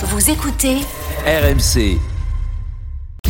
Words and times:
Vous 0.00 0.30
écoutez 0.30 0.76
RMC. 1.26 1.98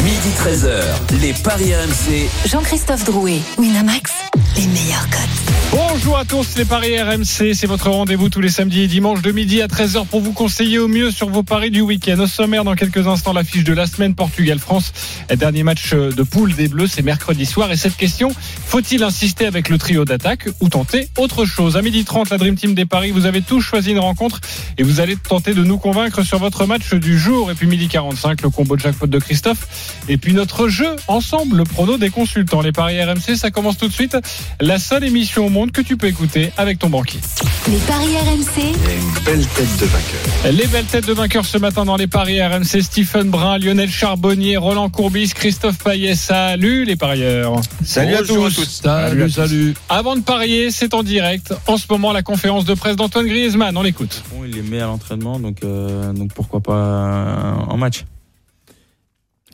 Midi 0.09 0.31
13h, 0.39 1.21
les 1.21 1.35
Paris 1.35 1.75
RMC. 1.75 2.31
Jean-Christophe 2.49 3.05
Drouet, 3.05 3.41
Winamax, 3.59 4.11
les 4.57 4.67
meilleurs 4.69 5.07
cotes. 5.11 5.49
Bonjour 5.71 6.17
à 6.17 6.25
tous 6.25 6.57
les 6.57 6.65
paris 6.65 6.99
RMC, 6.99 7.53
c'est 7.53 7.67
votre 7.67 7.91
rendez-vous 7.91 8.31
tous 8.31 8.41
les 8.41 8.49
samedis 8.49 8.85
et 8.85 8.87
dimanches 8.87 9.21
de 9.21 9.31
midi 9.33 9.61
à 9.61 9.67
13h 9.67 10.07
pour 10.07 10.23
vous 10.23 10.33
conseiller 10.33 10.79
au 10.79 10.89
mieux 10.89 11.11
sur 11.11 11.29
vos 11.29 11.43
paris 11.43 11.71
du 11.71 11.83
week-end. 11.83 12.19
Au 12.21 12.27
sommaire 12.27 12.65
dans 12.65 12.75
quelques 12.75 13.07
instants 13.07 13.35
l'affiche 13.35 13.65
de 13.65 13.75
la 13.75 13.87
semaine 13.87 14.15
Portugal-France. 14.15 14.95
Dernier 15.37 15.65
match 15.65 15.93
de 15.93 16.23
poule 16.23 16.55
des 16.55 16.69
Bleus, 16.69 16.87
c'est 16.87 17.03
mercredi 17.03 17.45
soir 17.45 17.71
et 17.71 17.77
cette 17.77 17.99
question, 17.99 18.31
faut-il 18.67 19.03
insister 19.03 19.45
avec 19.45 19.69
le 19.69 19.77
trio 19.77 20.07
d'attaque 20.07 20.49
ou 20.61 20.71
tenter 20.71 21.11
autre 21.19 21.45
chose? 21.45 21.77
À 21.77 21.83
midi 21.83 22.07
30, 22.07 22.31
la 22.31 22.39
Dream 22.39 22.57
Team 22.57 22.75
des 22.75 22.87
paris, 22.87 23.11
vous 23.11 23.27
avez 23.27 23.43
tous 23.43 23.61
choisi 23.61 23.91
une 23.91 23.99
rencontre 23.99 24.41
et 24.79 24.83
vous 24.83 25.01
allez 25.01 25.17
tenter 25.17 25.53
de 25.53 25.65
nous 25.65 25.77
convaincre 25.77 26.23
sur 26.23 26.39
votre 26.39 26.65
match 26.65 26.95
du 26.95 27.19
jour 27.19 27.51
et 27.51 27.55
puis 27.55 27.67
midi 27.67 27.89
45, 27.89 28.41
le 28.41 28.49
combo 28.49 28.75
de 28.75 28.81
jackpot 28.81 29.07
de 29.07 29.19
Christophe 29.19 29.98
et 30.09 30.17
puis 30.17 30.33
notre 30.33 30.69
jeu 30.69 30.97
ensemble, 31.07 31.57
le 31.57 31.65
prono 31.65 31.99
des 31.99 32.11
consultants. 32.11 32.61
Les 32.61 32.73
paris 32.73 33.03
RMC, 33.03 33.37
ça 33.37 33.51
commence 33.51 33.79
tout 33.79 33.89
de 33.89 33.93
suite. 33.93 34.17
La 34.61 34.79
seule 34.79 35.05
émission 35.05 35.47
au 35.47 35.49
monde 35.49 35.73
que 35.73 35.81
tu 35.81 35.97
peux 35.97 36.07
écouter 36.07 36.53
avec 36.57 36.79
ton 36.79 36.89
banquier. 36.89 37.21
Les 37.69 37.79
paris 37.79 38.17
RMC, 38.17 38.63
une 38.67 39.25
belle 39.25 39.47
tête 39.47 39.77
de 39.79 39.87
vainqueur. 39.87 40.53
Les 40.53 40.67
belles 40.67 40.85
têtes 40.85 41.07
de 41.07 41.13
vainqueurs 41.13 41.45
ce 41.45 41.59
matin 41.59 41.85
dans 41.85 41.97
les 41.97 42.07
paris 42.07 42.43
RMC, 42.43 42.83
Stephen 42.83 43.31
Brun, 43.31 43.59
Lionel 43.59 43.91
Charbonnier, 43.91 44.57
Roland 44.57 44.89
Courbis, 44.89 45.33
Christophe 45.35 45.79
Payet. 45.79 46.15
Salut 46.15 46.85
les 46.85 46.97
parieurs. 46.97 47.61
Salut 47.85 48.15
à 48.15 48.23
tous. 48.23 48.81
Salut, 48.83 49.31
salut. 49.31 49.75
Avant 49.89 50.17
de 50.17 50.23
parier, 50.23 50.71
c'est 50.71 50.95
en 50.95 51.03
direct. 51.03 51.55
En 51.67 51.77
ce 51.77 51.87
moment, 51.91 52.13
la 52.13 52.23
conférence 52.23 52.65
de 52.65 52.75
presse 52.75 52.97
d'Antoine 52.97 53.27
Griezmann. 53.27 53.77
On 53.77 53.83
l'écoute. 53.83 54.23
Bon, 54.33 54.45
il 54.45 54.57
est 54.57 54.63
met 54.63 54.81
à 54.81 54.87
l'entraînement, 54.87 55.39
donc, 55.39 55.59
euh, 55.65 56.13
donc 56.13 56.33
pourquoi 56.35 56.61
pas 56.61 57.65
en 57.69 57.77
match. 57.77 58.05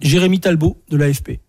Jérémy 0.04 0.38
Talbot 0.38 0.82
de 0.90 0.98
l'AFP. 0.98 1.40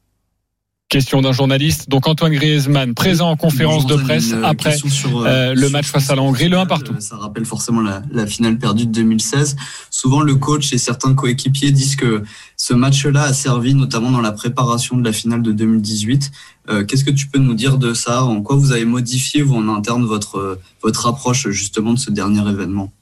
Question 0.88 1.22
d'un 1.22 1.34
journaliste. 1.34 1.89
Donc 1.89 2.08
Antoine 2.08 2.31
Griezmann, 2.31 2.94
présent 2.94 3.30
en 3.30 3.36
conférence 3.36 3.86
de 3.86 3.95
presse 3.95 4.30
une, 4.30 4.44
euh, 4.44 4.48
après 4.48 4.78
sur, 4.78 5.20
euh, 5.20 5.25
euh, 5.25 5.53
le 5.53 5.61
sur 5.64 5.72
match 5.72 5.88
ce 5.88 5.92
face 5.92 6.09
à 6.09 6.16
la 6.16 6.22
Hongrie, 6.22 6.48
le 6.48 6.58
1 6.58 6.66
partout. 6.67 6.94
Ça 7.00 7.17
rappelle 7.17 7.44
forcément 7.44 7.81
la, 7.81 8.03
la 8.11 8.26
finale 8.26 8.58
perdue 8.58 8.86
de 8.86 8.92
2016. 8.92 9.58
Souvent, 9.89 10.22
le 10.22 10.36
coach 10.36 10.72
et 10.72 10.78
certains 10.78 11.14
coéquipiers 11.16 11.72
disent 11.72 11.95
que 11.98 12.23
ce 12.56 12.73
match-là 12.73 13.23
a 13.23 13.33
servi 13.33 13.73
notamment 13.73 14.11
dans 14.11 14.22
la 14.22 14.31
préparation 14.31 14.95
de 14.95 15.03
la 15.03 15.11
finale 15.11 15.42
de 15.42 15.52
2018. 15.52 16.31
Euh, 16.70 16.86
Qu'est-ce 16.86 17.03
que 17.03 17.11
tu 17.11 17.28
peux 17.28 17.39
nous 17.39 17.56
dire 17.56 17.78
de 17.78 17.94
ça? 17.94 18.23
En 18.23 18.42
quoi 18.42 18.56
vous 18.56 18.72
avez 18.72 18.86
modifié, 18.86 19.42
vous, 19.42 19.56
en 19.56 19.67
interne, 19.76 20.06
votre, 20.06 20.59
votre 20.81 21.08
approche 21.08 21.50
justement 21.50 21.94
de 21.94 22.00
ce 22.00 22.11
dernier 22.11 22.48
événement? 22.48 22.94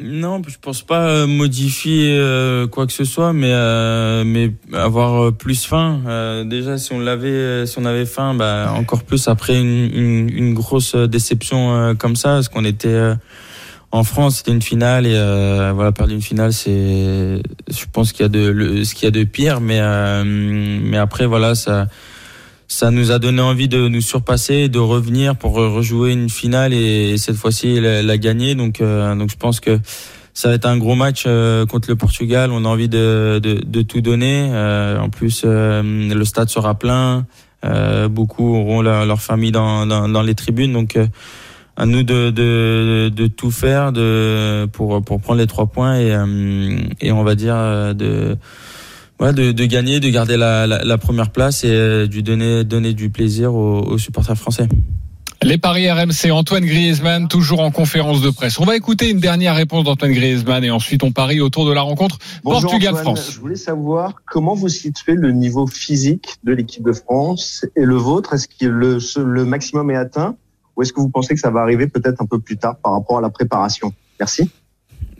Non, 0.00 0.42
je 0.48 0.56
pense 0.60 0.82
pas 0.82 1.06
euh, 1.06 1.26
modifier 1.28 2.16
euh, 2.18 2.66
quoi 2.66 2.84
que 2.88 2.92
ce 2.92 3.04
soit, 3.04 3.32
mais 3.32 3.52
euh, 3.52 4.24
mais 4.26 4.50
avoir 4.72 5.26
euh, 5.26 5.30
plus 5.30 5.64
faim. 5.64 6.00
Euh, 6.08 6.42
déjà, 6.42 6.78
si 6.78 6.92
on 6.92 6.98
l'avait, 6.98 7.64
si 7.66 7.78
on 7.78 7.84
avait 7.84 8.04
faim, 8.04 8.34
bah 8.34 8.72
encore 8.76 9.04
plus 9.04 9.28
après 9.28 9.56
une, 9.56 9.88
une, 9.94 10.30
une 10.36 10.54
grosse 10.54 10.96
déception 10.96 11.72
euh, 11.76 11.94
comme 11.94 12.16
ça, 12.16 12.30
parce 12.30 12.48
qu'on 12.48 12.64
était 12.64 12.88
euh, 12.88 13.14
en 13.92 14.02
France, 14.02 14.38
c'était 14.38 14.50
une 14.50 14.62
finale 14.62 15.06
et 15.06 15.14
euh, 15.14 15.70
voilà, 15.72 15.92
perdre 15.92 16.12
une 16.12 16.22
finale, 16.22 16.52
c'est, 16.52 17.40
je 17.70 17.84
pense 17.92 18.10
qu'il 18.10 18.22
y 18.22 18.26
a 18.26 18.28
de 18.28 18.48
le- 18.48 18.82
ce 18.82 18.96
qu'il 18.96 19.04
y 19.04 19.08
a 19.08 19.12
de 19.12 19.22
pire, 19.22 19.60
mais 19.60 19.78
euh, 19.80 20.24
mais 20.26 20.96
après 20.98 21.26
voilà, 21.26 21.54
ça. 21.54 21.86
Ça 22.66 22.90
nous 22.90 23.12
a 23.12 23.18
donné 23.18 23.42
envie 23.42 23.68
de 23.68 23.88
nous 23.88 24.00
surpasser, 24.00 24.68
de 24.68 24.78
revenir 24.78 25.36
pour 25.36 25.54
rejouer 25.54 26.12
une 26.12 26.30
finale 26.30 26.72
et, 26.72 27.16
cette 27.18 27.36
fois-ci 27.36 27.80
la, 27.80 28.02
la 28.02 28.18
gagner. 28.18 28.54
Donc, 28.54 28.80
euh, 28.80 29.14
donc 29.14 29.30
je 29.30 29.36
pense 29.36 29.60
que 29.60 29.78
ça 30.32 30.48
va 30.48 30.54
être 30.54 30.66
un 30.66 30.78
gros 30.78 30.96
match 30.96 31.24
euh, 31.26 31.66
contre 31.66 31.88
le 31.90 31.96
Portugal. 31.96 32.50
On 32.52 32.64
a 32.64 32.68
envie 32.68 32.88
de, 32.88 33.38
de, 33.40 33.60
de 33.64 33.82
tout 33.82 34.00
donner. 34.00 34.48
Euh, 34.50 34.98
en 34.98 35.08
plus, 35.08 35.42
euh, 35.44 35.82
le 35.82 36.24
stade 36.24 36.48
sera 36.48 36.74
plein. 36.76 37.26
Euh, 37.64 38.08
beaucoup 38.08 38.54
auront 38.56 38.82
leur, 38.82 39.06
leur 39.06 39.20
famille 39.20 39.52
dans, 39.52 39.86
dans, 39.86 40.08
dans 40.08 40.22
les 40.22 40.34
tribunes. 40.34 40.72
Donc, 40.72 40.96
euh, 40.96 41.06
à 41.76 41.86
nous 41.86 42.02
de, 42.02 42.30
de, 42.30 43.10
de 43.14 43.26
tout 43.26 43.50
faire 43.50 43.92
de, 43.92 44.66
pour, 44.72 45.02
pour 45.02 45.20
prendre 45.20 45.40
les 45.40 45.46
trois 45.46 45.66
points 45.66 45.98
et, 45.98 46.16
et 47.00 47.10
on 47.10 47.24
va 47.24 47.34
dire 47.34 47.56
de 47.96 48.36
Ouais, 49.20 49.32
de, 49.32 49.52
de 49.52 49.64
gagner, 49.66 50.00
de 50.00 50.08
garder 50.08 50.36
la, 50.36 50.66
la, 50.66 50.82
la 50.82 50.98
première 50.98 51.30
place 51.30 51.62
et 51.64 51.70
euh, 51.70 52.06
de 52.06 52.20
donner, 52.20 52.64
donner 52.64 52.94
du 52.94 53.10
plaisir 53.10 53.54
aux, 53.54 53.80
aux 53.80 53.98
supporters 53.98 54.36
français. 54.36 54.68
Les 55.42 55.58
paris 55.58 55.90
RMC, 55.90 56.30
Antoine 56.32 56.64
Griezmann, 56.64 57.28
toujours 57.28 57.60
en 57.60 57.70
conférence 57.70 58.22
de 58.22 58.30
presse. 58.30 58.58
On 58.58 58.64
va 58.64 58.76
écouter 58.76 59.10
une 59.10 59.20
dernière 59.20 59.54
réponse 59.54 59.84
d'Antoine 59.84 60.12
Griezmann 60.12 60.64
et 60.64 60.70
ensuite 60.70 61.02
on 61.02 61.12
parie 61.12 61.40
autour 61.40 61.66
de 61.66 61.72
la 61.72 61.82
rencontre 61.82 62.18
Bonjour 62.42 62.62
Portugal-France. 62.62 63.18
Antoine. 63.20 63.34
Je 63.34 63.40
voulais 63.40 63.56
savoir 63.56 64.14
comment 64.26 64.54
vous 64.54 64.70
situez 64.70 65.14
le 65.14 65.32
niveau 65.32 65.66
physique 65.66 66.36
de 66.44 66.52
l'équipe 66.52 66.82
de 66.82 66.92
France 66.92 67.66
et 67.76 67.84
le 67.84 67.96
vôtre. 67.96 68.32
Est-ce 68.32 68.48
que 68.48 68.64
le, 68.66 68.98
le 69.22 69.44
maximum 69.44 69.90
est 69.90 69.96
atteint 69.96 70.34
ou 70.76 70.82
est-ce 70.82 70.92
que 70.92 71.00
vous 71.00 71.10
pensez 71.10 71.34
que 71.34 71.40
ça 71.40 71.50
va 71.50 71.60
arriver 71.60 71.88
peut-être 71.88 72.22
un 72.22 72.26
peu 72.26 72.40
plus 72.40 72.56
tard 72.56 72.76
par 72.82 72.92
rapport 72.92 73.18
à 73.18 73.20
la 73.20 73.30
préparation? 73.30 73.92
Merci. 74.18 74.50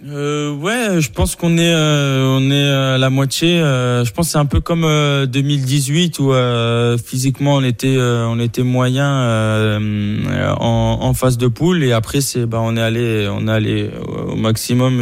Euh, 0.06 0.52
ouais, 0.54 1.00
je 1.00 1.10
pense 1.10 1.34
qu'on 1.34 1.56
est 1.56 1.72
euh, 1.72 2.26
on 2.38 2.50
est 2.50 2.68
à 2.68 2.98
la 2.98 3.08
moitié. 3.08 3.58
euh, 3.58 4.04
je 4.04 4.12
pense 4.12 4.28
c'est 4.30 4.38
un 4.38 4.44
peu 4.44 4.60
comme 4.60 4.84
euh, 4.84 5.24
2018 5.24 6.18
où 6.18 6.32
euh, 6.34 6.98
physiquement 6.98 7.54
on 7.54 7.62
était 7.62 7.96
euh, 7.96 8.26
on 8.28 8.38
était 8.38 8.64
moyen 8.64 9.10
euh, 9.10 10.50
en, 10.60 10.98
en 11.00 11.14
phase 11.14 11.38
de 11.38 11.46
poule 11.46 11.82
et 11.82 11.92
après 11.92 12.20
c'est 12.20 12.44
bah 12.44 12.58
on 12.60 12.76
est 12.76 12.82
allé 12.82 13.28
on 13.32 13.48
est 13.48 13.50
allé 13.50 13.90
au 14.26 14.36
maximum 14.36 15.00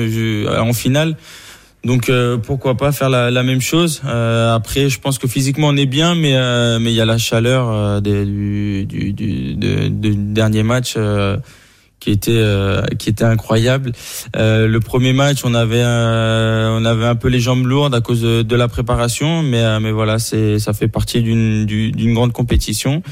en 0.61 0.73
finale. 0.73 1.17
Donc 1.85 2.09
euh, 2.09 2.37
pourquoi 2.37 2.77
pas 2.77 2.93
faire 2.93 3.11
la, 3.11 3.33
la 3.33 3.43
même 3.43 3.61
chose. 3.61 4.03
Euh, 4.07 4.55
après, 4.55 4.89
je 4.89 5.01
pense 5.01 5.19
que 5.19 5.27
physiquement 5.27 5.67
on 5.67 5.77
est 5.77 5.87
bien, 5.87 6.15
mais 6.15 6.37
euh, 6.37 6.79
mais 6.79 6.93
il 6.93 6.95
y 6.95 7.01
a 7.01 7.05
la 7.05 7.19
chaleur 7.19 7.69
euh, 7.69 8.01
du, 8.01 8.87
du, 8.87 9.12
du, 9.12 9.57
du 9.57 10.15
dernier 10.15 10.62
match 10.62 10.95
euh, 10.97 11.39
qui 12.03 12.11
était 12.11 12.33
euh, 12.35 12.83
qui 12.99 13.11
était 13.11 13.23
incroyable. 13.25 13.93
Euh, 14.35 14.67
le 14.67 14.81
premier 14.81 15.13
match, 15.13 15.45
on 15.45 15.55
avait 15.55 15.85
euh, 15.85 16.77
on 16.77 16.85
avait 16.85 17.07
un 17.07 17.15
peu 17.15 17.29
les 17.29 17.39
jambes 17.39 17.65
lourdes 17.65 17.95
à 17.95 18.01
cause 18.01 18.23
de, 18.23 18.57
la 18.57 18.67
préparation, 18.67 19.45
mais 19.45 19.63
euh, 19.63 19.79
mais 19.79 19.93
voilà, 19.93 20.19
c'est 20.19 20.59
ça 20.59 20.73
fait 20.73 20.89
partie 20.89 21.23
d'une 21.23 21.65
du- 21.65 21.93
d'une 21.93 22.12
grande 22.12 22.33
compétition. 22.33 23.03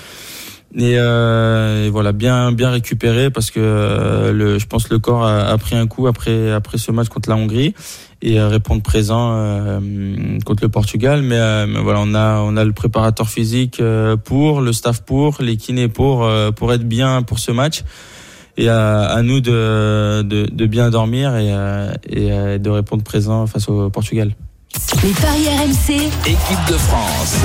Et, 0.77 0.95
euh, 0.99 1.87
et 1.87 1.91
voilà, 1.91 2.13
bien 2.13 2.51
bien 2.53 2.71
récupéré 2.71 3.31
parce 3.31 3.51
que 3.53 3.61
euh, 3.61 4.33
le, 4.33 4.59
je 4.59 4.67
pense 4.67 4.89
le 4.89 4.99
corps 4.99 5.25
a, 5.25 5.47
a 5.49 5.59
pris 5.59 5.77
un 5.77 5.87
coup 5.87 6.09
après 6.09 6.51
après 6.51 6.79
ce 6.79 6.91
match 6.91 7.09
contre 7.09 7.29
la 7.29 7.37
Hongrie 7.37 7.75
et 8.23 8.41
répondre 8.41 8.83
présent 8.83 9.81
contre 10.45 10.63
le 10.63 10.69
Portugal. 10.69 11.23
Mais, 11.23 11.67
mais 11.67 11.81
voilà, 11.81 12.01
on 12.03 12.15
a 12.15 12.41
on 12.41 12.57
a 12.57 12.65
le 12.65 12.73
préparateur 12.73 13.29
physique 13.29 13.81
pour, 14.25 14.61
le 14.61 14.73
staff 14.73 15.01
pour, 15.03 15.39
les 15.41 15.57
kinés 15.57 15.89
pour 15.89 16.29
pour 16.57 16.73
être 16.73 16.87
bien 16.87 17.23
pour 17.23 17.39
ce 17.39 17.53
match. 17.53 17.83
Et 18.57 18.69
à, 18.69 19.03
à 19.07 19.23
nous 19.23 19.41
de, 19.41 20.23
de, 20.23 20.47
de 20.51 20.67
bien 20.67 20.91
dormir 20.91 21.37
et, 21.37 21.53
euh, 21.53 21.93
et 22.09 22.33
euh, 22.33 22.59
de 22.59 22.71
répondre 22.71 23.03
présent 23.03 23.47
face 23.47 23.69
au 23.69 23.91
Portugal. 23.91 24.33
Les 25.03 25.13
paris 25.13 25.47
RMC, 25.49 26.11
Équipe 26.27 26.67
de 26.69 26.79
France. 26.79 27.37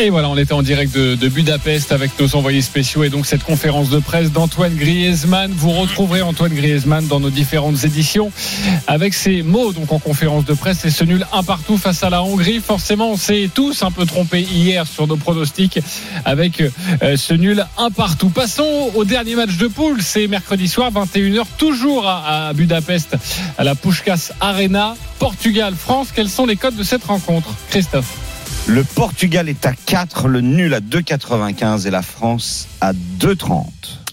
Et 0.00 0.10
voilà, 0.10 0.28
on 0.28 0.36
était 0.36 0.52
en 0.52 0.62
direct 0.62 0.94
de, 0.94 1.28
Budapest 1.28 1.90
avec 1.90 2.12
nos 2.20 2.36
envoyés 2.36 2.62
spéciaux 2.62 3.02
et 3.02 3.08
donc 3.08 3.26
cette 3.26 3.42
conférence 3.42 3.90
de 3.90 3.98
presse 3.98 4.30
d'Antoine 4.30 4.76
Griezmann. 4.76 5.50
Vous 5.50 5.72
retrouverez 5.72 6.22
Antoine 6.22 6.54
Griezmann 6.54 7.08
dans 7.08 7.18
nos 7.18 7.30
différentes 7.30 7.82
éditions 7.82 8.30
avec 8.86 9.12
ses 9.12 9.42
mots 9.42 9.72
donc 9.72 9.90
en 9.90 9.98
conférence 9.98 10.44
de 10.44 10.54
presse 10.54 10.84
et 10.84 10.90
ce 10.90 11.02
nul 11.02 11.26
un 11.32 11.42
partout 11.42 11.78
face 11.78 12.04
à 12.04 12.10
la 12.10 12.22
Hongrie. 12.22 12.60
Forcément, 12.60 13.10
on 13.10 13.16
s'est 13.16 13.50
tous 13.52 13.82
un 13.82 13.90
peu 13.90 14.06
trompés 14.06 14.42
hier 14.42 14.86
sur 14.86 15.08
nos 15.08 15.16
pronostics 15.16 15.80
avec 16.24 16.60
euh, 16.60 17.16
ce 17.16 17.34
nul 17.34 17.66
un 17.76 17.90
partout. 17.90 18.28
Passons 18.28 18.92
au 18.94 19.04
dernier 19.04 19.34
match 19.34 19.56
de 19.56 19.66
poule. 19.66 20.00
C'est 20.00 20.28
mercredi 20.28 20.68
soir, 20.68 20.92
21h, 20.92 21.42
toujours 21.58 22.06
à, 22.06 22.48
à 22.48 22.52
Budapest, 22.52 23.16
à 23.58 23.64
la 23.64 23.74
Pushkas 23.74 24.30
Arena. 24.40 24.94
Portugal, 25.18 25.74
France, 25.76 26.08
quels 26.14 26.30
sont 26.30 26.46
les 26.46 26.56
codes 26.56 26.76
de 26.76 26.84
cette 26.84 27.02
rencontre? 27.02 27.52
Christophe 27.70 28.27
Le 28.68 28.84
Portugal 28.84 29.48
est 29.48 29.64
à 29.64 29.72
4, 29.72 30.28
le 30.28 30.42
nul 30.42 30.74
à 30.74 30.80
2,95 30.80 31.86
et 31.86 31.90
la 31.90 32.02
France 32.02 32.68
à 32.82 32.92
2,30. 32.92 33.64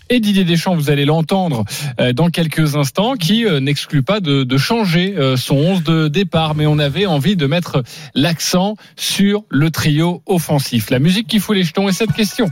et 0.09 0.21
Didier 0.21 0.45
Deschamps, 0.45 0.75
vous 0.75 0.89
allez 0.89 1.03
l'entendre 1.03 1.65
euh, 1.99 2.13
dans 2.13 2.29
quelques 2.29 2.77
instants, 2.77 3.15
qui 3.15 3.45
euh, 3.45 3.59
n'exclut 3.59 4.01
pas 4.01 4.21
de, 4.21 4.43
de 4.43 4.57
changer 4.57 5.15
euh, 5.17 5.35
son 5.35 5.55
11 5.55 5.83
de 5.83 6.07
départ, 6.07 6.55
mais 6.55 6.65
on 6.67 6.79
avait 6.79 7.05
envie 7.05 7.35
de 7.35 7.45
mettre 7.47 7.83
l'accent 8.13 8.77
sur 8.95 9.43
le 9.49 9.71
trio 9.71 10.21
offensif. 10.25 10.89
La 10.89 10.99
musique 10.99 11.27
qui 11.27 11.39
fout 11.39 11.53
les 11.57 11.63
jetons 11.63 11.89
est 11.89 11.93
cette 11.93 12.13
question. 12.13 12.49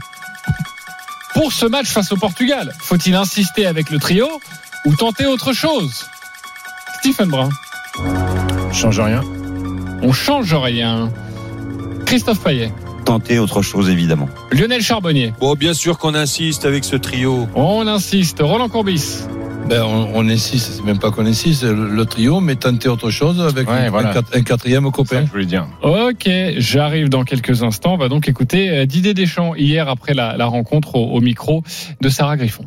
Pour 1.32 1.54
ce 1.54 1.64
match 1.64 1.86
face 1.86 2.12
au 2.12 2.16
Portugal, 2.16 2.74
faut-il 2.80 3.14
insister 3.14 3.64
avec 3.64 3.88
le 3.90 3.98
trio 3.98 4.28
ou 4.84 4.94
tenter 4.94 5.24
autre 5.24 5.54
chose? 5.54 6.04
Stephen 6.98 7.30
Brun, 7.30 7.48
Change 8.74 9.00
rien. 9.00 9.22
on 10.02 10.12
change 10.12 10.52
rien. 10.52 11.10
Christophe 12.06 12.40
Payet, 12.42 12.70
Tenter 13.04 13.38
autre 13.38 13.60
chose, 13.62 13.90
évidemment. 13.90 14.28
Lionel 14.50 14.80
Charbonnier, 14.82 15.32
Bon, 15.40 15.54
bien 15.54 15.74
sûr 15.74 15.98
qu'on 15.98 16.14
insiste 16.14 16.64
avec 16.64 16.84
ce 16.84 16.96
trio. 16.96 17.46
on 17.54 17.86
insiste. 17.86 18.38
Roland 18.40 18.68
Courbis, 18.70 19.20
Ben, 19.68 19.82
on, 19.82 20.10
on 20.14 20.28
est 20.28 20.36
six, 20.38 20.58
c'est 20.76 20.84
même 20.84 20.98
pas 20.98 21.10
qu'on 21.10 21.26
est 21.26 21.32
six, 21.34 21.62
le, 21.64 21.88
le 21.88 22.04
trio, 22.06 22.40
mais 22.40 22.54
tenter 22.56 22.88
autre 22.88 23.10
chose 23.10 23.40
avec 23.40 23.68
Ouais, 23.68 23.86
un, 23.86 23.90
voilà. 23.90 24.10
un 24.10 24.12
quat- 24.12 24.36
un 24.38 24.42
quatrième 24.42 24.84
ça 24.84 24.90
copain. 24.90 25.20
que 25.22 25.26
je 25.26 25.32
voulais 25.32 25.46
dire. 25.46 25.66
Ok, 25.82 26.28
j'arrive 26.58 27.08
dans 27.08 27.24
quelques 27.24 27.62
instants. 27.62 27.94
On 27.94 27.98
va 27.98 28.08
donc 28.08 28.28
écouter 28.28 28.70
euh, 28.70 28.86
Didier 28.86 29.12
Deschamps 29.14 29.54
hier 29.54 29.88
après 29.88 30.14
la, 30.14 30.36
la 30.36 30.46
rencontre 30.46 30.96
au, 30.96 31.12
au 31.12 31.20
micro 31.20 31.62
de 32.00 32.08
Sarah 32.08 32.36
Griffon. 32.36 32.64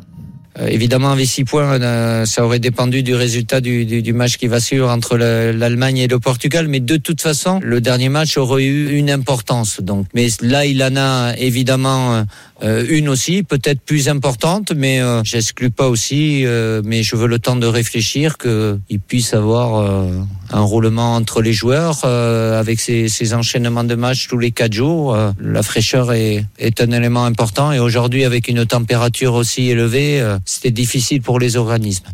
Euh, 0.60 0.66
évidemment, 0.66 1.12
avec 1.12 1.26
six 1.26 1.44
points, 1.44 1.80
euh, 1.80 2.24
ça 2.24 2.44
aurait 2.44 2.58
dépendu 2.58 3.02
du 3.02 3.14
résultat 3.14 3.60
du, 3.60 3.84
du, 3.84 4.12
match 4.12 4.36
qui 4.36 4.46
va 4.46 4.60
suivre 4.60 4.88
entre 4.88 5.16
le- 5.16 5.52
l'Allemagne 5.52 5.98
et 5.98 6.08
le 6.08 6.18
Portugal. 6.18 6.66
Mais 6.68 6.80
de 6.80 6.96
toute 6.96 7.20
façon, 7.20 7.60
le 7.62 7.80
dernier 7.80 8.08
match 8.08 8.36
aurait 8.36 8.64
eu 8.64 8.96
une 8.96 9.10
importance. 9.10 9.80
Donc, 9.80 10.06
mais 10.14 10.28
là, 10.40 10.64
il 10.66 10.82
en 10.82 10.96
a 10.96 11.34
évidemment 11.36 12.24
euh, 12.62 12.84
une 12.88 13.08
aussi, 13.08 13.42
peut-être 13.42 13.80
plus 13.80 14.08
importante, 14.08 14.72
mais 14.74 15.00
euh, 15.00 15.22
j'exclus 15.24 15.70
pas 15.70 15.88
aussi. 15.88 16.44
euh, 16.44 16.82
mais 16.84 17.02
je 17.02 17.14
veux 17.16 17.28
le 17.28 17.38
temps 17.38 17.56
de 17.56 17.66
réfléchir 17.66 18.36
qu'il 18.38 19.00
puisse 19.06 19.32
avoir 19.34 19.76
euh, 19.76 20.10
un 20.50 20.60
roulement 20.60 21.14
entre 21.14 21.40
les 21.40 21.52
joueurs 21.52 22.00
euh, 22.04 22.58
avec 22.58 22.80
ces, 22.80 23.08
ces 23.08 23.34
enchaînements 23.34 23.84
de 23.84 23.94
matchs 23.94 24.26
tous 24.28 24.38
les 24.38 24.50
quatre 24.50 24.72
jours. 24.72 25.14
euh, 25.14 25.30
la 25.40 25.62
fraîcheur 25.62 26.12
est, 26.12 26.44
est 26.58 26.80
un 26.80 26.90
élément 26.90 27.24
important 27.24 27.70
et 27.72 27.78
aujourd'hui, 27.78 28.24
avec 28.24 28.48
une 28.48 28.66
température 28.66 29.34
aussi 29.34 29.68
élevée, 29.68 30.20
c'était 30.44 30.70
difficile 30.70 31.22
pour 31.22 31.38
les 31.38 31.56
organismes. 31.56 32.06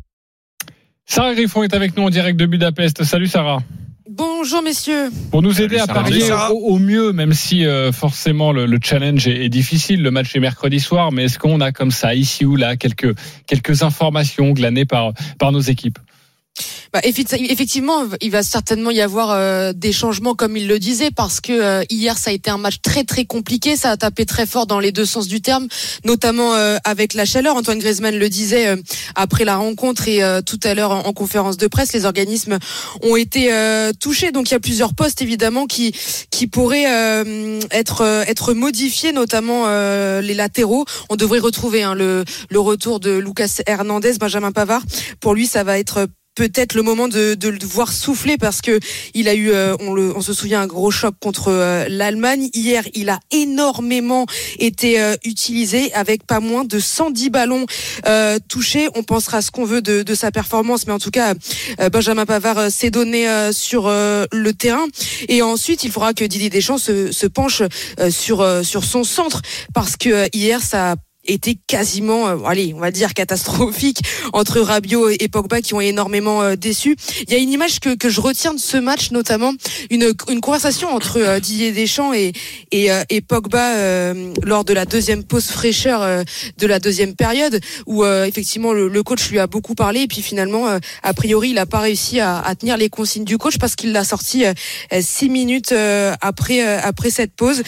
Sarah 1.06 1.35
Griffon 1.35 1.62
est 1.62 1.75
avec 1.75 1.97
nous 1.97 2.02
en 2.05 2.11
direct 2.11 2.38
de 2.38 2.47
Budapest. 2.47 3.05
Salut 3.05 3.26
Sarah. 3.29 3.62
Bonjour 4.16 4.62
messieurs. 4.62 5.11
Pour 5.32 5.43
nous 5.43 5.61
aider 5.61 5.78
à 5.78 5.88
parier 5.88 6.31
au, 6.50 6.55
au 6.55 6.78
mieux, 6.78 7.12
même 7.12 7.32
si 7.32 7.66
euh, 7.66 7.90
forcément 7.90 8.52
le, 8.52 8.64
le 8.64 8.78
challenge 8.81 9.26
est, 9.26 9.44
est 9.44 9.49
difficile, 9.49 10.05
le 10.05 10.12
match 10.12 10.37
est 10.37 10.40
mercredi 10.40 10.78
soir, 10.78 11.11
mais 11.11 11.25
est-ce 11.25 11.37
qu'on 11.37 11.61
a 11.61 11.72
comme 11.72 11.90
ça, 11.90 12.14
ici 12.14 12.44
ou 12.44 12.55
là, 12.55 12.76
quelques, 12.76 13.12
quelques 13.49 13.82
informations 13.82 14.52
glanées 14.52 14.84
par, 14.84 15.14
par 15.40 15.50
nos 15.50 15.58
équipes? 15.58 15.99
Bah, 16.94 17.00
effectivement, 17.02 18.04
il 18.20 18.30
va 18.30 18.44
certainement 18.44 18.92
y 18.92 19.00
avoir 19.00 19.32
euh, 19.32 19.72
des 19.72 19.92
changements 19.92 20.36
comme 20.36 20.56
il 20.56 20.68
le 20.68 20.78
disait 20.78 21.10
parce 21.10 21.40
que 21.40 21.50
euh, 21.52 21.82
hier 21.90 22.16
ça 22.16 22.30
a 22.30 22.32
été 22.32 22.50
un 22.50 22.56
match 22.56 22.76
très 22.82 23.02
très 23.02 23.24
compliqué, 23.24 23.74
ça 23.74 23.90
a 23.90 23.96
tapé 23.96 24.26
très 24.26 24.46
fort 24.46 24.68
dans 24.68 24.78
les 24.78 24.92
deux 24.92 25.04
sens 25.04 25.26
du 25.26 25.40
terme, 25.40 25.66
notamment 26.04 26.54
euh, 26.54 26.76
avec 26.84 27.14
la 27.14 27.24
chaleur. 27.24 27.56
Antoine 27.56 27.80
Griezmann 27.80 28.16
le 28.16 28.28
disait 28.28 28.76
après 29.16 29.44
la 29.44 29.56
rencontre 29.56 30.06
et 30.06 30.22
tout 30.46 30.60
à 30.62 30.74
l'heure 30.74 30.92
en, 30.92 31.00
en 31.00 31.12
conférence 31.12 31.56
de 31.56 31.66
presse, 31.66 31.92
les 31.92 32.04
organismes 32.04 32.58
ont 33.02 33.16
été 33.16 33.50
touchés. 33.98 34.30
Donc 34.30 34.50
il 34.50 34.52
y 34.52 34.56
a 34.56 34.60
plusieurs 34.60 34.94
postes 34.94 35.20
évidemment 35.20 35.66
qui 35.66 35.92
qui 36.30 36.46
pourraient 36.46 36.86
être 37.72 38.02
être 38.28 38.54
modifiés, 38.54 39.12
notamment 39.12 39.66
les 40.20 40.34
latéraux. 40.34 40.84
On 41.10 41.16
devrait 41.16 41.40
retrouver 41.40 41.82
hein, 41.82 41.94
le 41.94 42.24
le 42.50 42.60
retour 42.60 43.00
de 43.00 43.10
Lucas 43.10 43.62
Hernandez, 43.66 44.12
Benjamin 44.20 44.52
Pavard. 44.52 44.82
Pour 45.18 45.34
lui, 45.34 45.48
ça 45.48 45.64
va 45.64 45.80
être 45.80 46.06
peut-être 46.34 46.75
le 46.75 46.82
moment 46.82 47.08
de, 47.08 47.34
de 47.34 47.48
le 47.48 47.58
voir 47.64 47.92
souffler 47.92 48.36
parce 48.36 48.60
que 48.60 48.81
il 49.14 49.28
a 49.28 49.34
eu, 49.34 49.50
euh, 49.50 49.76
on, 49.81 49.94
le, 49.94 50.16
on 50.16 50.20
se 50.20 50.32
souvient, 50.32 50.62
un 50.62 50.66
gros 50.66 50.90
choc 50.90 51.14
contre 51.20 51.48
euh, 51.48 51.86
l'Allemagne. 51.88 52.50
Hier, 52.54 52.84
il 52.94 53.08
a 53.08 53.20
énormément 53.31 54.26
été 54.58 55.00
euh, 55.00 55.16
utilisé 55.25 55.92
avec 55.94 56.26
pas 56.26 56.40
moins 56.40 56.64
de 56.64 56.78
110 56.78 57.31
ballons 57.31 57.66
euh, 58.06 58.38
touchés. 58.48 58.88
On 58.94 59.02
pensera 59.02 59.42
ce 59.42 59.50
qu'on 59.50 59.64
veut 59.64 59.82
de, 59.82 60.02
de 60.02 60.14
sa 60.14 60.31
performance, 60.31 60.86
mais 60.86 60.92
en 60.92 60.98
tout 60.98 61.10
cas, 61.10 61.34
euh, 61.81 61.88
Benjamin 61.88 62.26
Pavard 62.26 62.70
s'est 62.70 62.90
donné 62.90 63.26
sur 63.52 63.88
le 63.88 64.50
terrain. 64.52 64.87
Et 65.28 65.42
ensuite, 65.42 65.84
il 65.84 65.90
faudra 65.90 66.14
que 66.14 66.25
Didier 66.25 66.50
Deschamps 66.50 66.78
se, 66.78 67.12
se 67.12 67.26
penche 67.26 67.62
sur 68.10 68.46
sur 68.64 68.84
son 68.84 69.04
centre 69.04 69.42
parce 69.72 69.96
que 69.96 70.28
hier, 70.32 70.60
ça 70.62 70.92
a 70.92 70.96
été 71.26 71.59
quasiment, 71.67 72.29
euh, 72.29 72.37
allez, 72.44 72.73
on 72.75 72.81
va 72.81 72.91
dire 72.91 73.15
catastrophique 73.15 74.00
entre 74.32 74.61
Rabiot 74.61 75.09
et 75.09 75.29
Pogba 75.29 75.61
qui 75.61 75.75
ont 75.75 75.81
énormément 75.81 76.43
euh, 76.43 76.56
déçu. 76.56 76.97
Il 77.26 77.32
y 77.32 77.37
a 77.37 77.38
une 77.38 77.50
image 77.50 77.81
que, 77.81 77.97
que 77.97 78.09
je 78.09 78.21
retiens 78.21 78.55
de 78.55 78.61
ce 78.61 78.76
match, 78.76 79.11
notamment 79.11 79.53
une, 79.91 80.12
une 80.29 80.41
conversation 80.41 80.88
entre 80.88 81.19
euh, 81.19 81.41
Didier 81.41 81.73
Deschamps 81.73 82.12
et, 82.12 82.32
et, 82.73 82.91
euh, 82.91 83.03
et 83.11 83.21
Pogba 83.21 84.15
lors 84.43 84.65
de 84.65 84.73
la 84.73 84.85
deuxième 84.85 85.25
pause 85.25 85.47
fraîcheur 85.47 86.25
de 86.59 86.67
la 86.67 86.79
deuxième 86.79 87.15
période, 87.15 87.61
où 87.87 88.05
effectivement 88.05 88.73
le, 88.73 88.88
le 88.88 89.03
coach 89.03 89.31
lui 89.31 89.38
a 89.38 89.47
beaucoup 89.47 89.75
parlé 89.75 90.03
et 90.03 90.06
puis 90.06 90.23
finalement, 90.23 90.67
a 91.03 91.15
priori, 91.15 91.50
il 91.50 91.55
n'a 91.55 91.67
pas 91.67 91.81
réussi 91.81 92.21
à, 92.21 92.38
à 92.38 92.55
tenir 92.55 92.76
les 92.76 92.88
consignes 92.88 93.25
du 93.25 93.38
coach 93.38 93.59
parce 93.59 93.75
qu'il 93.76 93.93
l'a 93.93 94.05
sorti 94.05 94.44
six 95.00 95.29
minutes 95.29 95.75
après 96.21 96.62
après 96.62 97.11
cette 97.11 97.35
pause. 97.35 97.62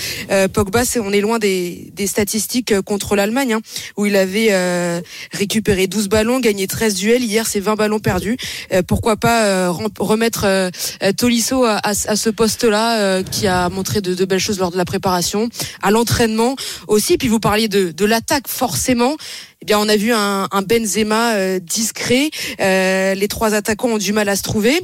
Pogba, 0.53 0.85
c'est 0.85 1.01
on 1.01 1.13
est 1.13 1.21
loin 1.21 1.39
des, 1.39 1.91
des 1.93 2.07
statistiques 2.07 2.81
contre 2.83 3.17
l'Allemagne, 3.17 3.46
hein, 3.53 3.61
où 3.97 4.07
il 4.07 4.17
avait 4.17 4.49
euh, 4.51 5.01
récupéré 5.33 5.87
12 5.87 6.09
ballons, 6.09 6.41
gagné 6.41 6.67
13 6.67 6.95
duels. 6.95 7.23
Hier, 7.25 7.47
c'est 7.47 7.61
20 7.61 7.75
ballons 7.77 7.99
perdus. 8.01 8.37
Euh, 8.73 8.83
pourquoi 8.83 9.17
pas 9.17 9.45
euh, 9.47 9.71
rem- 9.71 9.89
remettre 9.99 10.45
euh, 10.45 10.71
Tolisso 11.17 11.65
à, 11.65 11.81
à- 11.85 11.95
ce 12.17 12.31
poste-là, 12.31 13.01
euh, 13.01 13.23
qui 13.23 13.47
a 13.47 13.69
montré 13.69 14.01
de, 14.01 14.15
de 14.15 14.25
belles 14.25 14.39
choses 14.41 14.59
lors 14.59 14.71
de 14.71 14.77
la 14.77 14.85
préparation, 14.85 15.49
à 15.83 15.91
l'entraînement 15.91 16.57
aussi. 16.89 17.17
Puis 17.19 17.29
vous 17.29 17.41
parliez 17.41 17.69
de, 17.69 17.91
de 17.93 18.05
l'attaque, 18.05 18.49
forcément. 18.49 19.17
Eh 19.63 19.65
bien, 19.65 19.79
on 19.79 19.89
a 19.89 19.97
vu 19.97 20.13
un, 20.13 20.49
un 20.51 20.63
Benzema 20.63 21.59
discret. 21.61 22.31
Les 22.59 23.29
trois 23.29 23.55
attaquants 23.55 23.89
ont 23.91 23.99
du 23.99 24.13
mal 24.13 24.29
à 24.29 24.37
se 24.37 24.43
trouver. 24.43 24.81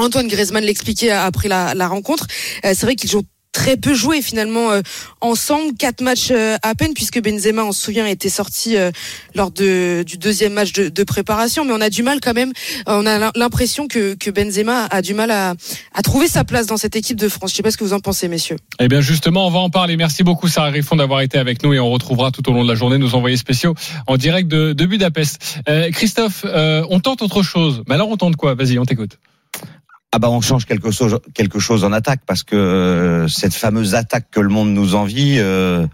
Antoine 0.00 0.28
Griezmann 0.28 0.62
l'expliquait 0.64 1.10
après 1.10 1.48
la, 1.48 1.74
la 1.74 1.88
rencontre. 1.88 2.26
Euh, 2.64 2.72
c'est 2.74 2.86
vrai 2.86 2.94
qu'ils 2.94 3.16
ont 3.16 3.24
très 3.58 3.76
peu 3.76 3.92
joué 3.92 4.22
finalement 4.22 4.70
euh, 4.70 4.82
ensemble, 5.20 5.74
quatre 5.76 6.00
matchs 6.00 6.28
euh, 6.30 6.56
à 6.62 6.76
peine 6.76 6.94
puisque 6.94 7.20
Benzema, 7.20 7.64
on 7.64 7.72
se 7.72 7.82
souvient, 7.82 8.06
était 8.06 8.28
sorti 8.28 8.76
euh, 8.76 8.92
lors 9.34 9.50
de, 9.50 10.04
du 10.06 10.16
deuxième 10.16 10.52
match 10.52 10.72
de, 10.72 10.88
de 10.88 11.02
préparation, 11.02 11.64
mais 11.64 11.72
on 11.72 11.80
a 11.80 11.90
du 11.90 12.04
mal 12.04 12.20
quand 12.22 12.34
même. 12.34 12.52
on 12.86 13.04
a 13.04 13.32
l'impression 13.34 13.88
que, 13.88 14.14
que 14.14 14.30
Benzema 14.30 14.86
a 14.86 15.02
du 15.02 15.12
mal 15.12 15.32
à, 15.32 15.54
à 15.92 16.02
trouver 16.02 16.28
sa 16.28 16.44
place 16.44 16.66
dans 16.66 16.76
cette 16.76 16.94
équipe 16.94 17.16
de 17.16 17.28
France. 17.28 17.50
Je 17.50 17.56
sais 17.56 17.64
pas 17.64 17.72
ce 17.72 17.76
que 17.76 17.82
vous 17.82 17.94
en 17.94 17.98
pensez, 17.98 18.28
messieurs. 18.28 18.58
Eh 18.78 18.86
bien 18.86 19.00
justement, 19.00 19.48
on 19.48 19.50
va 19.50 19.58
en 19.58 19.70
parler. 19.70 19.96
Merci 19.96 20.22
beaucoup 20.22 20.46
Sarah 20.46 20.70
Griffon 20.70 20.94
d'avoir 20.94 21.20
été 21.22 21.36
avec 21.36 21.64
nous 21.64 21.74
et 21.74 21.80
on 21.80 21.90
retrouvera 21.90 22.30
tout 22.30 22.48
au 22.48 22.52
long 22.52 22.62
de 22.62 22.68
la 22.68 22.76
journée 22.76 22.98
nos 22.98 23.16
envoyés 23.16 23.36
spéciaux 23.36 23.74
en 24.06 24.16
direct 24.16 24.46
de, 24.46 24.72
de 24.72 24.86
Budapest. 24.86 25.58
Euh, 25.68 25.90
Christophe, 25.90 26.44
euh, 26.44 26.84
on 26.90 27.00
tente 27.00 27.22
autre 27.22 27.42
chose. 27.42 27.82
Mais 27.88 27.96
alors 27.96 28.08
on 28.08 28.16
tente 28.16 28.36
quoi? 28.36 28.54
Vas-y, 28.54 28.78
on 28.78 28.84
t'écoute. 28.84 29.18
Ah 30.12 30.18
bah 30.18 30.30
on 30.30 30.40
change 30.40 30.64
quelque 30.64 30.90
chose, 30.90 31.18
quelque 31.34 31.58
chose 31.58 31.84
en 31.84 31.92
attaque 31.92 32.20
parce 32.26 32.42
que 32.42 32.56
euh, 32.56 33.28
cette 33.28 33.52
fameuse 33.54 33.94
attaque 33.94 34.26
que 34.30 34.40
le 34.40 34.48
monde 34.48 34.70
nous 34.72 34.94
envie 34.94 35.36
euh, 35.38 35.86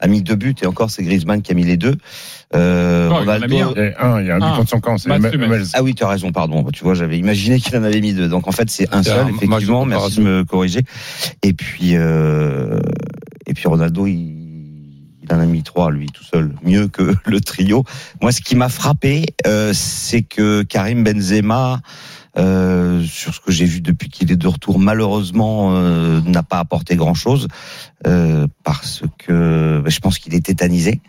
a 0.00 0.06
mis 0.06 0.22
deux 0.22 0.36
buts 0.36 0.54
et 0.62 0.66
encore 0.66 0.90
c'est 0.90 1.02
Griezmann 1.02 1.42
qui 1.42 1.52
a 1.52 1.54
mis 1.54 1.64
les 1.64 1.76
deux. 1.76 1.94
Euh, 2.54 3.10
Non, 3.10 3.20
il 3.22 3.28
en 3.28 3.32
a 3.32 3.36
Ronaldo- 3.38 3.48
mis 3.50 3.60
un. 3.60 3.74
Et 3.74 3.94
un, 4.00 4.20
il 4.22 4.26
y 4.26 4.30
a 4.30 4.36
un 4.36 4.38
but 4.38 4.44
Ah, 4.48 4.54
contre 4.56 4.70
son 4.70 4.80
camp. 4.80 4.96
Ah 5.74 5.82
oui, 5.82 5.94
tu 5.94 6.02
as 6.02 6.08
raison, 6.08 6.32
pardon. 6.32 6.64
Tu 6.72 6.82
vois, 6.82 6.94
j'avais 6.94 7.18
imaginé 7.18 7.60
qu'il 7.60 7.76
en 7.76 7.82
avait 7.82 8.00
mis 8.00 8.14
deux. 8.14 8.28
Donc 8.28 8.48
en 8.48 8.52
fait, 8.52 8.70
c'est 8.70 8.88
un 8.94 9.02
C'est 9.02 9.10
seul, 9.10 9.26
un 9.26 9.28
effectivement. 9.28 9.84
Merci 9.84 10.16
de 10.16 10.22
me 10.22 10.44
corriger. 10.44 10.80
Et 11.42 11.52
puis, 11.52 11.90
euh, 11.94 12.80
et 13.46 13.52
puis 13.52 13.68
Ronaldo, 13.68 14.06
il, 14.06 14.34
il 15.22 15.30
en 15.34 15.40
a 15.40 15.44
mis 15.44 15.62
trois 15.62 15.90
lui 15.90 16.06
tout 16.06 16.24
seul, 16.24 16.54
mieux 16.62 16.88
que 16.88 17.14
le 17.26 17.40
trio. 17.42 17.84
Moi, 18.22 18.32
ce 18.32 18.40
qui 18.40 18.56
m'a 18.56 18.70
frappé, 18.70 19.26
euh, 19.46 19.72
c'est 19.74 20.22
que 20.22 20.62
Karim 20.62 21.04
Benzema. 21.04 21.80
Euh, 22.38 23.02
sur 23.04 23.34
ce 23.34 23.40
que 23.40 23.50
j'ai 23.50 23.64
vu 23.64 23.80
depuis 23.80 24.08
qu'il 24.08 24.30
est 24.30 24.36
de 24.36 24.46
retour, 24.46 24.78
malheureusement, 24.78 25.74
euh, 25.74 26.20
n'a 26.20 26.42
pas 26.42 26.58
apporté 26.58 26.94
grand-chose 26.94 27.48
euh, 28.06 28.46
parce 28.62 29.02
que 29.18 29.80
ben, 29.82 29.90
je 29.90 29.98
pense 30.00 30.18
qu'il 30.18 30.34
est 30.34 30.46
tétanisé. 30.46 31.00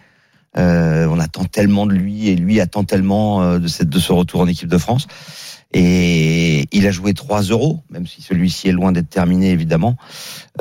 Euh, 0.57 1.05
on 1.07 1.19
attend 1.19 1.45
tellement 1.45 1.85
de 1.85 1.93
lui 1.93 2.29
et 2.29 2.35
lui 2.35 2.59
attend 2.59 2.83
tellement 2.83 3.43
euh, 3.43 3.59
de, 3.59 3.67
cette, 3.67 3.89
de 3.89 3.99
ce 3.99 4.11
retour 4.11 4.41
en 4.41 4.47
équipe 4.47 4.69
de 4.69 4.77
France. 4.77 5.07
Et 5.71 6.67
il 6.71 6.87
a 6.87 6.91
joué 6.91 7.13
3 7.13 7.43
euros, 7.43 7.83
même 7.91 8.07
si 8.07 8.23
celui-ci 8.23 8.69
est 8.69 8.71
loin 8.71 8.91
d'être 8.91 9.09
terminé 9.09 9.51
évidemment. 9.51 9.97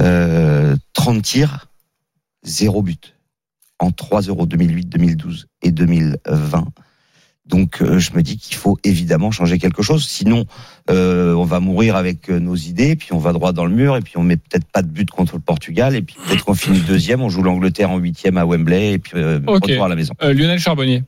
Euh, 0.01 0.77
30 0.93 1.23
tirs, 1.23 1.69
0 2.45 2.83
but 2.83 3.15
en 3.79 3.91
3 3.91 4.23
euros 4.23 4.45
2008, 4.45 4.89
2012 4.89 5.49
et 5.63 5.71
2020. 5.71 6.67
Donc 7.49 7.83
euh, 7.83 7.99
je 7.99 8.13
me 8.13 8.23
dis 8.23 8.37
qu'il 8.37 8.57
faut 8.57 8.79
évidemment 8.85 9.31
changer 9.31 9.59
quelque 9.59 9.83
chose, 9.83 10.07
sinon 10.07 10.45
euh, 10.91 11.35
on 11.35 11.45
va 11.45 11.61
mourir 11.61 11.97
avec 11.97 12.31
euh, 12.31 12.39
nos 12.39 12.57
idées, 12.57 12.97
puis 12.97 13.09
on 13.13 13.19
va 13.19 13.33
droit 13.33 13.53
dans 13.53 13.65
le 13.67 13.75
mur, 13.75 13.97
et 13.97 14.01
puis 14.01 14.15
on 14.17 14.23
met 14.23 14.37
peut-être 14.37 14.67
pas 14.73 14.83
de 14.83 14.89
but 14.89 15.11
contre 15.11 15.35
le 15.35 15.41
Portugal, 15.41 15.95
et 15.97 16.03
puis 16.03 16.17
peut-être 16.27 16.45
qu'on 16.45 16.55
finit 16.55 16.81
deuxième, 16.81 17.21
on 17.23 17.29
joue 17.29 17.43
l'Angleterre 17.43 17.91
en 17.91 17.99
huitième 17.99 18.37
à 18.39 18.45
Wembley, 18.45 18.93
et 18.93 18.99
puis 18.99 19.13
euh, 19.17 19.39
Ok. 19.47 19.65
retour 19.67 19.85
à 19.85 19.89
la 19.89 19.97
maison. 19.97 20.15
Euh, 20.23 20.33
Lionel 20.33 20.59
Charbonnier. 20.59 21.03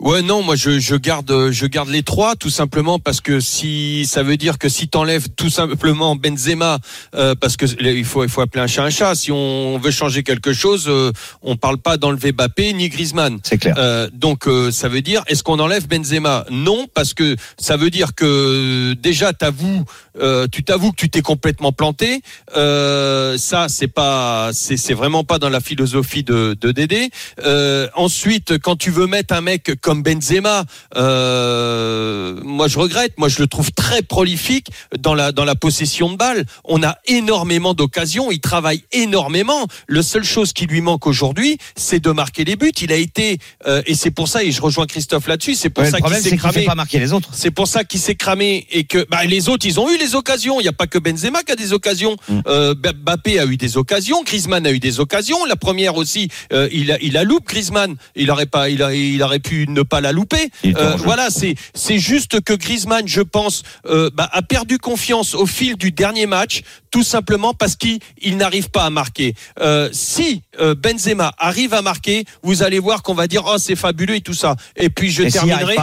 Ouais, 0.00 0.22
non, 0.22 0.42
moi 0.42 0.56
je, 0.56 0.80
je 0.80 0.96
garde 0.96 1.50
je 1.52 1.66
garde 1.66 1.88
les 1.88 2.02
trois 2.02 2.34
tout 2.34 2.50
simplement 2.50 2.98
parce 2.98 3.20
que 3.20 3.38
si 3.38 4.06
ça 4.06 4.24
veut 4.24 4.36
dire 4.36 4.58
que 4.58 4.68
si 4.68 4.88
t'enlèves 4.88 5.28
tout 5.36 5.50
simplement 5.50 6.16
Benzema 6.16 6.80
euh, 7.14 7.36
parce 7.40 7.56
que 7.56 7.66
il 7.80 8.04
faut 8.04 8.24
il 8.24 8.28
faut 8.28 8.40
appeler 8.40 8.60
un 8.64 8.66
chat 8.66 8.82
un 8.82 8.90
chat. 8.90 9.14
Si 9.14 9.30
on 9.30 9.78
veut 9.78 9.92
changer 9.92 10.24
quelque 10.24 10.52
chose, 10.52 10.86
euh, 10.88 11.12
on 11.42 11.54
parle 11.54 11.78
pas 11.78 11.96
d'enlever 11.96 12.32
Mbappé 12.32 12.72
ni 12.72 12.88
Griezmann. 12.88 13.38
C'est 13.44 13.58
clair. 13.58 13.76
Euh, 13.78 14.08
donc 14.12 14.48
euh, 14.48 14.72
ça 14.72 14.88
veut 14.88 15.00
dire 15.00 15.22
est-ce 15.28 15.44
qu'on 15.44 15.60
enlève 15.60 15.86
Benzema? 15.86 16.44
Non, 16.50 16.88
parce 16.92 17.14
que 17.14 17.36
ça 17.56 17.76
veut 17.76 17.90
dire 17.90 18.16
que 18.16 18.94
déjà 18.94 19.11
t'avoues, 19.32 19.84
euh, 20.20 20.46
tu 20.50 20.64
t'avoues 20.64 20.90
que 20.92 20.96
tu 20.96 21.10
t'es 21.10 21.22
complètement 21.22 21.72
planté. 21.72 22.22
Euh, 22.56 23.36
ça, 23.38 23.68
c'est 23.68 23.88
pas, 23.88 24.50
c'est 24.52 24.76
c'est 24.76 24.94
vraiment 24.94 25.24
pas 25.24 25.38
dans 25.38 25.48
la 25.48 25.60
philosophie 25.60 26.22
de, 26.22 26.56
de 26.60 26.72
Dédé. 26.72 27.10
Euh, 27.44 27.88
ensuite, 27.94 28.58
quand 28.58 28.76
tu 28.76 28.90
veux 28.90 29.06
mettre 29.06 29.34
un 29.34 29.40
mec 29.40 29.72
comme 29.80 30.02
Benzema, 30.02 30.64
euh, 30.96 32.40
moi 32.44 32.68
je 32.68 32.78
regrette. 32.78 33.12
Moi, 33.18 33.28
je 33.28 33.38
le 33.40 33.46
trouve 33.46 33.70
très 33.72 34.02
prolifique 34.02 34.68
dans 34.98 35.14
la 35.14 35.32
dans 35.32 35.44
la 35.44 35.54
possession 35.54 36.10
de 36.12 36.16
balle. 36.16 36.44
On 36.64 36.82
a 36.82 36.96
énormément 37.06 37.74
d'occasions. 37.74 38.30
Il 38.30 38.40
travaille 38.40 38.84
énormément. 38.92 39.66
Le 39.86 40.02
seule 40.02 40.24
chose 40.24 40.52
qui 40.52 40.66
lui 40.66 40.80
manque 40.80 41.06
aujourd'hui, 41.06 41.58
c'est 41.76 42.00
de 42.00 42.10
marquer 42.10 42.44
les 42.44 42.56
buts. 42.56 42.72
Il 42.80 42.92
a 42.92 42.96
été 42.96 43.38
euh, 43.66 43.82
et 43.86 43.94
c'est 43.94 44.10
pour 44.10 44.28
ça 44.28 44.42
et 44.42 44.50
je 44.50 44.60
rejoins 44.60 44.86
Christophe 44.86 45.26
là-dessus. 45.28 45.54
C'est 45.54 45.70
pour 45.70 45.84
Ouais, 45.84 45.90
ça 45.90 46.00
qu'il 46.00 46.14
s'est 46.16 46.36
cramé. 46.36 46.60
fait 46.60 46.64
pas 46.66 46.74
marquer 46.74 46.98
les 46.98 47.12
autres. 47.12 47.30
C'est 47.32 47.50
pour 47.50 47.66
ça 47.66 47.84
qu'il 47.84 48.00
s'est 48.00 48.14
cramé 48.14 48.66
et 48.70 48.84
que 48.84 49.01
bah, 49.10 49.24
les 49.24 49.48
autres, 49.48 49.66
ils 49.66 49.78
ont 49.80 49.90
eu 49.90 49.98
les 49.98 50.14
occasions. 50.14 50.60
Il 50.60 50.64
n'y 50.64 50.68
a 50.68 50.72
pas 50.72 50.86
que 50.86 50.98
Benzema 50.98 51.42
qui 51.42 51.52
a 51.52 51.56
des 51.56 51.72
occasions. 51.72 52.16
Mm. 52.28 52.40
Euh, 52.46 52.74
Mbappé 52.74 53.38
a 53.38 53.46
eu 53.46 53.56
des 53.56 53.76
occasions. 53.76 54.22
Griezmann 54.22 54.66
a 54.66 54.70
eu 54.70 54.78
des 54.78 55.00
occasions. 55.00 55.44
La 55.46 55.56
première 55.56 55.96
aussi, 55.96 56.28
euh, 56.52 56.68
il 56.72 56.92
a, 56.92 56.98
il 57.00 57.16
a 57.16 57.24
loupé 57.24 57.52
Griezmann. 57.52 57.96
Il 58.14 58.30
aurait 58.30 58.46
pas, 58.46 58.68
il, 58.68 58.82
a, 58.82 58.94
il 58.94 59.22
aurait 59.22 59.38
pu 59.38 59.66
ne 59.68 59.82
pas 59.82 60.00
la 60.00 60.12
louper. 60.12 60.50
Euh, 60.64 60.96
voilà, 60.96 61.30
c'est 61.30 61.54
c'est 61.74 61.98
juste 61.98 62.40
que 62.40 62.52
Griezmann, 62.52 63.06
je 63.06 63.20
pense, 63.20 63.62
euh, 63.86 64.10
bah, 64.14 64.28
a 64.32 64.42
perdu 64.42 64.78
confiance 64.78 65.34
au 65.34 65.46
fil 65.46 65.76
du 65.76 65.92
dernier 65.92 66.26
match, 66.26 66.62
tout 66.90 67.02
simplement 67.02 67.54
parce 67.54 67.76
qu'il 67.76 67.98
il 68.20 68.36
n'arrive 68.36 68.70
pas 68.70 68.84
à 68.84 68.90
marquer. 68.90 69.34
Euh, 69.60 69.88
si 69.92 70.42
euh, 70.60 70.74
Benzema 70.74 71.32
arrive 71.38 71.74
à 71.74 71.82
marquer, 71.82 72.24
vous 72.42 72.62
allez 72.62 72.78
voir 72.78 73.02
qu'on 73.02 73.14
va 73.14 73.26
dire 73.26 73.42
oh 73.46 73.58
c'est 73.58 73.76
fabuleux 73.76 74.16
et 74.16 74.20
tout 74.20 74.34
ça. 74.34 74.56
Et 74.76 74.90
puis 74.90 75.10
je 75.10 75.24
Et 75.24 75.30
terminerai. 75.30 75.76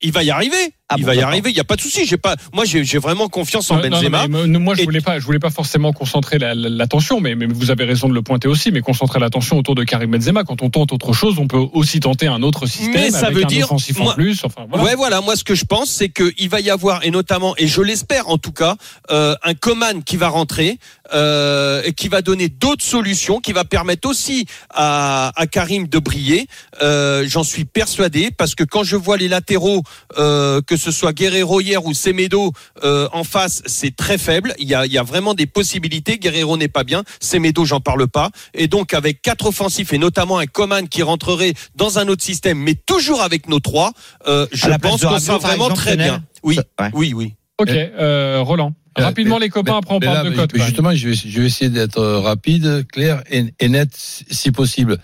Il 0.00 0.12
va 0.12 0.22
y 0.22 0.30
arriver. 0.30 0.74
Ah 0.90 0.96
il 0.98 1.02
bon, 1.02 1.06
va 1.08 1.14
y 1.14 1.20
arriver. 1.22 1.48
Il 1.50 1.56
y 1.56 1.60
a 1.60 1.64
pas 1.64 1.76
de 1.76 1.80
souci. 1.80 2.04
J'ai 2.04 2.18
pas. 2.18 2.36
Moi, 2.52 2.64
j'ai 2.66 2.98
vraiment 2.98 3.28
confiance 3.30 3.70
en 3.70 3.76
Non, 3.76 3.82
non, 3.84 3.88
Benzema. 3.88 4.28
mais 4.28 4.46
moi, 4.46 4.58
moi, 4.58 4.74
je 4.74 4.82
Et- 4.82 4.84
voulais 4.84 5.00
pas, 5.00 5.18
je 5.18 5.24
voulais 5.24 5.38
pas 5.38 5.48
forcément 5.48 5.94
concentrer 5.94 6.38
la- 6.38 6.54
la- 6.54 6.68
l'attention, 6.68 7.20
mais, 7.20 7.34
mais 7.34 7.46
vous 7.46 7.70
avez 7.70 7.84
raison 7.84 8.06
de 8.06 8.12
le 8.12 8.20
pointer 8.20 8.48
aussi, 8.48 8.70
mais 8.70 8.82
concentrer 8.82 9.18
l'attention 9.18 9.56
autour 9.56 9.74
de 9.74 9.82
Karim 9.84 10.10
Benzema. 10.10 10.44
Quand 10.44 10.60
on 10.60 10.68
tente 10.68 10.92
autre 10.92 11.14
chose, 11.14 11.38
on 11.38 11.46
peut 11.48 11.64
aussi 11.72 12.00
tenter 12.00 12.26
un 12.26 12.42
autre 12.42 12.66
système 12.66 12.92
Mais 12.92 13.10
ça 13.10 13.26
avec 13.28 13.36
veut 13.38 13.44
un 13.44 13.46
dire- 13.46 13.64
offensif 13.64 13.98
en 13.98 14.04
moi- 14.04 14.14
plus. 14.14 14.44
Enfin, 14.44 14.66
voilà. 14.68 14.84
Ouais, 14.84 14.94
voilà. 14.94 15.22
Moi, 15.22 15.36
ce 15.36 15.44
que 15.44 15.54
je 15.54 15.64
pense, 15.64 15.88
c'est 15.90 16.10
qu'il 16.10 16.50
va 16.50 16.60
y 16.60 16.68
avoir, 16.68 17.02
et 17.02 17.10
notamment, 17.10 17.54
et 17.56 17.66
je 17.66 17.80
l'espère 17.80 18.28
en 18.28 18.36
tout 18.36 18.52
cas, 18.52 18.76
euh, 19.10 19.34
un 19.42 19.54
Coman 19.54 20.02
qui 20.04 20.18
va 20.18 20.28
rentrer, 20.28 20.78
euh, 21.14 21.80
et 21.86 21.92
qui 21.94 22.08
va 22.08 22.20
donner 22.20 22.50
d'autres 22.50 22.84
solutions, 22.84 23.40
qui 23.40 23.52
va 23.52 23.64
permettre 23.64 24.06
aussi 24.06 24.44
à, 24.70 25.32
à 25.34 25.46
Karim 25.46 25.88
de 25.88 25.98
briller. 25.98 26.46
Euh, 26.82 27.24
J'en 27.26 27.42
suis 27.42 27.64
persuadé, 27.64 28.30
parce 28.36 28.54
que 28.54 28.64
quand 28.64 28.84
je 28.84 28.96
vois 28.96 29.16
les 29.16 29.28
latéraux, 29.28 29.82
euh, 30.18 30.60
que 30.74 30.80
ce 30.80 30.90
soit 30.90 31.12
Guerrero 31.12 31.60
hier 31.60 31.84
ou 31.86 31.94
Semedo 31.94 32.52
euh, 32.82 33.08
en 33.12 33.22
face, 33.22 33.62
c'est 33.66 33.94
très 33.94 34.18
faible. 34.18 34.54
Il 34.58 34.66
y 34.68 34.74
a, 34.74 34.86
il 34.86 34.92
y 34.92 34.98
a 34.98 35.02
vraiment 35.04 35.34
des 35.34 35.46
possibilités. 35.46 36.18
Guerrero 36.18 36.56
n'est 36.56 36.68
pas 36.68 36.82
bien. 36.82 37.04
Semedo, 37.20 37.64
j'en 37.64 37.80
parle 37.80 38.08
pas. 38.08 38.30
Et 38.54 38.66
donc, 38.66 38.92
avec 38.92 39.22
quatre 39.22 39.46
offensifs 39.46 39.92
et 39.92 39.98
notamment 39.98 40.38
un 40.38 40.46
Coman 40.46 40.88
qui 40.88 41.02
rentrerait 41.02 41.54
dans 41.76 41.98
un 42.00 42.08
autre 42.08 42.22
système, 42.24 42.58
mais 42.58 42.74
toujours 42.74 43.22
avec 43.22 43.48
nos 43.48 43.60
trois, 43.60 43.92
euh, 44.26 44.46
je 44.52 44.68
pense 44.82 45.02
qu'on 45.04 45.18
sera 45.20 45.38
vraiment 45.38 45.66
exemple, 45.70 45.80
très 45.80 45.96
bien. 45.96 46.24
Oui, 46.42 46.58
Ouais. 46.80 46.90
oui, 46.92 47.12
oui. 47.14 47.34
Ok, 47.58 47.70
euh, 47.70 48.40
Roland. 48.42 48.74
Rapidement 48.96 49.38
mais- 49.38 49.46
les 49.46 49.50
copains, 49.50 49.72
mais- 49.72 49.78
après 49.78 49.94
on 49.94 49.98
mais 50.00 50.06
parle 50.06 50.24
là, 50.24 50.30
de 50.30 50.36
cote. 50.36 50.54
même. 50.54 50.66
Justement, 50.66 50.94
je 50.94 51.08
vais, 51.08 51.14
je 51.14 51.40
vais 51.40 51.46
essayer 51.46 51.70
d'être 51.70 52.02
rapide, 52.02 52.84
clair 52.92 53.22
et, 53.30 53.44
et 53.60 53.68
net 53.68 53.90
si 53.96 54.50
possible. 54.50 54.98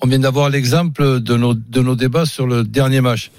On 0.00 0.06
vient 0.06 0.20
d'avoir 0.20 0.48
l'exemple 0.48 1.20
de 1.20 1.36
nos, 1.36 1.54
de 1.54 1.80
nos 1.80 1.96
débats 1.96 2.24
sur 2.26 2.46
le 2.46 2.62
dernier 2.62 3.00
match. 3.00 3.30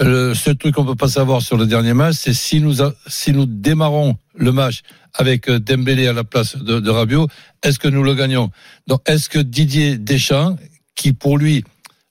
Seul 0.00 0.56
truc 0.56 0.74
qu'on 0.74 0.86
peut 0.86 0.94
pas 0.94 1.08
savoir 1.08 1.42
sur 1.42 1.58
le 1.58 1.66
dernier 1.66 1.92
match, 1.92 2.16
c'est 2.20 2.32
si 2.32 2.60
nous, 2.60 2.76
si 3.06 3.32
nous 3.32 3.44
démarrons 3.44 4.16
le 4.34 4.50
match 4.50 4.80
avec 5.12 5.50
euh, 5.50 5.58
Dembélé 5.58 6.06
à 6.06 6.14
la 6.14 6.24
place 6.24 6.56
de, 6.56 6.80
de 6.80 7.26
est-ce 7.62 7.78
que 7.78 7.88
nous 7.88 8.02
le 8.02 8.14
gagnons? 8.14 8.50
Donc, 8.86 9.02
est-ce 9.04 9.28
que 9.28 9.38
Didier 9.38 9.98
Deschamps, 9.98 10.56
qui 10.94 11.12
pour 11.12 11.36
lui, 11.36 11.64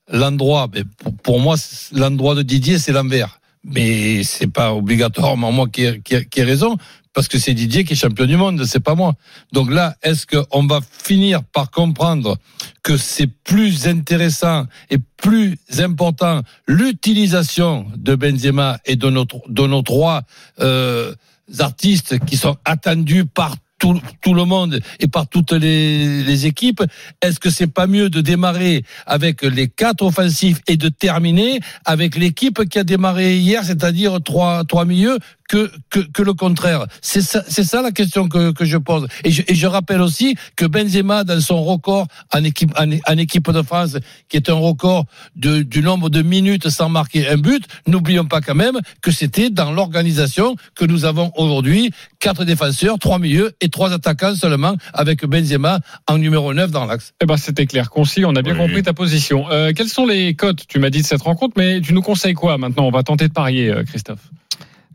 l'endroit, 0.08 0.68
mais 0.72 0.84
pour, 0.98 1.16
pour 1.16 1.40
moi, 1.40 1.56
l'endroit 1.92 2.36
de 2.36 2.42
Didier, 2.42 2.78
c'est 2.78 2.92
l'envers? 2.92 3.40
Mais 3.64 4.22
c'est 4.22 4.46
pas 4.46 4.72
obligatoirement 4.72 5.50
moi 5.50 5.66
qui 5.68 6.00
qui 6.02 6.14
ai 6.14 6.44
raison, 6.44 6.76
parce 7.12 7.28
que 7.28 7.38
c'est 7.38 7.54
Didier 7.54 7.84
qui 7.84 7.94
est 7.94 7.96
champion 7.96 8.26
du 8.26 8.36
monde, 8.36 8.64
c'est 8.64 8.80
pas 8.80 8.94
moi. 8.94 9.14
Donc 9.52 9.70
là, 9.70 9.96
est-ce 10.02 10.26
qu'on 10.26 10.66
va 10.66 10.80
finir 10.80 11.42
par 11.42 11.70
comprendre 11.70 12.36
que 12.82 12.96
c'est 12.96 13.26
plus 13.26 13.88
intéressant 13.88 14.66
et 14.90 14.98
plus 15.16 15.56
important 15.78 16.42
l'utilisation 16.66 17.86
de 17.96 18.14
Benzema 18.14 18.78
et 18.84 18.96
de 18.96 19.10
nos, 19.10 19.82
trois 19.82 20.22
euh, 20.60 21.14
artistes 21.58 22.18
qui 22.24 22.36
sont 22.36 22.56
attendus 22.64 23.24
par 23.24 23.56
tout, 23.80 24.00
tout 24.20 24.34
le 24.34 24.44
monde 24.44 24.80
et 25.00 25.08
par 25.08 25.26
toutes 25.26 25.52
les, 25.52 26.22
les 26.22 26.46
équipes, 26.46 26.82
est-ce 27.22 27.40
que 27.40 27.50
c'est 27.50 27.66
pas 27.66 27.88
mieux 27.88 28.10
de 28.10 28.20
démarrer 28.20 28.84
avec 29.06 29.42
les 29.42 29.68
quatre 29.68 30.02
offensifs 30.02 30.60
et 30.68 30.76
de 30.76 30.88
terminer 30.88 31.60
avec 31.84 32.14
l'équipe 32.14 32.68
qui 32.68 32.78
a 32.78 32.84
démarré 32.84 33.38
hier, 33.38 33.64
c'est-à-dire 33.64 34.18
trois, 34.22 34.64
trois 34.64 34.84
milieux, 34.84 35.18
que, 35.50 35.68
que, 35.90 35.98
que 35.98 36.22
le 36.22 36.32
contraire 36.32 36.86
C'est 37.02 37.22
ça, 37.22 37.82
la 37.82 37.90
question 37.90 38.28
que, 38.28 38.52
que 38.52 38.64
je 38.64 38.76
pose. 38.76 39.08
Et 39.24 39.32
je, 39.32 39.42
et 39.48 39.54
je 39.56 39.66
rappelle 39.66 40.00
aussi 40.00 40.36
que 40.54 40.64
Benzema, 40.64 41.24
dans 41.24 41.40
son 41.40 41.60
record 41.64 42.06
en 42.32 42.44
équipe, 42.44 42.72
en, 42.78 42.88
en 43.12 43.18
équipe 43.18 43.50
de 43.50 43.62
France, 43.62 43.96
qui 44.28 44.36
est 44.36 44.48
un 44.48 44.54
record 44.54 45.06
de, 45.34 45.62
du 45.62 45.82
nombre 45.82 46.08
de 46.08 46.22
minutes 46.22 46.68
sans 46.68 46.88
marquer 46.88 47.26
un 47.28 47.36
but, 47.36 47.64
n'oublions 47.88 48.26
pas 48.26 48.40
quand 48.40 48.54
même 48.54 48.78
que 49.02 49.10
c'était 49.10 49.50
dans 49.50 49.72
l'organisation 49.72 50.54
que 50.76 50.84
nous 50.84 51.04
avons 51.04 51.32
aujourd'hui 51.36 51.90
quatre 52.20 52.44
défenseurs, 52.44 53.00
trois 53.00 53.18
milieux 53.18 53.50
et 53.60 53.70
trois 53.70 53.92
attaquants 53.92 54.36
seulement, 54.36 54.76
avec 54.94 55.24
Benzema 55.26 55.80
en 56.06 56.18
numéro 56.18 56.54
9 56.54 56.70
dans 56.70 56.84
l'axe. 56.86 57.12
Eh 57.20 57.26
ben, 57.26 57.36
c'était 57.36 57.66
clair, 57.66 57.90
concis, 57.90 58.24
on 58.24 58.36
a 58.36 58.42
bien 58.42 58.52
Oui. 58.52 58.58
compris 58.60 58.82
ta 58.84 58.92
position. 58.92 59.50
Euh, 59.50 59.72
quelles 59.74 59.88
sont 59.88 60.06
les 60.06 60.34
cotes? 60.34 60.64
Tu 60.68 60.78
m'as 60.78 60.90
dit 60.90 61.02
de 61.02 61.06
cette 61.06 61.22
rencontre, 61.22 61.54
mais 61.56 61.80
tu 61.80 61.92
nous 61.92 62.02
conseilles 62.02 62.34
quoi 62.34 62.56
maintenant? 62.56 62.84
On 62.86 62.92
va 62.92 63.02
tenter 63.02 63.26
de 63.26 63.32
parier, 63.32 63.68
euh, 63.70 63.82
Christophe. 63.82 64.20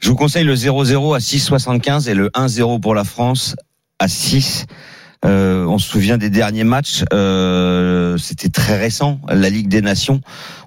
Je 0.06 0.12
vous 0.12 0.16
conseille 0.16 0.44
le 0.44 0.54
0-0 0.54 1.16
à 1.16 1.18
6,75 1.18 2.08
et 2.08 2.14
le 2.14 2.30
1-0 2.30 2.80
pour 2.80 2.94
la 2.94 3.04
France 3.04 3.56
à 3.98 4.08
6. 4.08 4.68
Euh, 5.26 5.66
on 5.66 5.78
se 5.78 5.90
souvient 5.90 6.18
des 6.18 6.30
derniers 6.30 6.64
matchs, 6.64 7.04
euh, 7.12 8.18
c'était 8.18 8.50
très 8.50 8.78
récent, 8.78 9.20
la 9.28 9.50
Ligue 9.50 9.68
des 9.68 9.82
Nations. 9.82 10.22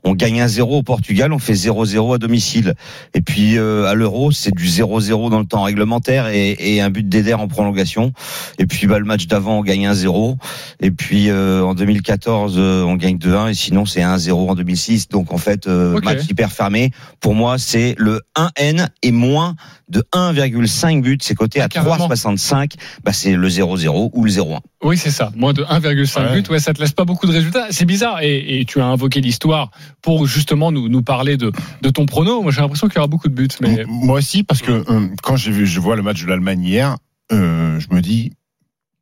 On 0.04 0.14
gagne 0.14 0.40
1-0 0.40 0.62
au 0.62 0.82
Portugal, 0.82 1.32
on 1.32 1.38
fait 1.38 1.54
0-0 1.54 2.14
à 2.14 2.18
domicile. 2.18 2.74
Et 3.14 3.20
puis 3.20 3.56
euh, 3.58 3.86
à 3.86 3.94
l'Euro, 3.94 4.32
c'est 4.32 4.54
du 4.54 4.66
0-0 4.66 5.30
dans 5.30 5.38
le 5.38 5.44
temps 5.44 5.62
réglementaire 5.62 6.28
et, 6.28 6.56
et 6.58 6.80
un 6.80 6.90
but 6.90 7.08
d'Eder 7.08 7.34
en 7.34 7.48
prolongation. 7.48 8.12
Et 8.58 8.66
puis 8.66 8.86
bah, 8.86 8.98
le 8.98 9.04
match 9.04 9.26
d'avant, 9.26 9.58
on 9.58 9.62
gagne 9.62 9.88
1-0. 9.88 10.36
Et 10.80 10.90
puis 10.90 11.30
euh, 11.30 11.62
en 11.62 11.74
2014, 11.74 12.54
euh, 12.58 12.82
on 12.84 12.96
gagne 12.96 13.16
2-1 13.16 13.50
et 13.50 13.54
sinon 13.54 13.84
c'est 13.86 14.00
1-0 14.00 14.32
en 14.32 14.54
2006. 14.54 15.08
Donc 15.08 15.32
en 15.32 15.38
fait, 15.38 15.66
euh, 15.66 16.00
match 16.00 16.28
hyper 16.28 16.52
fermé. 16.52 16.90
Pour 17.20 17.34
moi, 17.34 17.58
c'est 17.58 17.94
le 17.98 18.20
1N 18.36 18.88
et 19.02 19.12
moins 19.12 19.56
de 19.88 20.04
1,5 20.12 21.02
buts. 21.02 21.18
C'est 21.20 21.34
coté 21.34 21.60
Ah, 21.60 21.64
à 21.64 21.68
carrément. 21.68 21.96
3,65. 22.08 22.72
Bah, 23.04 23.12
c'est 23.12 23.34
le 23.34 23.48
0-0 23.48 24.10
ou 24.12 24.24
le 24.24 24.30
0-1. 24.30 24.58
Oui, 24.84 24.96
c'est 24.96 25.10
ça. 25.10 25.32
Moins 25.36 25.52
de 25.52 25.62
1,5 25.64 26.20
Ouais. 26.28 26.34
but. 26.34 26.48
Ouais, 26.50 26.58
ça 26.60 26.72
te 26.74 26.80
laisse 26.80 26.92
pas 26.92 27.04
beaucoup 27.04 27.26
de 27.26 27.32
résultats. 27.32 27.66
C'est 27.70 27.84
bizarre. 27.84 28.20
Et, 28.22 28.60
et 28.60 28.64
tu 28.64 28.80
as 28.80 28.86
invoqué 28.86 29.20
l'histoire 29.20 29.70
pour 30.02 30.26
justement 30.26 30.70
nous, 30.72 30.88
nous 30.88 31.02
parler 31.02 31.36
de, 31.36 31.52
de 31.82 31.90
ton 31.90 32.06
prono. 32.06 32.42
Moi, 32.42 32.52
j'ai 32.52 32.60
l'impression 32.60 32.88
qu'il 32.88 32.96
y 32.96 32.98
aura 32.98 33.08
beaucoup 33.08 33.28
de 33.28 33.34
buts. 33.34 33.48
Mais 33.60 33.84
Moi 33.86 34.18
aussi, 34.18 34.42
parce 34.44 34.62
que 34.62 34.72
euh, 34.72 35.08
quand 35.22 35.36
j'ai 35.36 35.50
vu, 35.50 35.66
je 35.66 35.80
vois 35.80 35.96
le 35.96 36.02
match 36.02 36.22
de 36.22 36.28
l'Allemagne 36.28 36.62
hier, 36.62 36.96
euh, 37.32 37.78
je 37.80 37.94
me 37.94 38.00
dis 38.00 38.32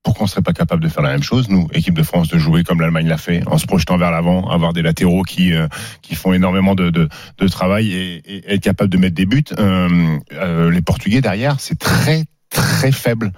pourquoi 0.06 0.22
on 0.22 0.26
serait 0.28 0.42
pas 0.42 0.52
capable 0.52 0.84
de 0.84 0.88
faire 0.88 1.02
la 1.02 1.10
même 1.10 1.24
chose, 1.24 1.48
nous, 1.48 1.66
équipe 1.72 1.94
de 1.94 2.04
France, 2.04 2.28
de 2.28 2.38
jouer 2.38 2.62
comme 2.62 2.80
l'Allemagne 2.80 3.08
l'a 3.08 3.18
fait, 3.18 3.42
en 3.48 3.58
se 3.58 3.66
projetant 3.66 3.98
vers 3.98 4.12
l'avant, 4.12 4.48
avoir 4.48 4.72
des 4.72 4.80
latéraux 4.80 5.24
qui 5.24 5.52
euh, 5.52 5.66
qui 6.00 6.14
font 6.14 6.32
énormément 6.32 6.76
de, 6.76 6.90
de, 6.90 7.48
travail 7.48 7.92
et, 7.92 8.22
et 8.24 8.54
être 8.54 8.62
capable 8.62 8.88
de 8.88 8.98
mettre 8.98 9.16
des 9.16 9.26
buts. 9.26 9.42
Euh, 9.58 10.16
euh, 10.32 10.70
les 10.70 10.80
Portugais 10.80 11.20
derrière, 11.20 11.58
c'est 11.58 11.76
très 11.76 12.22
très 12.50 12.92
faible. 12.92 13.32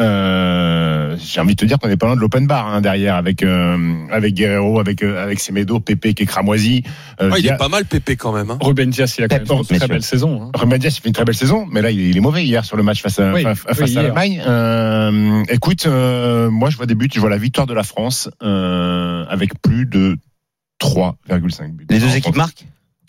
Euh, 0.00 1.16
j'ai 1.18 1.40
envie 1.40 1.54
de 1.54 1.60
te 1.60 1.64
dire 1.64 1.78
qu'on 1.78 1.88
est 1.88 1.96
pas 1.96 2.06
loin 2.06 2.16
de 2.16 2.20
l'open 2.20 2.46
bar 2.46 2.66
hein, 2.68 2.80
derrière 2.80 3.16
avec 3.16 3.42
euh, 3.42 3.94
avec 4.10 4.34
Guerrero, 4.34 4.80
avec 4.80 5.02
euh, 5.02 5.22
avec 5.22 5.40
Semedo, 5.40 5.78
Pépé 5.80 6.14
qui 6.14 6.22
est 6.22 6.26
cramoisi. 6.26 6.82
Euh, 7.20 7.30
Ah, 7.32 7.38
il 7.38 7.42
Dia- 7.42 7.54
est 7.54 7.56
pas 7.58 7.68
mal 7.68 7.84
Pépé 7.84 8.16
quand 8.16 8.32
même. 8.32 8.50
hein. 8.50 8.58
Ruben 8.60 8.90
Dias, 8.90 9.14
il 9.18 9.24
a 9.24 9.28
quand 9.28 9.36
même 9.56 9.64
fait 9.64 9.74
une 9.74 9.78
très 9.80 9.88
belle 9.88 10.02
saison. 10.02 10.42
hein. 10.44 10.50
Ruben 10.54 10.78
Dias, 10.78 10.94
il 10.96 11.00
fait 11.02 11.08
une 11.08 11.14
très 11.14 11.24
belle 11.24 11.34
saison, 11.34 11.66
mais 11.70 11.82
là, 11.82 11.90
il 11.90 12.00
est, 12.00 12.08
il 12.10 12.16
est 12.16 12.20
mauvais 12.20 12.44
hier 12.44 12.64
sur 12.64 12.76
le 12.76 12.82
match 12.82 13.02
face 13.02 13.18
à, 13.18 13.32
Oui, 13.32 13.42
fa- 13.42 13.54
face 13.54 13.78
oui, 13.78 13.84
à 13.84 13.86
hier. 13.88 14.02
l'Allemagne. 14.02 14.42
Euh, 14.46 15.42
écoute, 15.50 15.86
euh, 15.86 16.50
moi, 16.50 16.70
je 16.70 16.76
vois 16.76 16.86
des 16.86 16.94
buts, 16.94 17.08
je 17.12 17.20
vois 17.20 17.30
la 17.30 17.38
victoire 17.38 17.66
de 17.66 17.74
la 17.74 17.82
France 17.82 18.30
euh, 18.42 19.24
avec 19.28 19.60
plus 19.60 19.86
de 19.86 20.16
3,5 20.82 21.72
buts. 21.76 21.86
Les 21.90 21.98
deux 21.98 22.16
équipes 22.16 22.36
marquent? 22.36 22.64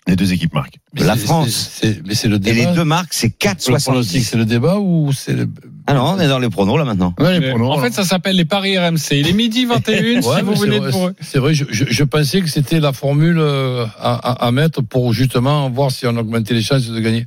Les 0.08 0.16
deux 0.16 0.32
équipes 0.32 0.52
marquent. 0.52 0.78
Mais 0.94 1.04
La 1.04 1.16
France. 1.16 1.80
Mais 2.04 2.14
c'est 2.14 2.28
le 2.28 2.36
Et 2.36 2.38
débat. 2.40 2.70
les 2.70 2.74
deux 2.76 2.84
marques, 2.84 3.12
c'est 3.14 3.28
Le 3.44 3.78
pronostic, 3.78 4.22
4,70. 4.22 4.24
c'est 4.24 4.36
le 4.36 4.44
débat 4.44 4.78
ou 4.78 5.12
c'est 5.12 5.32
le... 5.32 5.48
Ah 5.86 5.94
non, 5.94 6.04
on 6.16 6.20
est 6.20 6.28
dans 6.28 6.38
les 6.38 6.48
pronos 6.48 6.76
là 6.78 6.84
maintenant. 6.84 7.14
Ouais, 7.18 7.32
les 7.34 7.40
Mais 7.40 7.50
pronos, 7.50 7.72
en 7.72 7.78
fait, 7.80 7.92
ça 7.92 8.04
s'appelle 8.04 8.36
les 8.36 8.44
paris 8.44 8.78
RMC. 8.78 9.12
Il 9.12 9.28
est 9.28 9.32
midi 9.32 9.64
21 9.64 10.22
Ouais, 10.22 10.36
si 10.36 10.42
vous 10.42 10.54
venez 10.54 10.78
vrai, 10.78 10.90
pour 10.90 11.08
eux. 11.08 11.14
C'est 11.20 11.38
vrai, 11.38 11.54
je, 11.54 11.64
je, 11.70 11.84
je 11.88 12.04
pensais 12.04 12.40
que 12.40 12.48
c'était 12.48 12.80
la 12.80 12.92
formule 12.92 13.38
euh, 13.38 13.84
à, 13.98 14.14
à, 14.14 14.46
à 14.46 14.50
mettre 14.52 14.82
pour 14.82 15.12
justement 15.12 15.68
voir 15.70 15.90
si 15.90 16.06
on 16.06 16.16
augmentait 16.16 16.54
les 16.54 16.62
chances 16.62 16.86
de 16.86 17.00
gagner. 17.00 17.26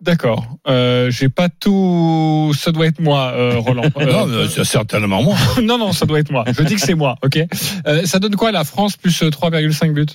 D'accord. 0.00 0.46
Euh, 0.68 1.10
J'ai 1.10 1.28
pas 1.28 1.48
tout. 1.48 2.52
Ça 2.56 2.70
doit 2.70 2.86
être 2.86 3.00
moi, 3.00 3.32
euh, 3.34 3.58
Roland. 3.58 3.82
Euh, 3.96 4.12
Non, 4.12 4.26
mais 4.26 4.48
c'est 4.48 4.64
certainement 4.64 5.22
moi. 5.22 5.36
non, 5.62 5.76
non, 5.78 5.92
ça 5.92 6.06
doit 6.06 6.20
être 6.20 6.30
moi. 6.30 6.44
Je 6.46 6.62
dis 6.62 6.74
que 6.76 6.80
c'est 6.80 6.94
moi. 6.94 7.16
Ok. 7.24 7.38
Euh, 7.86 8.04
ça 8.04 8.18
donne 8.20 8.36
quoi 8.36 8.52
la 8.52 8.62
France 8.64 8.96
plus 8.96 9.22
euh, 9.22 9.30
3,5 9.30 9.92
buts? 9.92 10.06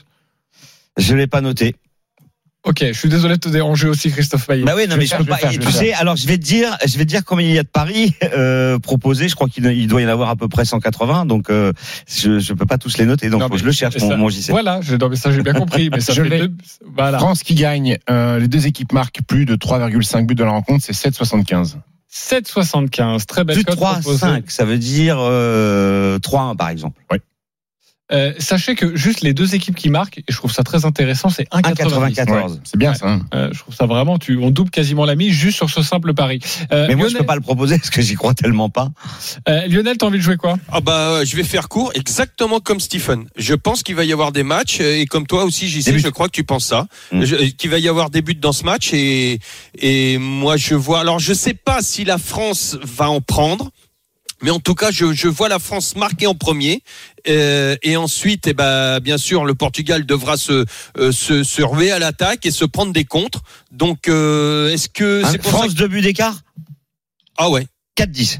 Je 0.97 1.15
l'ai 1.15 1.27
pas 1.27 1.41
noté. 1.41 1.75
Ok. 2.65 2.79
Je 2.81 2.93
suis 2.93 3.09
désolé 3.09 3.35
de 3.35 3.39
te 3.41 3.49
déranger 3.49 3.87
aussi, 3.89 4.09
Christophe 4.11 4.47
Payet. 4.47 4.63
Bah 4.63 4.73
oui, 4.75 4.85
non, 4.87 4.95
Je 4.95 4.99
mais 4.99 5.05
je 5.05 5.09
faire, 5.09 5.17
peux 5.19 5.23
je 5.25 5.29
pas. 5.29 5.35
faire, 5.37 5.51
tu 5.51 5.61
faire. 5.61 5.71
sais, 5.71 5.93
alors 5.93 6.15
je 6.15 6.25
vais 6.27 6.37
te 6.37 6.43
dire, 6.43 6.77
je 6.85 6.97
vais 6.97 7.03
te 7.03 7.09
dire 7.09 7.25
combien 7.25 7.45
il 7.47 7.53
y 7.53 7.59
a 7.59 7.63
de 7.63 7.67
paris 7.67 8.13
euh, 8.35 8.79
proposés. 8.79 9.27
Je 9.27 9.35
crois 9.35 9.49
qu'il 9.49 9.65
il 9.65 9.87
doit 9.87 10.01
y 10.01 10.05
en 10.05 10.09
avoir 10.09 10.29
à 10.29 10.35
peu 10.37 10.47
près 10.47 10.63
180. 10.63 11.25
Donc 11.25 11.49
euh, 11.49 11.73
je 12.07 12.39
je 12.39 12.53
peux 12.53 12.65
pas 12.65 12.77
tous 12.77 12.97
les 12.97 13.05
noter. 13.05 13.29
Donc 13.29 13.41
Non, 13.41 13.49
faut 13.49 13.57
je 13.57 13.65
le 13.65 13.71
cherche 13.73 13.97
mon, 13.99 14.15
mon 14.17 14.29
JC. 14.29 14.49
Voilà. 14.51 14.79
j'ai- 14.81 14.97
non, 14.97 15.09
mais 15.09 15.17
ça 15.17 15.31
j'ai 15.33 15.41
bien 15.43 15.53
compris. 15.53 15.89
Mais 15.89 15.99
ça 16.01 16.13
Je 16.13 16.23
fait 16.23 16.39
deux. 16.47 16.53
Voilà. 16.95 17.19
France 17.19 17.43
qui 17.43 17.55
gagne, 17.55 17.97
euh, 18.09 18.39
les 18.39 18.47
deux 18.47 18.65
équipes 18.65 18.93
marquent 18.93 19.21
plus 19.27 19.45
de 19.45 19.55
3,5 19.55 20.25
buts 20.25 20.35
de 20.35 20.43
la 20.45 20.51
rencontre, 20.51 20.85
c'est 20.85 20.93
7,75. 20.93 21.75
7,75. 22.11 23.25
Très 23.25 23.43
belle 23.43 23.63
cote 23.65 23.75
3 23.75 23.91
proposée. 23.95 24.17
5, 24.19 24.49
ça 24.51 24.65
veut 24.65 24.77
dire 24.77 25.17
euh, 25.19 26.19
3 26.19 26.41
1 26.43 26.55
par 26.55 26.69
exemple. 26.69 27.01
Euh, 28.11 28.33
sachez 28.37 28.75
que 28.75 28.95
juste 28.97 29.21
les 29.21 29.33
deux 29.33 29.55
équipes 29.55 29.75
qui 29.75 29.89
marquent, 29.89 30.17
et 30.19 30.23
je 30.29 30.35
trouve 30.35 30.51
ça 30.51 30.61
très 30.63 30.83
intéressant, 30.85 31.29
c'est 31.29 31.47
1,90. 31.51 32.13
1,94. 32.13 32.59
C'est 32.65 32.77
bien 32.77 32.93
ça. 32.93 33.07
hein. 33.07 33.21
Euh, 33.33 33.49
je 33.53 33.59
trouve 33.59 33.73
ça 33.73 33.85
vraiment, 33.85 34.19
tu, 34.19 34.37
on 34.37 34.51
double 34.51 34.69
quasiment 34.69 35.05
la 35.05 35.15
mise 35.15 35.31
juste 35.33 35.55
sur 35.55 35.69
ce 35.69 35.81
simple 35.81 36.13
pari. 36.13 36.39
Euh, 36.73 36.85
Mais 36.89 36.95
moi 36.95 37.07
je 37.07 37.13
Lionel, 37.13 37.21
peux 37.21 37.25
pas 37.25 37.35
le 37.35 37.41
proposer 37.41 37.77
parce 37.77 37.89
que 37.89 38.01
j'y 38.01 38.15
crois 38.15 38.33
tellement 38.33 38.69
pas. 38.69 38.89
euh, 39.47 39.65
Lionel, 39.67 39.97
t'as 39.97 40.05
envie 40.07 40.17
de 40.17 40.23
jouer 40.23 40.35
quoi? 40.37 40.57
Ah 40.69 40.81
bah 40.81 40.97
euh, 40.97 41.25
je 41.25 41.35
vais 41.37 41.43
faire 41.45 41.69
court, 41.69 41.91
exactement 41.95 42.59
comme 42.59 42.81
Stephen. 42.81 43.25
Je 43.37 43.53
pense 43.53 43.83
qu'il 43.83 43.95
va 43.95 44.03
y 44.03 44.11
avoir 44.11 44.31
des 44.33 44.43
matchs 44.43 44.79
euh, 44.81 44.99
et 44.99 45.05
comme 45.05 45.25
toi 45.25 45.45
aussi 45.45 45.69
j'y 45.69 45.81
sais, 45.81 45.97
je 45.97 46.09
crois 46.09 46.27
que 46.27 46.33
tu 46.33 46.43
penses 46.43 46.65
ça, 46.65 46.87
Mm. 47.11 47.23
Je- 47.23 47.35
qu'il 47.51 47.69
va 47.69 47.79
y 47.79 47.87
avoir 47.87 48.09
des 48.09 48.21
buts 48.21 48.35
dans 48.35 48.51
ce 48.53 48.63
match 48.65 48.93
et 48.93 49.39
et 49.79 50.17
moi 50.17 50.57
je 50.57 50.75
vois. 50.75 50.99
Alors 50.99 51.19
je 51.19 51.33
sais 51.33 51.53
pas 51.53 51.81
si 51.81 52.03
la 52.03 52.17
France 52.17 52.77
va 52.83 53.09
en 53.09 53.21
prendre. 53.21 53.71
Mais 54.43 54.51
en 54.51 54.59
tout 54.59 54.75
cas, 54.75 54.91
je, 54.91 55.13
je 55.13 55.27
vois 55.27 55.49
la 55.49 55.57
France 55.57 55.95
marquer 55.95 56.27
en 56.27 56.35
premier, 56.35 56.83
euh, 57.27 57.75
et 57.81 57.95
ensuite, 57.97 58.45
eh 58.47 58.53
ben, 58.53 58.99
bien 58.99 59.17
sûr, 59.17 59.45
le 59.45 59.55
Portugal 59.55 60.05
devra 60.05 60.37
se 60.37 60.65
euh, 60.99 61.11
se, 61.11 61.43
se 61.43 61.61
ruer 61.63 61.91
à 61.91 61.97
l'attaque 61.99 62.45
et 62.45 62.51
se 62.51 62.65
prendre 62.65 62.93
des 62.93 63.05
contres. 63.05 63.41
Donc, 63.71 64.07
euh, 64.07 64.69
est-ce 64.69 64.89
que 64.89 65.23
Hein, 65.23 65.29
c'est 65.31 65.37
pour 65.39 65.51
ça 65.51 65.57
France 65.57 65.73
que- 65.73 65.77
deux 65.79 65.87
buts 65.87 66.01
d'écart, 66.01 66.41
Ah 67.37 67.49
ouais. 67.49 67.65
4-10. 67.97 68.39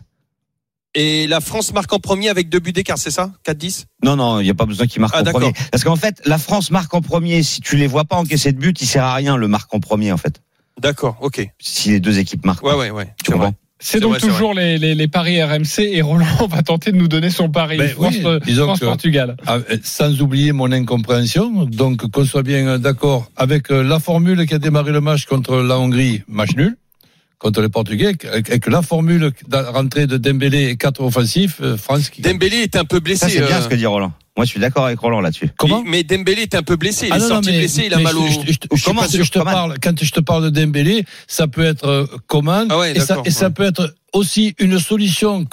Et 0.95 1.25
la 1.25 1.41
France 1.41 1.73
marque 1.73 1.91
en 1.91 1.99
premier 1.99 2.29
avec 2.29 2.49
deux 2.49 2.59
buts 2.59 2.71
d'écart, 2.73 2.99
c'est 2.99 3.09
ça? 3.09 3.31
4-10 3.45 3.85
Non, 4.03 4.15
non, 4.15 4.39
il 4.39 4.43
n'y 4.43 4.49
a 4.51 4.53
pas 4.53 4.65
besoin 4.67 4.85
qu'il 4.85 5.01
marque 5.01 5.13
Ah, 5.17 5.21
en 5.21 5.23
d'accord. 5.23 5.41
premier. 5.41 5.53
Parce 5.71 5.83
qu'en 5.83 5.95
fait, 5.95 6.21
la 6.25 6.37
France 6.37 6.69
marque 6.69 6.93
en 6.93 7.01
premier. 7.01 7.41
Si 7.41 7.61
tu 7.61 7.77
les 7.77 7.87
vois 7.87 8.03
pas 8.05 8.17
encaisser 8.17 8.51
de 8.51 8.59
but, 8.59 8.79
il 8.81 8.85
sert 8.85 9.03
à 9.03 9.15
rien 9.15 9.35
le 9.35 9.47
marque 9.47 9.73
en 9.73 9.79
premier 9.79 10.11
en 10.11 10.17
fait. 10.17 10.41
D'accord, 10.79 11.17
ok. 11.21 11.47
Si 11.59 11.89
les 11.89 11.99
deux 11.99 12.19
équipes 12.19 12.45
marquent. 12.45 12.63
Ouais, 12.63 12.75
ouais, 12.75 12.91
ouais. 12.91 13.13
Tu 13.23 13.31
comprends? 13.31 13.55
C'est 13.85 13.99
donc 13.99 14.11
vrai, 14.11 14.19
toujours 14.21 14.53
les, 14.53 14.77
les, 14.77 14.95
les 14.95 15.07
paris 15.09 15.43
RMC 15.43 15.79
et 15.79 16.01
Roland 16.01 16.25
va 16.49 16.61
tenter 16.61 16.91
de 16.93 16.97
nous 16.97 17.09
donner 17.09 17.29
son 17.29 17.49
pari. 17.49 17.77
Ben 17.77 17.89
France, 17.89 18.15
oui, 18.17 18.23
euh, 18.25 18.39
disons 18.39 18.65
France 18.65 18.79
que- 18.79 18.85
Portugal. 18.85 19.35
Ah, 19.45 19.57
euh, 19.57 19.77
Sans 19.83 20.21
oublier 20.21 20.53
mon 20.53 20.71
incompréhension, 20.71 21.65
donc 21.65 22.09
qu'on 22.09 22.23
soit 22.25 22.43
bien 22.43 22.65
euh, 22.65 22.77
d'accord 22.77 23.29
avec 23.35 23.71
euh, 23.71 23.83
la 23.83 23.99
formule 23.99 24.45
qui 24.45 24.53
a 24.53 24.59
démarré 24.59 24.91
le 24.93 25.01
match 25.01 25.25
contre 25.25 25.57
la 25.57 25.77
Hongrie, 25.77 26.21
match 26.29 26.55
nul, 26.55 26.77
contre 27.39 27.61
les 27.61 27.67
Portugais, 27.67 28.13
avec 28.31 28.67
la 28.67 28.81
formule 28.81 29.31
de 29.49 29.57
rentrée 29.57 30.07
de 30.07 30.15
Dembélé 30.15 30.69
et 30.69 30.77
quatre 30.77 31.01
offensifs, 31.01 31.61
France 31.75 32.09
qui. 32.09 32.21
Dembélé 32.21 32.57
est 32.59 32.77
un 32.77 32.85
peu 32.85 33.01
blessé. 33.01 33.19
Ça 33.25 33.29
c'est 33.29 33.45
bien 33.45 33.57
euh, 33.57 33.61
ce 33.61 33.67
que 33.67 33.75
dit 33.75 33.85
Roland. 33.85 34.13
Moi 34.35 34.45
je 34.45 34.49
suis 34.49 34.59
d'accord 34.59 34.85
avec 34.87 34.97
Roland 34.99 35.21
là-dessus. 35.21 35.49
Comment 35.57 35.83
Mais 35.85 36.03
Dembélé 36.03 36.41
est 36.43 36.55
un 36.55 36.63
peu 36.63 36.75
blessé. 36.75 37.05
Il 37.07 37.13
Ah 37.13 37.17
est 37.17 37.19
non, 37.19 37.25
non, 37.25 37.33
sorti 37.35 37.51
mais- 37.51 37.59
blessé, 37.59 37.83
il 37.85 37.93
a 37.93 37.99
mal 37.99 38.17
au. 38.17 38.25
je- 38.25 38.31
je- 38.33 38.53
je- 38.53 38.77
je- 38.77 38.83
Comment 38.83 39.01
quand 39.01 39.07
je 39.23 39.31
te 39.31 39.39
mal. 39.39 39.53
parle, 39.53 39.75
quand 39.81 40.03
je 40.03 40.11
te 40.11 40.19
parle 40.21 40.45
de 40.45 40.49
Dembélé, 40.49 41.05
ça 41.27 41.47
peut 41.47 41.63
être 41.63 41.85
euh, 41.87 42.05
Coman 42.27 42.65
Ah 42.71 42.79
ouais, 42.79 42.97
et, 42.97 42.99
ça, 42.99 43.49
peut 43.51 43.63
être 43.63 43.93
aussi 44.11 44.53
une 44.59 44.77
solution 44.79 45.45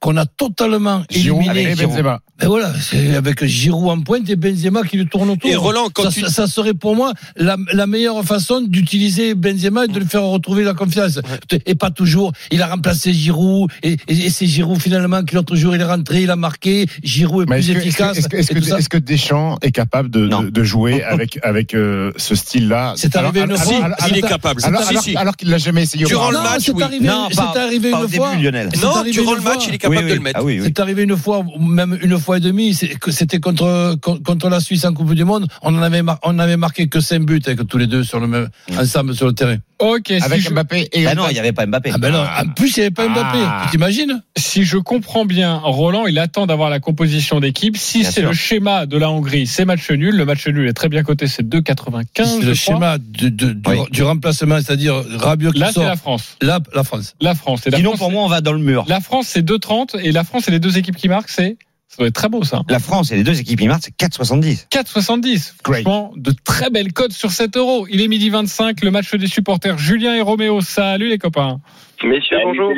qu'on 0.00 0.16
a 0.16 0.26
totalement 0.26 1.04
Giroud 1.10 1.44
éliminée. 1.46 1.72
et 1.72 1.74
Benzema. 1.86 2.20
Et 2.42 2.46
voilà, 2.46 2.72
avec 3.16 3.44
Giroud 3.44 3.88
en 3.90 4.00
pointe 4.00 4.28
et 4.28 4.34
Benzema 4.36 4.82
qui 4.82 4.96
le 4.96 5.04
tourne 5.06 5.30
autour. 5.30 5.48
Et 5.50 5.54
Roland, 5.54 5.88
quand 5.92 6.04
ça, 6.04 6.10
tu- 6.10 6.20
ça- 6.26 6.46
serait 6.48 6.74
pour 6.74 6.96
moi 6.96 7.12
la, 7.36 7.56
la 7.72 7.86
meilleure 7.86 8.22
façon 8.24 8.60
d'utiliser 8.60 9.34
Benzema 9.34 9.84
et 9.84 9.88
de 9.88 9.98
le 10.00 10.04
faire 10.04 10.22
retrouver 10.24 10.64
la 10.64 10.74
confiance. 10.74 11.20
Et 11.66 11.74
pas 11.76 11.90
toujours. 11.92 12.32
Il 12.50 12.60
a 12.62 12.66
remplacé 12.68 13.12
Giroud 13.12 13.70
et, 13.84 13.92
et, 14.08 14.12
et 14.26 14.30
c'est 14.30 14.46
Giroud 14.46 14.80
finalement 14.80 15.22
qui 15.24 15.34
l'autre 15.36 15.54
jour 15.56 15.74
il 15.76 15.80
est 15.80 15.84
rentré, 15.84 16.22
il 16.22 16.30
a 16.30 16.36
marqué. 16.36 16.86
Giroud 17.04 17.44
est 17.44 17.50
Mais 17.50 17.56
plus 17.60 17.70
efficace. 17.70 18.23
Est-ce 18.24 18.28
que, 18.28 18.36
est-ce 18.36 18.52
et 18.52 18.54
que- 18.54 18.60
tout 18.60 18.66
ça. 18.66 18.78
est-ce 18.78 18.88
que 18.88 18.96
Deschamps 18.98 19.58
est 19.62 19.70
capable 19.72 20.10
de, 20.10 20.26
Non. 20.26 20.42
de, 20.42 20.50
de 20.50 20.62
jouer 20.64 21.02
avec, 21.02 21.38
avec 21.42 21.74
euh, 21.74 22.12
ce 22.16 22.34
style-là? 22.34 22.94
C'est 22.96 23.14
arrivé 23.16 23.40
Alors- 23.42 23.56
une 23.56 23.60
alors- 23.62 23.72
fois. 23.72 23.84
alors- 23.84 23.98
il 24.10 24.18
est 24.18 24.22
capable. 24.22 24.64
Alors, 24.64 24.82
Si, 24.82 24.88
alors- 24.90 25.02
si. 25.02 25.16
alors 25.16 25.36
qu'il 25.36 25.50
l'a 25.50 25.58
jamais 25.58 25.82
essayé 25.82 26.04
Durant 26.04 26.30
le 26.30 26.38
match, 26.38 26.62
c'est 26.66 26.72
oui. 26.72 26.82
arrivé, 26.82 27.06
Non, 27.06 27.28
c'est 27.30 27.36
pas, 27.36 27.52
arrivé 27.56 27.90
pas 27.90 27.98
une 27.98 28.04
au 28.04 28.08
fois. 28.08 28.30
début 28.30 28.42
Lionel. 28.44 28.68
C'est 28.74 28.82
Non, 28.82 28.96
arrivé 28.96 29.10
durant 29.12 29.30
une 29.32 29.36
le 29.36 29.42
fois. 29.42 29.54
match, 29.54 29.64
il 29.68 29.74
est 29.74 29.78
capable 29.78 30.02
Oui, 30.04 30.10
de 30.10 30.14
le 30.14 30.20
mettre. 30.20 30.40
Ah 30.40 30.44
oui, 30.44 30.58
oui. 30.60 30.64
C'est 30.66 30.80
arrivé 30.80 31.02
une 31.02 31.16
fois, 31.16 31.44
même 31.60 31.98
une 32.02 32.18
fois 32.18 32.38
et 32.38 32.40
demie, 32.40 32.74
c'était 32.74 33.40
contre, 33.40 33.96
contre 34.00 34.48
la 34.48 34.60
Suisse 34.60 34.84
en 34.84 34.92
Coupe 34.92 35.14
du 35.14 35.24
Monde. 35.24 35.46
On 35.62 35.74
en 35.76 35.82
avait, 35.82 36.02
mar- 36.02 36.18
on 36.22 36.38
avait 36.38 36.56
marqué 36.56 36.88
que 36.88 37.00
5 37.00 37.22
buts 37.24 37.40
avec 37.46 37.66
tous 37.68 37.78
les 37.78 37.86
deux 37.86 38.04
sur 38.04 38.20
le 38.20 38.26
même, 38.26 38.48
ensemble 38.78 39.14
sur 39.14 39.26
le 39.26 39.32
terrain. 39.32 39.56
Ok, 39.84 40.06
si 40.08 40.14
Avec 40.22 40.40
je, 40.40 40.50
Mbappé 40.50 40.88
et 40.92 41.06
Ah 41.06 41.14
non, 41.14 41.28
il 41.28 41.34
n'y 41.34 41.38
avait 41.38 41.52
pas 41.52 41.66
Mbappé. 41.66 41.90
Ah 41.94 41.98
ben 41.98 42.10
non, 42.12 42.20
en 42.24 42.48
plus, 42.54 42.76
il 42.76 42.80
n'y 42.80 42.86
avait 42.86 42.90
pas 42.94 43.08
Mbappé. 43.08 43.38
Ah. 43.42 43.62
Tu 43.64 43.70
t'imagines? 43.72 44.22
si 44.36 44.64
je 44.64 44.78
comprends 44.78 45.24
bien, 45.24 45.56
Roland, 45.56 46.06
il 46.06 46.18
attend 46.18 46.46
d'avoir 46.46 46.70
la 46.70 46.80
composition 46.80 47.40
d'équipe. 47.40 47.76
Si 47.76 48.04
c'est 48.04 48.22
le 48.22 48.32
schéma 48.32 48.86
de 48.86 48.96
la 48.96 49.10
Hongrie, 49.10 49.46
c'est 49.46 49.64
match 49.64 49.90
nul. 49.90 50.14
Le 50.16 50.24
match 50.24 50.46
nul 50.46 50.68
est 50.68 50.72
très 50.72 50.88
bien 50.88 51.02
coté, 51.02 51.26
c'est 51.26 51.42
2,95. 51.48 52.04
C'est 52.14 52.24
je 52.24 52.36
le 52.36 52.40
crois. 52.40 52.54
schéma 52.54 52.98
de- 52.98 53.28
de- 53.28 53.52
du, 53.52 53.60
Oui. 53.70 53.76
du 53.90 54.02
remplacement, 54.02 54.56
c'est-à-dire 54.60 55.02
Rabiot 55.18 55.52
qui 55.52 55.58
Là, 55.60 55.70
c'est 55.72 55.82
la 55.84 55.96
France. 55.96 56.36
Là, 56.40 56.60
la 56.74 56.84
France. 56.84 57.14
La 57.20 57.34
France. 57.34 57.66
Et 57.66 57.70
la 57.70 57.76
Sinon 57.78 57.90
France, 57.90 57.98
pour 58.00 58.10
moi 58.12 58.22
on 58.22 58.28
va 58.28 58.40
dans 58.40 58.52
le 58.52 58.58
mur. 58.60 58.84
La 58.88 59.00
France, 59.00 59.26
c'est 59.28 59.42
2,30 59.42 59.96
et 60.02 60.12
la 60.12 60.24
France 60.24 60.48
et 60.48 60.50
les 60.50 60.60
deux 60.60 60.78
équipes 60.78 60.96
qui 60.96 61.08
marquent, 61.08 61.30
c'est 61.30 61.56
ça 61.94 61.98
doit 61.98 62.08
être 62.08 62.14
très 62.14 62.28
beau 62.28 62.42
ça. 62.42 62.62
La 62.68 62.80
France 62.80 63.12
et 63.12 63.16
les 63.16 63.22
deux 63.22 63.38
équipes 63.38 63.60
qui 63.60 63.68
marquent 63.68 63.84
c'est 63.84 63.96
4,70. 63.96 64.66
4,70. 64.68 65.54
Great. 65.62 65.82
Franchement, 65.82 66.12
de 66.16 66.32
très 66.44 66.68
belles 66.68 66.92
cotes 66.92 67.12
sur 67.12 67.30
7 67.30 67.56
euros. 67.56 67.86
Il 67.88 68.00
est 68.00 68.08
midi 68.08 68.30
25, 68.30 68.82
le 68.82 68.90
match 68.90 69.14
des 69.14 69.28
supporters 69.28 69.78
Julien 69.78 70.12
et 70.16 70.20
Roméo. 70.20 70.60
Salut 70.60 71.08
les 71.08 71.18
copains. 71.18 71.60
Messieurs, 72.02 72.38
bonjour. 72.44 72.72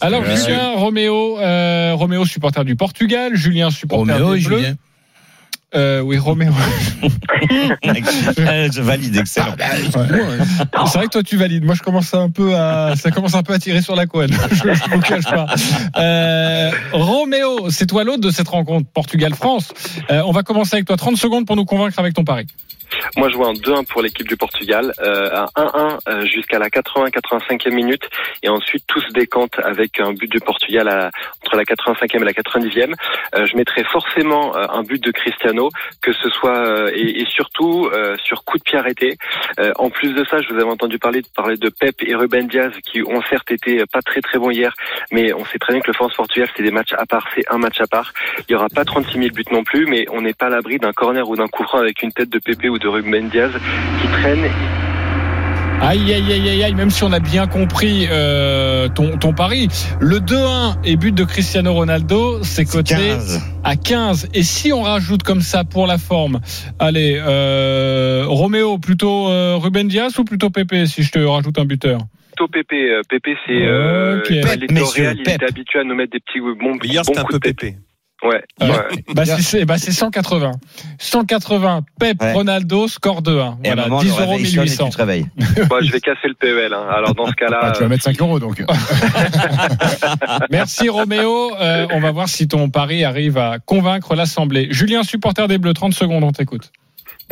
Alors 0.00 0.24
Salut. 0.24 0.36
Julien, 0.40 0.70
Roméo, 0.76 1.40
euh, 1.40 1.94
Roméo 1.94 2.24
supporter 2.24 2.64
du 2.64 2.76
Portugal, 2.76 3.34
Julien 3.34 3.70
supporter 3.70 4.12
Roméo 4.12 4.34
et 4.34 4.38
des 4.38 4.44
Bleus. 4.46 4.58
Julien. 4.58 4.74
Euh, 5.74 6.00
oui, 6.00 6.18
Roméo. 6.18 6.52
Je 7.50 8.80
valide, 8.80 9.16
excellent. 9.16 9.54
C'est 10.86 10.98
vrai 10.98 11.06
que 11.06 11.12
toi 11.12 11.22
tu 11.22 11.36
valides. 11.36 11.64
Moi 11.64 11.74
je 11.74 11.82
commence 11.82 12.14
un 12.14 12.30
peu 12.30 12.54
à, 12.54 12.94
ça 12.96 13.10
commence 13.10 13.34
un 13.34 13.42
peu 13.42 13.52
à 13.52 13.58
tirer 13.58 13.82
sur 13.82 13.96
la 13.96 14.06
couenne. 14.06 14.30
je, 14.50 14.72
je 14.72 14.90
vous 14.90 15.00
cache 15.00 15.24
pas. 15.24 15.46
Euh, 15.96 16.70
Roméo, 16.92 17.70
c'est 17.70 17.86
toi 17.86 18.04
l'autre 18.04 18.20
de 18.20 18.30
cette 18.30 18.48
rencontre 18.48 18.88
Portugal-France. 18.92 19.72
Euh, 20.10 20.22
on 20.24 20.32
va 20.32 20.42
commencer 20.42 20.76
avec 20.76 20.86
toi. 20.86 20.96
30 20.96 21.16
secondes 21.16 21.46
pour 21.46 21.56
nous 21.56 21.64
convaincre 21.64 21.98
avec 21.98 22.14
ton 22.14 22.24
pari. 22.24 22.46
Moi, 23.16 23.28
je 23.28 23.36
vois 23.36 23.48
un 23.48 23.52
2-1 23.52 23.86
pour 23.86 24.02
l'équipe 24.02 24.26
du 24.26 24.36
Portugal, 24.36 24.92
euh, 25.00 25.46
un 25.56 25.64
1-1 25.64 25.98
euh, 26.08 26.26
jusqu'à 26.26 26.58
la 26.58 26.68
80-85e 26.68 27.72
minute, 27.72 28.08
et 28.42 28.48
ensuite 28.48 28.84
tout 28.86 29.00
se 29.00 29.12
décante 29.12 29.58
avec 29.62 30.00
un 30.00 30.12
but 30.12 30.30
du 30.30 30.40
Portugal 30.40 30.88
à, 30.88 31.10
entre 31.44 31.56
la 31.56 31.64
85e 31.64 32.16
et 32.16 32.24
la 32.24 32.32
90e. 32.32 32.94
Euh, 33.34 33.46
je 33.46 33.56
mettrai 33.56 33.84
forcément 33.84 34.56
un 34.56 34.82
but 34.82 35.02
de 35.02 35.10
Cristiano, 35.10 35.63
que 36.00 36.12
ce 36.12 36.28
soit 36.30 36.58
euh, 36.58 36.90
et, 36.94 37.24
surtout 37.26 37.88
euh, 37.92 38.16
sur 38.22 38.44
coup 38.44 38.58
de 38.58 38.62
pied 38.62 38.78
arrêté. 38.78 39.16
Euh, 39.58 39.72
en 39.76 39.90
plus 39.90 40.12
de 40.12 40.24
ça, 40.24 40.40
je 40.40 40.48
vous 40.48 40.60
avais 40.60 40.70
entendu 40.70 40.98
parler 40.98 41.22
de 41.22 41.68
Pep 41.68 41.96
et 42.00 42.14
Ruben 42.14 42.46
Diaz, 42.46 42.72
qui 42.84 43.02
ont 43.02 43.20
certes 43.28 43.50
été 43.50 43.84
pas 43.92 44.02
très 44.02 44.20
très 44.20 44.38
bons 44.38 44.50
hier, 44.50 44.74
mais 45.10 45.32
on 45.32 45.44
sait 45.44 45.58
très 45.58 45.72
bien 45.72 45.82
que 45.82 45.88
le 45.88 45.94
France-Portugal 45.94 46.48
c'est 46.56 46.62
des 46.62 46.70
matchs 46.70 46.92
à 46.96 47.06
part, 47.06 47.26
c'est 47.34 47.44
un 47.50 47.58
match 47.58 47.80
à 47.80 47.86
part. 47.86 48.12
Il 48.48 48.52
y 48.52 48.54
aura 48.54 48.68
pas 48.68 48.84
36 48.84 49.18
000 49.18 49.30
buts 49.34 49.44
non 49.50 49.64
plus, 49.64 49.86
mais 49.86 50.06
on 50.10 50.20
n'est 50.20 50.34
pas 50.34 50.46
à 50.46 50.50
l'abri 50.50 50.78
d'un 50.78 50.92
corner 50.92 51.28
ou 51.28 51.36
d'un 51.36 51.48
coup 51.48 51.64
avec 51.72 52.02
une 52.02 52.12
tête 52.12 52.28
de 52.28 52.38
Pépé 52.38 52.68
ou 52.68 52.78
de 52.78 52.88
Ruben 52.88 53.28
Diaz 53.28 53.52
qui 54.00 54.08
traîne. 54.08 54.50
Aïe, 55.80 56.12
aïe, 56.14 56.32
aïe, 56.32 56.48
aïe, 56.48 56.64
aïe, 56.64 56.74
même 56.74 56.90
si 56.90 57.04
on 57.04 57.12
a 57.12 57.20
bien 57.20 57.46
compris 57.46 58.06
euh, 58.10 58.88
ton, 58.88 59.18
ton 59.18 59.34
pari, 59.34 59.68
le 60.00 60.18
2-1 60.18 60.76
et 60.84 60.96
but 60.96 61.12
de 61.14 61.24
Cristiano 61.24 61.74
Ronaldo, 61.74 62.42
c'est 62.42 62.64
coté 62.64 62.94
15. 62.94 63.42
à 63.64 63.76
15. 63.76 64.28
Et 64.34 64.42
si 64.42 64.72
on 64.72 64.82
rajoute 64.82 65.22
comme 65.22 65.42
ça 65.42 65.64
pour 65.64 65.86
la 65.86 65.98
forme, 65.98 66.40
allez, 66.78 67.20
euh, 67.20 68.24
Roméo, 68.26 68.78
plutôt 68.78 69.28
euh, 69.28 69.56
Ruben 69.56 69.86
Diaz 69.86 70.18
ou 70.18 70.24
plutôt 70.24 70.48
Pépé, 70.48 70.86
si 70.86 71.02
je 71.02 71.10
te 71.10 71.18
rajoute 71.18 71.58
un 71.58 71.66
buteur? 71.66 71.98
Plutôt 72.34 72.48
Pépé. 72.50 72.90
Euh, 72.90 73.02
Pépé, 73.08 73.36
c'est 73.46 73.52
euh, 73.66 74.18
Ok. 74.18 74.26
il 74.30 74.40
Pep, 74.40 74.50
il 74.56 75.20
était 75.20 75.44
habitué 75.44 75.80
à 75.80 75.84
nous 75.84 75.94
mettre 75.94 76.12
des 76.12 76.20
petits 76.20 76.40
bons, 76.40 76.78
Hier, 76.82 77.02
bons 77.02 77.04
c'était 77.04 77.18
un 77.18 77.22
coups 77.24 77.40
peu 77.40 77.50
de 77.50 77.54
pépé. 77.54 77.76
Ouais. 78.24 78.42
Ouais. 78.60 78.68
bah, 79.14 79.24
c'est- 79.26 79.64
bah, 79.64 79.76
c'est 79.78 79.92
180. 79.92 80.52
180, 80.98 81.82
Pep, 82.00 82.20
Ouais. 82.22 82.32
Ronaldo, 82.32 82.88
score 82.88 83.20
2-1. 83.22 83.58
Et 83.62 83.68
à 83.68 83.72
un 83.72 83.74
Voilà, 83.74 83.88
moment, 83.88 84.00
10 84.00 84.06
le 84.08 84.12
euros 84.22 84.30
réveil 84.32 84.46
sonne 84.46 84.54
et 84.60 84.62
1800. 84.64 84.84
tu 84.86 84.90
te 84.92 84.96
réveilles. 84.96 85.26
Moi, 85.68 85.80
je 85.82 85.92
vais 85.92 86.00
casser 86.00 86.28
le 86.28 86.34
PEL. 86.34 86.72
Hein. 86.72 86.86
Alors 86.96 87.14
dans 87.14 87.26
ce 87.26 87.32
cas-là, 87.32 87.58
Ah, 87.62 87.70
tu 87.72 87.82
vas 87.82 87.88
mettre 87.88 88.04
5 88.04 88.18
euros 88.20 88.38
donc. 88.40 88.62
Merci 90.50 90.88
Roméo. 90.88 91.54
Euh, 91.60 91.86
on 91.92 92.00
va 92.00 92.10
voir 92.12 92.28
si 92.28 92.48
ton 92.48 92.68
pari 92.70 93.04
arrive 93.04 93.38
à 93.38 93.58
convaincre 93.58 94.14
l'Assemblée. 94.14 94.68
Julien, 94.70 95.02
supporter 95.02 95.46
des 95.48 95.58
Bleus, 95.58 95.74
30 95.74 95.94
secondes, 95.94 96.24
on 96.24 96.32
t'écoute. 96.32 96.72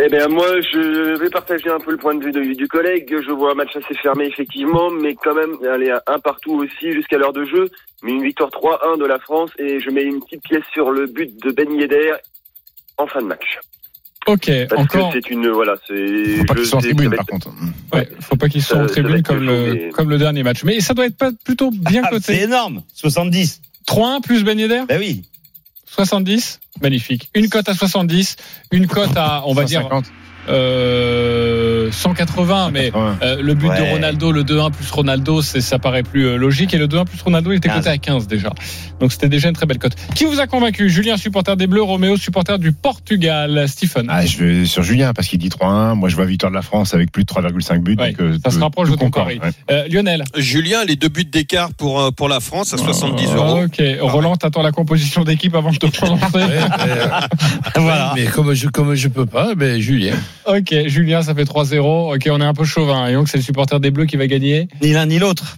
Eh 0.00 0.08
bien, 0.08 0.26
moi, 0.28 0.46
je 0.72 1.18
vais 1.18 1.28
partager 1.30 1.68
un 1.70 1.78
peu 1.78 1.90
le 1.92 1.96
point 1.98 2.14
de 2.14 2.24
vue 2.24 2.32
de- 2.32 2.54
du 2.54 2.66
collègue. 2.66 3.14
Je 3.24 3.30
vois 3.30 3.52
un 3.52 3.54
match 3.54 3.76
assez 3.76 3.94
fermé, 4.00 4.24
effectivement, 4.26 4.90
mais 4.90 5.14
quand 5.14 5.34
même, 5.34 5.54
aller 5.70 5.90
à 5.90 6.02
un 6.06 6.18
partout 6.18 6.54
aussi 6.54 6.92
jusqu'à 6.92 7.18
l'heure 7.18 7.32
de 7.34 7.44
jeu. 7.44 7.68
Mais 8.02 8.12
une 8.12 8.22
victoire 8.22 8.50
3-1 8.50 8.96
de 8.96 9.04
la 9.04 9.18
France 9.18 9.50
et 9.58 9.78
je 9.80 9.90
mets 9.90 10.02
une 10.02 10.20
petite 10.20 10.42
pièce 10.42 10.64
sur 10.72 10.90
le 10.90 11.06
but 11.06 11.30
de 11.44 11.50
Ben 11.52 11.70
Yedder 11.72 12.14
en 12.96 13.06
fin 13.06 13.20
de 13.20 13.26
match. 13.26 13.58
Ok, 14.26 14.50
Parce 14.68 14.82
encore. 14.82 15.12
que 15.12 15.20
c'est 15.20 15.30
une, 15.30 15.48
voilà, 15.50 15.74
c'est. 15.86 15.94
Faut 16.38 16.44
pas 16.44 16.54
je 16.54 16.58
qu'ils 16.60 16.66
soient 16.68 16.78
en 16.78 16.82
tribune, 16.82 17.10
par 17.14 17.26
contre. 17.26 17.48
Ouais, 17.92 18.08
faut 18.20 18.36
pas 18.36 18.48
qu'ils 18.48 18.62
soient 18.62 18.76
Ça- 18.78 18.82
en 18.84 18.86
tribune 18.86 19.22
comme 19.22 19.44
le, 19.44 19.72
mais- 19.74 19.90
comme 19.90 20.10
le 20.10 20.18
dernier 20.18 20.42
match. 20.44 20.62
Mais 20.64 20.80
ça 20.80 20.94
doit 20.94 21.06
être 21.06 21.16
pas 21.16 21.30
plutôt 21.44 21.70
bien 21.70 22.02
coté. 22.02 22.16
Ah, 22.16 22.20
C'est 22.22 22.40
énorme. 22.42 22.82
70. 22.94 23.60
3-1 23.86 24.20
plus 24.20 24.44
Ben 24.44 24.58
Yedder? 24.58 24.82
Ben 24.88 24.98
oui. 25.00 25.22
70 25.94 26.60
Magnifique. 26.80 27.30
Une 27.34 27.48
cote 27.48 27.68
à 27.68 27.74
70, 27.74 28.36
une 28.70 28.86
cote 28.86 29.16
à, 29.16 29.42
on 29.46 29.52
va 29.52 29.64
dire, 29.64 29.82
150. 29.82 30.06
Euh, 30.48 31.90
180, 31.92 32.70
mais 32.72 32.86
180. 32.90 33.18
euh, 33.22 33.42
le 33.42 33.54
but 33.54 33.68
de. 33.68 33.90
Ronaldo, 33.92 34.32
le 34.32 34.42
2-1 34.44 34.70
plus 34.72 34.90
Ronaldo, 34.90 35.42
ça 35.42 35.78
paraît 35.78 36.02
plus 36.02 36.26
euh, 36.26 36.36
logique. 36.36 36.72
Et 36.74 36.78
le 36.78 36.86
2-1 36.88 37.04
plus 37.06 37.20
Ronaldo, 37.22 37.52
il 37.52 37.56
était 37.56 37.68
15. 37.68 37.76
coté 37.78 37.88
à 37.90 37.98
15 37.98 38.26
déjà. 38.28 38.50
Donc 39.00 39.12
c'était 39.12 39.28
déjà 39.28 39.48
une 39.48 39.54
très 39.54 39.66
belle 39.66 39.78
cote. 39.78 39.94
Qui 40.14 40.24
vous 40.24 40.40
a 40.40 40.46
convaincu? 40.46 40.88
Julien, 40.88 41.16
supporter 41.16 41.56
des 41.56 41.66
Bleus, 41.66 41.82
Roméo, 41.82 42.16
supporter 42.16 42.58
du 42.58 42.72
Portugal, 42.72 43.64
Stephen. 43.68 44.06
Ah, 44.08 44.24
je 44.24 44.38
vais 44.38 44.64
sur 44.64 44.82
Julien 44.82 45.12
parce 45.12 45.28
qu'il 45.28 45.38
dit 45.38 45.48
3-1. 45.48 45.94
Moi, 45.94 46.08
je 46.08 46.16
vois 46.16 46.24
victoire 46.24 46.50
de 46.50 46.56
la 46.56 46.62
France 46.62 46.94
avec 46.94 47.10
plus 47.12 47.24
de 47.24 47.28
3,5 47.32 47.78
buts. 47.80 47.96
Ouais, 47.98 48.12
donc, 48.12 48.20
euh, 48.20 48.38
ça 48.44 48.50
se 48.50 48.58
rapproche 48.58 48.88
de 48.90 48.94
ton 48.94 49.06
concorde, 49.06 49.26
pari. 49.28 49.38
ouais. 49.40 49.50
Euh, 49.70 49.88
Lionel. 49.88 50.24
Julien, 50.36 50.84
les 50.84 50.96
deux 50.96 51.08
buts 51.08 51.24
d'écart 51.24 51.72
pour, 51.74 52.00
euh, 52.00 52.10
pour 52.10 52.28
la 52.28 52.40
France 52.40 52.72
à 52.74 52.78
70 52.78 53.26
euros. 53.34 53.62
Ok. 53.64 53.82
Roland, 54.00 54.36
t'attends 54.36 54.62
la 54.62 54.72
composition 54.72 55.24
d'équipe 55.24 55.54
avant 55.54 55.70
de 55.72 55.76
te 55.78 55.86
prononcer. 55.98 56.24
Mais, 56.34 56.60
Voilà. 57.82 58.12
mais 58.14 58.24
comme 58.26 58.54
je 58.54 58.68
comme 58.68 58.94
je 58.94 59.08
peux 59.08 59.26
pas, 59.26 59.54
ben 59.54 59.80
Julien. 59.80 60.14
Ok, 60.46 60.86
Julien, 60.86 61.22
ça 61.22 61.34
fait 61.34 61.44
3-0. 61.44 62.14
Ok, 62.14 62.28
on 62.30 62.40
est 62.40 62.44
un 62.44 62.54
peu 62.54 62.64
chauvin. 62.64 63.08
Et 63.08 63.14
donc, 63.14 63.28
c'est 63.28 63.36
le 63.38 63.42
supporter 63.42 63.80
des 63.80 63.90
Bleus 63.90 64.06
qui 64.06 64.16
va 64.16 64.26
gagner. 64.26 64.68
Ni 64.82 64.92
l'un 64.92 65.06
ni 65.06 65.18
l'autre. 65.18 65.56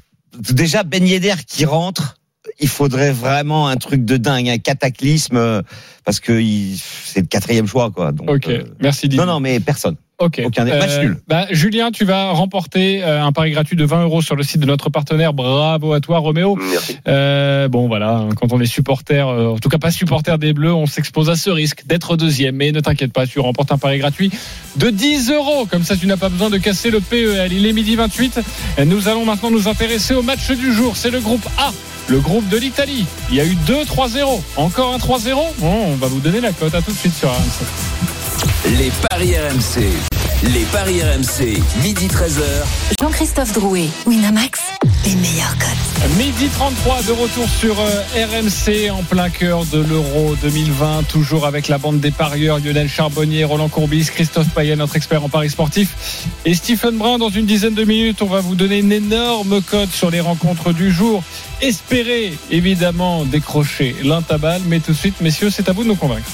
Déjà, 0.50 0.82
Ben 0.82 1.06
Yedder 1.06 1.34
qui 1.46 1.64
rentre, 1.64 2.16
il 2.60 2.68
faudrait 2.68 3.12
vraiment 3.12 3.68
un 3.68 3.76
truc 3.76 4.04
de 4.04 4.16
dingue, 4.16 4.48
un 4.48 4.58
cataclysme, 4.58 5.36
euh, 5.36 5.62
parce 6.04 6.20
que 6.20 6.32
c'est 6.76 7.20
le 7.20 7.26
quatrième 7.26 7.66
choix, 7.66 7.90
quoi. 7.90 8.12
Donc, 8.12 8.30
Ok, 8.30 8.48
euh, 8.48 8.64
merci 8.80 9.08
Didier. 9.08 9.24
non, 9.24 9.32
non, 9.32 9.40
mais 9.40 9.60
personne. 9.60 9.96
Ok. 10.18 10.40
Aucun 10.44 10.64
des- 10.64 10.70
match 10.72 10.98
nul. 11.00 11.18
bah, 11.26 11.46
Julien, 11.50 11.90
tu 11.90 12.04
vas 12.04 12.30
remporter 12.30 13.02
euh, 13.02 13.22
un 13.24 13.32
pari 13.32 13.50
gratuit 13.50 13.76
de 13.76 13.84
20 13.84 14.04
euros 14.04 14.22
sur 14.22 14.36
le 14.36 14.42
site 14.44 14.60
de 14.60 14.66
notre 14.66 14.88
partenaire. 14.88 15.32
Bravo 15.32 15.92
à 15.92 16.00
toi, 16.00 16.18
Roméo. 16.18 16.56
Merci. 16.56 16.98
Euh, 17.08 17.66
bon, 17.68 17.88
voilà, 17.88 18.10
hein, 18.18 18.28
quand 18.40 18.52
on 18.52 18.60
est 18.60 18.66
supporter, 18.66 19.28
euh, 19.28 19.48
en 19.48 19.58
tout 19.58 19.68
cas 19.68 19.78
pas 19.78 19.90
supporter 19.90 20.38
des 20.38 20.52
Bleus, 20.52 20.72
on 20.72 20.86
s'expose 20.86 21.30
à 21.30 21.36
ce 21.36 21.50
risque 21.50 21.84
d'être 21.86 22.16
deuxième. 22.16 22.54
Mais 22.56 22.70
ne 22.70 22.80
t'inquiète 22.80 23.12
pas, 23.12 23.26
tu 23.26 23.40
remportes 23.40 23.72
un 23.72 23.78
pari 23.78 23.98
gratuit 23.98 24.30
de 24.76 24.90
10 24.90 25.30
euros. 25.32 25.66
Comme 25.66 25.82
ça, 25.82 25.96
tu 25.96 26.06
n'as 26.06 26.16
pas 26.16 26.28
besoin 26.28 26.48
de 26.50 26.58
casser 26.58 26.90
le 26.90 27.00
PEL. 27.00 27.52
Il 27.52 27.66
est 27.66 27.72
midi 27.72 27.96
28. 27.96 28.40
Et 28.78 28.84
Nous 28.84 29.08
allons 29.08 29.24
maintenant 29.24 29.50
nous 29.50 29.66
intéresser 29.68 30.14
au 30.14 30.22
match 30.22 30.48
du 30.52 30.72
jour. 30.72 30.96
C'est 30.96 31.10
le 31.10 31.20
groupe 31.20 31.46
A. 31.58 31.72
Le 32.08 32.20
groupe 32.20 32.48
de 32.50 32.58
l'Italie. 32.58 33.06
Il 33.30 33.36
y 33.36 33.40
a 33.40 33.44
eu 33.44 33.56
2-3-0. 33.66 34.42
Encore 34.56 34.92
un 34.94 34.98
3-0. 34.98 35.34
Bon, 35.58 35.86
on 35.88 35.94
va 35.96 36.06
vous 36.06 36.20
donner 36.20 36.40
la 36.40 36.52
cote. 36.52 36.74
À 36.74 36.82
tout 36.82 36.92
de 36.92 36.96
suite 36.96 37.14
sur 37.14 37.30
RMC. 37.30 38.23
Les 38.78 38.90
paris 39.08 39.34
RMC. 39.36 39.88
Les 40.52 40.64
paris 40.72 41.00
RMC, 41.00 41.62
midi 41.82 42.06
13h. 42.06 42.42
Jean-Christophe 43.00 43.52
Drouet, 43.54 43.88
Winamax, 44.06 44.60
les 45.06 45.14
meilleurs 45.14 45.56
cotes. 45.58 46.16
Midi 46.18 46.48
33 46.52 47.02
de 47.02 47.12
retour 47.12 47.48
sur 47.48 47.80
euh, 47.80 48.02
RMC 48.14 48.90
en 48.90 49.02
plein 49.02 49.30
cœur 49.30 49.64
de 49.66 49.78
l'Euro 49.78 50.34
2020, 50.42 51.04
toujours 51.08 51.46
avec 51.46 51.68
la 51.68 51.78
bande 51.78 52.00
des 52.00 52.10
parieurs 52.10 52.58
Lionel 52.58 52.88
Charbonnier, 52.88 53.44
Roland 53.44 53.68
Courbis, 53.68 54.10
Christophe 54.12 54.48
Payet, 54.50 54.76
notre 54.76 54.96
expert 54.96 55.24
en 55.24 55.30
paris 55.30 55.48
sportif, 55.48 56.26
et 56.44 56.54
Stephen 56.54 56.98
Brun. 56.98 57.18
Dans 57.18 57.30
une 57.30 57.46
dizaine 57.46 57.74
de 57.74 57.84
minutes, 57.84 58.20
on 58.20 58.26
va 58.26 58.40
vous 58.40 58.54
donner 58.54 58.80
une 58.80 58.92
énorme 58.92 59.62
cote 59.62 59.90
sur 59.90 60.10
les 60.10 60.20
rencontres 60.20 60.72
du 60.72 60.92
jour. 60.92 61.22
Espérez 61.62 62.34
évidemment 62.50 63.24
décrocher 63.24 63.96
l'intabal, 64.04 64.60
mais 64.66 64.80
tout 64.80 64.92
de 64.92 64.96
suite, 64.96 65.20
messieurs, 65.22 65.48
c'est 65.50 65.68
à 65.70 65.72
vous 65.72 65.84
de 65.84 65.88
nous 65.88 65.96
convaincre. 65.96 66.28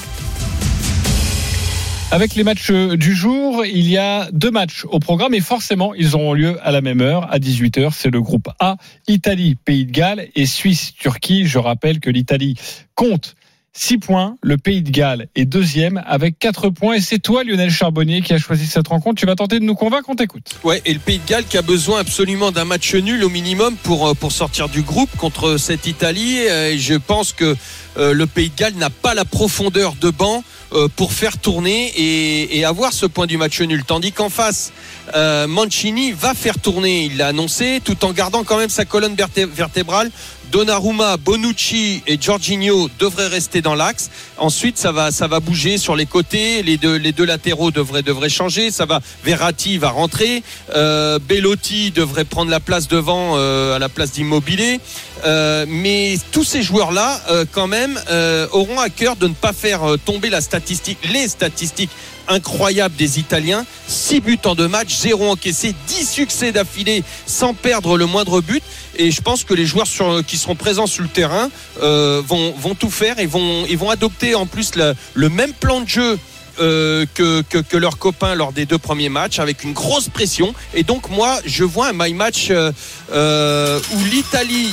Avec 2.13 2.35
les 2.35 2.43
matchs 2.43 2.73
du 2.73 3.15
jour, 3.15 3.65
il 3.65 3.89
y 3.89 3.97
a 3.97 4.29
deux 4.33 4.51
matchs 4.51 4.85
au 4.91 4.99
programme 4.99 5.33
et 5.33 5.41
forcément, 5.41 5.95
ils 5.95 6.17
auront 6.17 6.35
lieu 6.35 6.59
à 6.65 6.73
la 6.73 6.81
même 6.81 7.01
heure, 7.01 7.33
à 7.33 7.39
18h. 7.39 7.93
C'est 7.97 8.11
le 8.11 8.21
groupe 8.21 8.49
A, 8.59 8.79
Italie, 9.07 9.55
Pays 9.55 9.87
de 9.87 9.93
Galles 9.93 10.27
et 10.35 10.45
Suisse, 10.45 10.93
Turquie. 10.99 11.47
Je 11.47 11.59
rappelle 11.59 12.01
que 12.01 12.11
l'Italie 12.11 12.57
compte 12.97 13.37
6 13.75 13.99
points, 13.99 14.37
le 14.43 14.57
Pays 14.57 14.83
de 14.83 14.91
Galles 14.91 15.29
est 15.37 15.45
deuxième 15.45 16.03
avec 16.05 16.37
4 16.41 16.71
points 16.71 16.95
et 16.95 17.01
c'est 17.01 17.21
toi, 17.21 17.45
Lionel 17.45 17.71
Charbonnier, 17.71 18.23
qui 18.23 18.33
a 18.33 18.39
choisi 18.39 18.67
cette 18.67 18.89
rencontre. 18.89 19.21
Tu 19.21 19.27
vas 19.27 19.37
tenter 19.37 19.61
de 19.61 19.65
nous 19.65 19.77
convaincre, 19.77 20.11
on 20.11 20.17
t'écoute. 20.17 20.57
Ouais, 20.65 20.83
et 20.85 20.93
le 20.93 20.99
Pays 20.99 21.19
de 21.19 21.29
Galles 21.29 21.45
qui 21.45 21.57
a 21.59 21.63
besoin 21.63 22.01
absolument 22.01 22.51
d'un 22.51 22.65
match 22.65 22.93
nul 22.93 23.23
au 23.23 23.29
minimum 23.29 23.77
pour, 23.85 24.09
euh, 24.09 24.15
pour 24.15 24.33
sortir 24.33 24.69
du 24.69 24.83
groupe 24.83 25.17
contre 25.17 25.59
cette 25.59 25.87
Italie. 25.87 26.39
Euh, 26.49 26.73
Et 26.73 26.79
je 26.79 26.95
pense 26.95 27.33
que 27.33 27.57
euh, 27.97 28.13
le 28.13 28.27
Pays 28.27 28.51
de 28.51 28.57
Galles 28.57 28.75
n'a 28.75 28.91
pas 28.91 29.15
la 29.15 29.25
profondeur 29.25 29.95
de 30.01 30.11
banc 30.11 30.39
euh, 30.39 30.60
pour 30.97 31.13
faire 31.13 31.39
tourner 31.39 31.93
et, 31.97 32.65
avoir 32.65 32.93
ce 32.93 33.07
point 33.07 33.27
du 33.27 33.37
match 33.37 33.61
nul. 33.61 33.85
Tandis 33.85 34.13
qu'en 34.13 34.29
face, 34.29 34.73
euh, 35.15 35.47
Mancini 35.47 36.13
va 36.13 36.35
faire 36.35 36.59
tourner, 36.59 37.05
il 37.05 37.17
l'a 37.17 37.29
annoncé, 37.29 37.81
tout 37.85 38.05
en 38.05 38.13
gardant 38.13 38.45
quand 38.45 38.59
même 38.59 38.69
sa 38.69 38.85
colonne 38.85 39.15
verté- 39.15 39.47
vertébrale. 39.47 40.11
Donnarumma, 40.51 41.17
Bonucci 41.17 42.03
et 42.09 42.19
Jorginho 42.21 42.91
devraient 42.99 43.29
rester 43.29 43.63
dans 43.63 43.77
l'axe. 43.77 44.11
Ensuite, 44.37 44.79
ça 44.79 44.91
va, 44.91 45.13
ça 45.13 45.29
va 45.29 45.39
bouger 45.39 45.79
sur 45.79 45.95
les 45.95 46.07
côtés. 46.07 46.65
Les 46.65 46.77
deux, 46.77 46.97
les 46.97 47.13
deux 47.13 47.25
latéraux 47.25 47.71
devraient, 47.71 48.03
devraient 48.03 48.29
changer. 48.29 48.73
Ça 48.73 48.85
va, 48.85 49.01
Verratti 49.25 49.79
va 49.79 49.91
rentrer. 49.91 50.43
Euh, 50.75 51.21
Bellotti 51.21 51.93
devrait 51.93 52.25
prendre 52.25 52.51
la 52.51 52.59
place 52.59 52.89
devant, 52.89 53.35
euh, 53.37 53.77
à 53.77 53.79
la 53.79 53.89
place 53.89 54.11
d'Immobilier. 54.11 54.81
Euh, 55.25 55.67
mais 55.69 56.17
tous 56.33 56.45
ces 56.45 56.63
joueurs-là, 56.63 57.21
euh, 57.31 57.45
quand 57.51 57.67
même, 57.67 58.01
euh, 58.11 58.47
auront 58.53 58.79
à 58.79 58.89
cœur 58.89 59.17
de 59.17 59.27
ne 59.29 59.35
pas 59.35 59.53
faire 59.53 59.83
tomber 60.05 60.31
la 60.31 60.41
statistique, 60.41 60.99
les 61.13 61.29
statistiques 61.29 61.91
incroyables 62.29 62.95
des 62.97 63.19
Italiens. 63.19 63.67
6 63.89 64.21
buts 64.21 64.39
en 64.45 64.55
deux 64.55 64.69
matchs, 64.69 64.97
0 64.97 65.31
encaissé, 65.31 65.75
10 65.89 66.09
succès 66.09 66.53
d'affilée 66.53 67.03
sans 67.27 67.55
perdre 67.55 67.97
le 67.97 68.07
moindre 68.07 68.41
but. 68.41 68.63
Et 68.97 69.11
je 69.11 69.21
pense 69.21 69.45
que 69.45 69.55
les 69.55 69.67
joueurs 69.67 69.87
qui 70.27 70.37
seront 70.37 70.55
présents 70.55 70.87
sur 70.87 71.03
le 71.03 71.09
terrain 71.09 71.51
vont, 71.81 72.75
tout 72.79 72.91
faire 72.91 73.19
et 73.19 73.27
vont, 73.27 73.91
adopter 73.91 74.35
en 74.35 74.47
plus 74.47 74.73
le 75.15 75.29
même 75.29 75.53
plan 75.53 75.81
de 75.81 75.89
jeu. 75.89 76.19
Euh, 76.61 77.07
que, 77.15 77.43
que, 77.43 77.59
que 77.59 77.77
leurs 77.77 77.99
copains 77.99 78.35
lors 78.35 78.53
des 78.53 78.67
deux 78.67 78.79
premiers 78.79 79.09
matchs 79.09 79.39
avec 79.39 79.65
une 79.65 79.73
grosse 79.73 80.09
pression 80.09 80.55
et 80.75 80.83
donc 80.83 81.09
moi 81.11 81.39
je 81.47 81.65
vois 81.65 81.89
un 81.89 81.93
my 81.95 82.13
match 82.15 82.49
euh, 82.51 82.73
euh, 83.13 83.81
où 83.95 84.05
l'Italie 84.05 84.71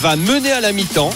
va 0.00 0.16
mener 0.16 0.52
à 0.52 0.60
la 0.60 0.72
mi-temps 0.72 1.12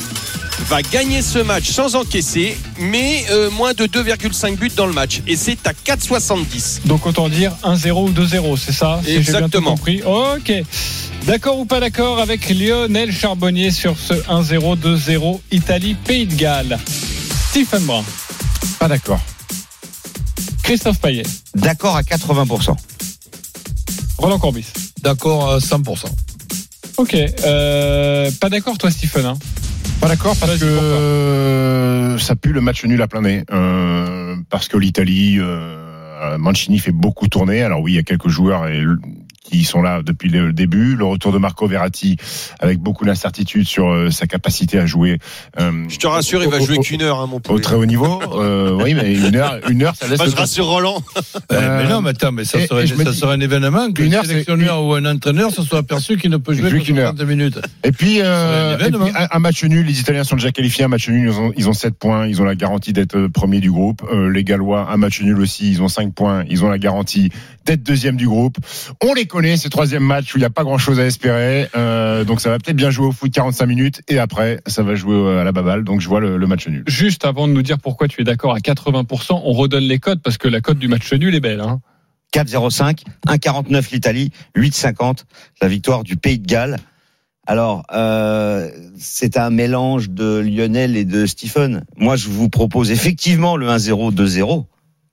va 0.68 0.82
gagner 0.82 1.20
ce 1.20 1.38
match 1.40 1.70
sans 1.70 1.96
encaisser 1.96 2.56
mais 2.78 3.24
euh, 3.30 3.50
moins 3.50 3.74
de 3.74 3.86
2,5 3.86 4.56
buts 4.56 4.70
dans 4.76 4.86
le 4.86 4.92
match 4.92 5.20
et 5.26 5.36
c'est 5.36 5.66
à 5.66 5.72
4,70 5.72 6.86
Donc 6.86 7.06
autant 7.06 7.28
dire 7.28 7.52
1-0 7.64 7.90
ou 7.90 8.10
2-0, 8.10 8.56
c'est 8.56 8.72
ça 8.72 9.00
si 9.04 9.12
j'ai 9.14 9.18
bien 9.20 9.24
tout 9.24 9.36
Exactement. 9.36 9.70
compris. 9.72 10.02
Ok. 10.04 10.52
D'accord 11.26 11.58
ou 11.58 11.64
pas 11.64 11.80
d'accord 11.80 12.20
avec 12.20 12.48
Lionel 12.50 13.10
Charbonnier 13.12 13.70
sur 13.70 13.96
ce 13.98 14.14
1-0, 14.14 14.78
2-0 14.78 15.40
Italie-Pays 15.50 16.26
de 16.26 16.34
Galles? 16.34 16.78
Stephen 17.50 17.82
Brun. 17.84 18.04
Pas 18.78 18.88
d'accord. 18.88 19.20
Christophe 20.64 20.98
Payet. 20.98 21.24
D'accord 21.54 21.94
à 21.94 22.00
80%. 22.00 22.74
Roland 24.16 24.38
Corbis. 24.38 24.72
D'accord 25.02 25.52
à 25.52 25.58
100%. 25.58 26.06
Ok. 26.96 27.14
Euh, 27.14 28.30
pas 28.40 28.48
d'accord 28.48 28.78
toi 28.78 28.90
Stephen 28.90 29.26
hein 29.26 29.38
Pas 30.00 30.08
d'accord 30.08 30.34
parce 30.40 30.58
que 30.58 30.64
euh, 30.64 32.16
ça 32.16 32.34
pue 32.34 32.54
le 32.54 32.62
match 32.62 32.82
nul 32.86 33.02
à 33.02 33.08
plein 33.08 33.20
nez. 33.20 33.44
Euh, 33.52 34.36
parce 34.48 34.68
que 34.68 34.78
l'Italie, 34.78 35.36
euh, 35.38 36.38
Mancini 36.38 36.78
fait 36.78 36.92
beaucoup 36.92 37.28
tourner. 37.28 37.62
Alors 37.62 37.82
oui, 37.82 37.92
il 37.92 37.96
y 37.96 37.98
a 37.98 38.02
quelques 38.02 38.28
joueurs 38.28 38.66
et, 38.66 38.82
qui 39.44 39.62
sont 39.62 39.82
là 39.82 40.02
depuis 40.02 40.28
le 40.30 40.52
début. 40.52 40.96
Le 40.96 41.04
retour 41.04 41.30
de 41.32 41.38
Marco 41.38 41.66
Verratti 41.68 42.16
avec 42.58 42.78
beaucoup 42.80 43.04
d'incertitudes 43.04 43.66
sur 43.68 43.88
euh, 43.92 44.10
sa 44.10 44.26
capacité 44.26 44.78
à 44.78 44.86
jouer. 44.86 45.18
euh, 45.60 45.84
je 45.88 45.96
te 45.98 46.06
rassure 46.06 46.42
il 46.42 46.48
va 46.50 46.56
au- 46.60 46.64
jouer 46.66 46.78
au- 46.78 46.82
qu'une 46.82 47.02
heure 47.02 47.20
hein, 47.20 47.26
mon 47.26 47.36
au 47.36 47.40
poulet. 47.40 47.60
très 47.62 47.76
haut 47.76 47.84
niveau. 47.86 48.20
Euh, 48.32 48.72
oui, 48.82 48.94
mais 48.94 49.14
une 49.14 49.36
heure, 49.36 49.58
une 49.70 49.82
heure, 49.82 49.94
ça 49.94 50.08
laisse. 50.08 50.18
Bah, 50.18 50.24
je 50.28 50.34
rassure 50.34 50.66
Roland 50.66 51.02
Euh, 51.52 51.78
mais 51.84 51.88
non, 51.88 52.00
mais 52.00 52.10
attends, 52.10 52.32
mais 52.32 52.44
ça, 52.44 52.58
et- 52.58 52.66
serait, 52.66 52.84
et 52.84 52.86
ça 52.86 53.04
dis- 53.12 53.18
serait 53.18 53.34
un 53.34 53.40
événement 53.40 53.92
que 53.92 54.02
Une 54.02 54.14
un 54.14 54.18
heure, 54.18 54.24
sélectionneur 54.24 54.82
ou 54.84 54.94
un 54.94 55.04
entraîneur 55.04 55.50
se 55.52 55.62
soit 55.62 55.78
aperçu 55.80 56.16
qu'il 56.16 56.30
ne 56.30 56.38
peut 56.38 56.54
jouer 56.54 56.80
qu'une 56.80 56.98
heure. 56.98 57.14
30 57.14 57.28
minutes. 57.28 57.58
Et 57.84 57.92
puis, 57.92 58.20
euh, 58.22 58.76
un 58.78 58.86
et 58.86 58.90
puis, 58.90 59.10
un, 59.14 59.28
un 59.30 59.38
match 59.38 59.62
nul, 59.64 59.84
les 59.86 60.00
Italiens 60.00 60.24
sont 60.24 60.36
déjà 60.36 60.50
qualifiés. 60.52 60.84
Un 60.84 60.88
match 60.88 61.08
nul, 61.08 61.28
ils 61.28 61.38
ont, 61.38 61.52
ils 61.56 61.68
ont 61.68 61.72
7 61.74 61.94
points. 61.98 62.26
Ils 62.26 62.40
ont 62.40 62.44
la 62.44 62.54
garantie 62.54 62.92
d'être 62.94 63.26
premier 63.28 63.60
du 63.60 63.70
groupe. 63.70 64.02
Euh, 64.10 64.30
les 64.30 64.42
Gallois, 64.42 64.88
un 64.90 64.96
match 64.96 65.20
nul 65.20 65.38
aussi, 65.38 65.70
ils 65.70 65.82
ont 65.82 65.88
5 65.88 66.14
points. 66.14 66.44
Ils 66.48 66.64
ont 66.64 66.68
la 66.70 66.78
garantie 66.78 67.30
d'être 67.66 67.82
deuxième 67.82 68.16
du 68.16 68.26
groupe. 68.26 68.56
On 69.02 69.12
les 69.14 69.26
connaît 69.34 69.56
ce 69.56 69.66
troisième 69.66 70.04
match 70.04 70.32
où 70.32 70.38
il 70.38 70.42
n'y 70.42 70.46
a 70.46 70.50
pas 70.50 70.62
grand 70.62 70.78
chose 70.78 71.00
à 71.00 71.06
espérer. 71.06 71.68
Euh, 71.74 72.22
donc 72.22 72.40
ça 72.40 72.50
va 72.50 72.60
peut-être 72.60 72.76
bien 72.76 72.90
jouer 72.90 73.08
au 73.08 73.10
foot 73.10 73.32
45 73.32 73.66
minutes 73.66 74.00
et 74.06 74.20
après 74.20 74.60
ça 74.64 74.84
va 74.84 74.94
jouer 74.94 75.40
à 75.40 75.42
la 75.42 75.50
baballe. 75.50 75.82
Donc 75.82 76.00
je 76.00 76.08
vois 76.08 76.20
le, 76.20 76.36
le 76.36 76.46
match 76.46 76.68
nul. 76.68 76.84
Juste 76.86 77.24
avant 77.24 77.48
de 77.48 77.52
nous 77.52 77.62
dire 77.62 77.80
pourquoi 77.80 78.06
tu 78.06 78.20
es 78.20 78.24
d'accord 78.24 78.54
à 78.54 78.58
80%, 78.58 79.40
on 79.42 79.52
redonne 79.52 79.82
les 79.82 79.98
codes 79.98 80.22
parce 80.22 80.38
que 80.38 80.46
la 80.46 80.60
cote 80.60 80.78
du 80.78 80.86
match 80.86 81.12
nul 81.12 81.34
est 81.34 81.40
belle. 81.40 81.60
Hein. 81.60 81.80
4,05, 82.32 83.02
1,49 83.26 83.92
l'Italie, 83.92 84.30
8,50 84.56 85.24
la 85.60 85.66
victoire 85.66 86.04
du 86.04 86.16
Pays 86.16 86.38
de 86.38 86.46
Galles. 86.46 86.76
Alors, 87.44 87.82
euh, 87.92 88.70
c'est 88.96 89.36
un 89.36 89.50
mélange 89.50 90.10
de 90.10 90.38
Lionel 90.38 90.96
et 90.96 91.04
de 91.04 91.26
Stephen. 91.26 91.84
Moi, 91.96 92.14
je 92.14 92.28
vous 92.28 92.48
propose 92.48 92.92
effectivement 92.92 93.56
le 93.56 93.66
1-0, 93.66 94.14
2-0. 94.14 94.64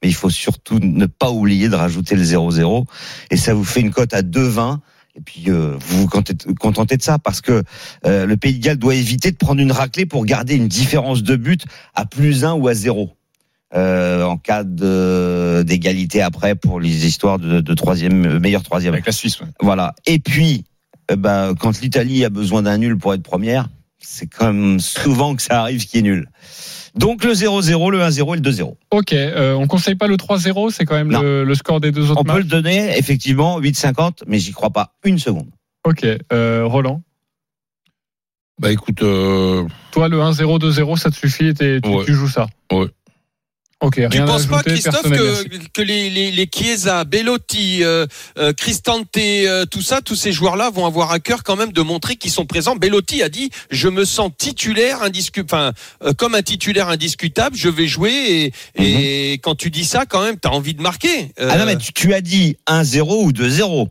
Mais 0.01 0.09
il 0.09 0.13
faut 0.15 0.29
surtout 0.29 0.79
ne 0.79 1.05
pas 1.05 1.31
oublier 1.31 1.69
de 1.69 1.75
rajouter 1.75 2.15
le 2.15 2.23
0-0. 2.23 2.85
Et 3.29 3.37
ça 3.37 3.53
vous 3.53 3.63
fait 3.63 3.81
une 3.81 3.91
cote 3.91 4.13
à 4.13 4.21
2,20. 4.21 4.79
Et 5.15 5.21
puis, 5.21 5.45
euh, 5.49 5.75
vous 5.79 6.01
vous 6.01 6.07
contentez- 6.07 6.97
de 6.97 7.01
ça 7.03 7.19
parce 7.19 7.41
que 7.41 7.63
euh, 8.05 8.25
le 8.25 8.37
Pays 8.37 8.53
de 8.57 8.63
Galles 8.63 8.77
doit 8.77 8.95
éviter 8.95 9.31
de 9.31 9.35
prendre 9.35 9.59
une 9.61 9.71
raclée 9.73 10.05
pour 10.05 10.25
garder 10.25 10.55
une 10.55 10.67
différence 10.69 11.21
de 11.21 11.35
but 11.35 11.65
à 11.95 12.05
plus 12.05 12.45
1 12.45 12.53
ou 12.53 12.67
à 12.67 12.73
0. 12.73 13.11
Euh, 13.73 14.23
en 14.25 14.35
cas 14.37 14.65
d'égalité 14.65 16.21
après 16.21 16.55
pour 16.55 16.79
les 16.81 17.05
histoires 17.05 17.39
de, 17.39 17.61
de 17.61 17.73
troisième 17.73 18.39
meilleur 18.39 18.63
troisième. 18.63 18.93
Avec 18.93 19.05
la 19.05 19.11
Suisse. 19.11 19.39
ouais. 19.39 19.47
Voilà. 19.61 19.93
Et 20.05 20.19
puis, 20.19 20.65
euh, 21.09 21.15
bah, 21.15 21.53
quand 21.59 21.79
l'Italie 21.81 22.25
a 22.25 22.29
besoin 22.29 22.63
d'un 22.63 22.77
nul 22.77 22.97
pour 22.97 23.13
être 23.13 23.23
première, 23.23 23.69
c'est 23.99 24.27
quand 24.27 24.51
même 24.51 24.79
souvent 24.79 25.35
que 25.35 25.41
ça 25.41 25.61
arrive 25.61 25.85
qui 25.85 25.99
est 25.99 26.01
nul. 26.01 26.27
Donc 26.95 27.23
le 27.23 27.31
0-0, 27.33 27.91
le 27.91 27.99
1-0 27.99 28.33
et 28.33 28.39
le 28.39 28.41
2-0. 28.41 28.75
Ok, 28.91 29.13
euh, 29.13 29.53
on 29.53 29.65
conseille 29.67 29.95
pas 29.95 30.07
le 30.07 30.17
3-0, 30.17 30.71
c'est 30.71 30.85
quand 30.85 30.95
même 30.95 31.11
le, 31.11 31.43
le 31.43 31.55
score 31.55 31.79
des 31.79 31.91
deux 31.91 32.11
autres 32.11 32.19
On 32.21 32.23
peut 32.25 32.37
le 32.39 32.43
donner, 32.43 32.97
effectivement, 32.97 33.59
8-50, 33.61 34.23
mais 34.27 34.39
j'y 34.39 34.51
crois 34.51 34.71
pas 34.71 34.93
une 35.05 35.17
seconde. 35.19 35.47
Ok, 35.85 36.05
euh, 36.33 36.65
Roland. 36.65 37.01
Bah 38.59 38.71
écoute, 38.71 39.01
euh, 39.01 39.65
Toi, 39.91 40.07
le 40.09 40.19
1-0, 40.19 40.59
2-0, 40.59 40.97
ça 40.97 41.09
te 41.09 41.15
suffit 41.15 41.47
et 41.47 41.53
tu, 41.53 41.79
Ouais. 41.87 42.05
tu 42.05 42.13
joues 42.13 42.27
ça. 42.27 42.47
Ouais. 42.71 42.87
Ok, 43.81 43.95
rien 43.95 44.09
Tu 44.09 44.17
à 44.19 44.25
penses 44.25 44.45
pas, 44.45 44.61
Christophe, 44.63 45.01
que, 45.09 45.57
que 45.73 45.81
les, 45.81 46.09
les, 46.11 46.31
les 46.31 46.47
Chiesa, 46.53 47.03
Bellotti, 47.03 47.83
euh, 47.83 48.05
euh, 48.37 48.53
Cristante, 48.53 49.07
euh, 49.17 49.65
tout 49.65 49.81
ça, 49.81 50.01
tous 50.01 50.15
ces 50.15 50.31
joueurs-là 50.31 50.69
vont 50.69 50.85
avoir 50.85 51.11
à 51.11 51.19
cœur 51.19 51.41
quand 51.43 51.55
même 51.55 51.71
de 51.71 51.81
montrer 51.81 52.15
qu'ils 52.15 52.29
sont 52.31 52.45
présents. 52.45 52.75
Bellotti 52.75 53.23
a 53.23 53.29
dit 53.29 53.49
je 53.71 53.87
me 53.87 54.05
sens 54.05 54.29
titulaire 54.37 55.01
indiscu 55.01 55.41
enfin 55.43 55.73
euh, 56.03 56.13
comme 56.13 56.35
un 56.35 56.43
titulaire 56.43 56.89
indiscutable, 56.89 57.55
je 57.55 57.69
vais 57.69 57.87
jouer 57.87 58.51
et, 58.75 59.31
et 59.31 59.33
quand 59.39 59.55
tu 59.55 59.71
dis 59.71 59.85
ça 59.85 60.05
quand 60.05 60.23
même 60.23 60.37
t'as 60.37 60.49
envie 60.49 60.75
de 60.75 60.81
marquer. 60.81 61.31
Euh, 61.39 61.49
Ah 61.51 61.57
non, 61.57 61.65
mais 61.65 61.77
tu, 61.77 61.91
tu 61.91 62.13
as 62.13 62.21
dit 62.21 62.57
1-0 62.67 63.23
ou 63.25 63.31
2-0. 63.31 63.87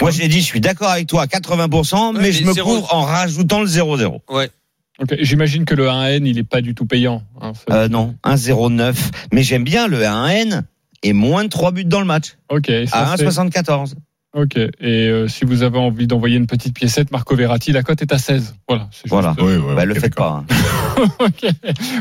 Moi, 0.00 0.10
j'ai 0.12 0.28
dit, 0.28 0.40
je 0.40 0.46
suis 0.46 0.60
d'accord 0.60 0.88
avec 0.90 1.06
toi 1.08 1.22
à 1.22 1.26
80%, 1.26 2.12
mais, 2.14 2.20
mais 2.20 2.32
je 2.32 2.44
me 2.44 2.52
zéro- 2.52 2.76
couvre 2.76 2.94
en 2.94 3.02
rajoutant 3.02 3.60
le 3.60 3.66
0-0. 3.66 4.20
Ouais. 4.28 4.50
Ok, 4.98 5.14
J'imagine 5.20 5.64
que 5.64 5.74
le 5.74 5.88
1N, 5.88 6.26
il 6.26 6.38
est 6.38 6.44
pas 6.44 6.60
du 6.62 6.74
tout 6.74 6.86
payant. 6.86 7.22
hein, 7.40 7.52
Euh, 7.70 7.88
non, 7.88 8.14
1-0-9. 8.24 9.10
Mais 9.32 9.42
j'aime 9.42 9.64
bien 9.64 9.88
le 9.88 9.98
1N 10.04 10.62
et 11.02 11.12
moins 11.12 11.44
de 11.44 11.48
3 11.48 11.72
buts 11.72 11.84
dans 11.84 12.00
le 12.00 12.06
match. 12.06 12.36
Ok, 12.48 12.70
ça, 12.86 13.12
À 13.12 13.16
c'est- 13.16 13.24
1,74. 13.24 13.94
Ok, 14.38 14.56
et 14.58 14.68
euh, 14.82 15.28
si 15.28 15.46
vous 15.46 15.62
avez 15.62 15.78
envie 15.78 16.06
d'envoyer 16.06 16.36
une 16.36 16.46
petite 16.46 16.74
piécette, 16.74 17.10
Marco 17.10 17.34
Verratti, 17.34 17.72
la 17.72 17.82
cote 17.82 18.02
est 18.02 18.12
à 18.12 18.18
16. 18.18 18.54
Voilà. 18.68 18.86
c'est 18.92 19.08
Voilà. 19.08 19.30
juste, 19.30 19.40
Ouais, 19.40 19.56
ouais, 19.56 19.74
Bah, 19.74 19.86
le 19.86 19.94
faites 19.94 20.14
pas. 20.14 20.44
hein. 20.46 20.54
ok. 21.20 21.46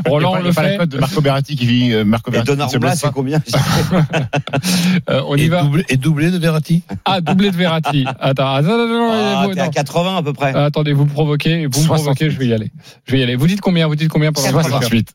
Roland, 0.06 0.34
pas- 0.34 0.40
on 0.40 0.42
le 0.44 0.50
a 0.50 0.54
pas 0.54 0.64
la 0.64 0.70
fait. 0.72 0.78
cote 0.80 0.90
de 0.90 0.98
Marco 0.98 1.22
Verratti 1.22 1.56
qui 1.56 1.66
vit. 1.66 1.94
euh, 1.94 2.04
Marco 2.04 2.30
Et 2.32 2.34
Verratti 2.34 2.52
se 2.52 2.58
Donnarumma, 2.58 2.96
c'est 2.98 3.12
combien 3.14 3.40
Euh, 5.10 5.22
on 5.28 5.36
y 5.38 5.44
et, 5.44 5.48
va. 5.50 5.64
doublé, 5.64 5.86
et 5.88 5.96
doublé 5.98 6.30
de 6.30 6.38
Verratti 6.38 6.84
Ah, 7.06 7.22
doublé 7.22 7.52
de 7.52 7.56
Verratti. 7.56 8.04
Attends, 8.06 8.54
attends, 8.54 8.54
attends, 8.56 8.74
attends, 8.74 9.12
Ah, 9.14 9.48
T'es 9.54 9.60
à 9.62 9.66
non. 9.66 9.72
80 9.72 10.18
à 10.18 10.24
peu 10.24 10.34
près. 10.34 10.52
Ah, 10.54 10.66
Attendez, 10.66 10.92
vous 10.94 11.06
me 11.06 11.10
provoquez, 11.10 11.68
vous 11.68 11.80
me 11.80 11.86
68. 11.86 11.94
provoquez, 12.04 12.30
je 12.32 12.38
vais 12.38 12.48
y 12.48 12.54
aller. 12.54 12.72
Je 13.06 13.12
vais 13.14 13.20
y 13.20 13.24
aller. 13.24 13.36
Vous 13.38 13.48
dites 13.48 13.62
combien 13.62 13.88
Vous 13.88 13.96
dites 13.96 14.10
combien 14.10 14.32
pour 14.34 14.44
68. 14.44 15.14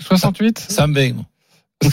68 0.00 0.58
120. 0.58 1.00
Ouais, 1.00 1.14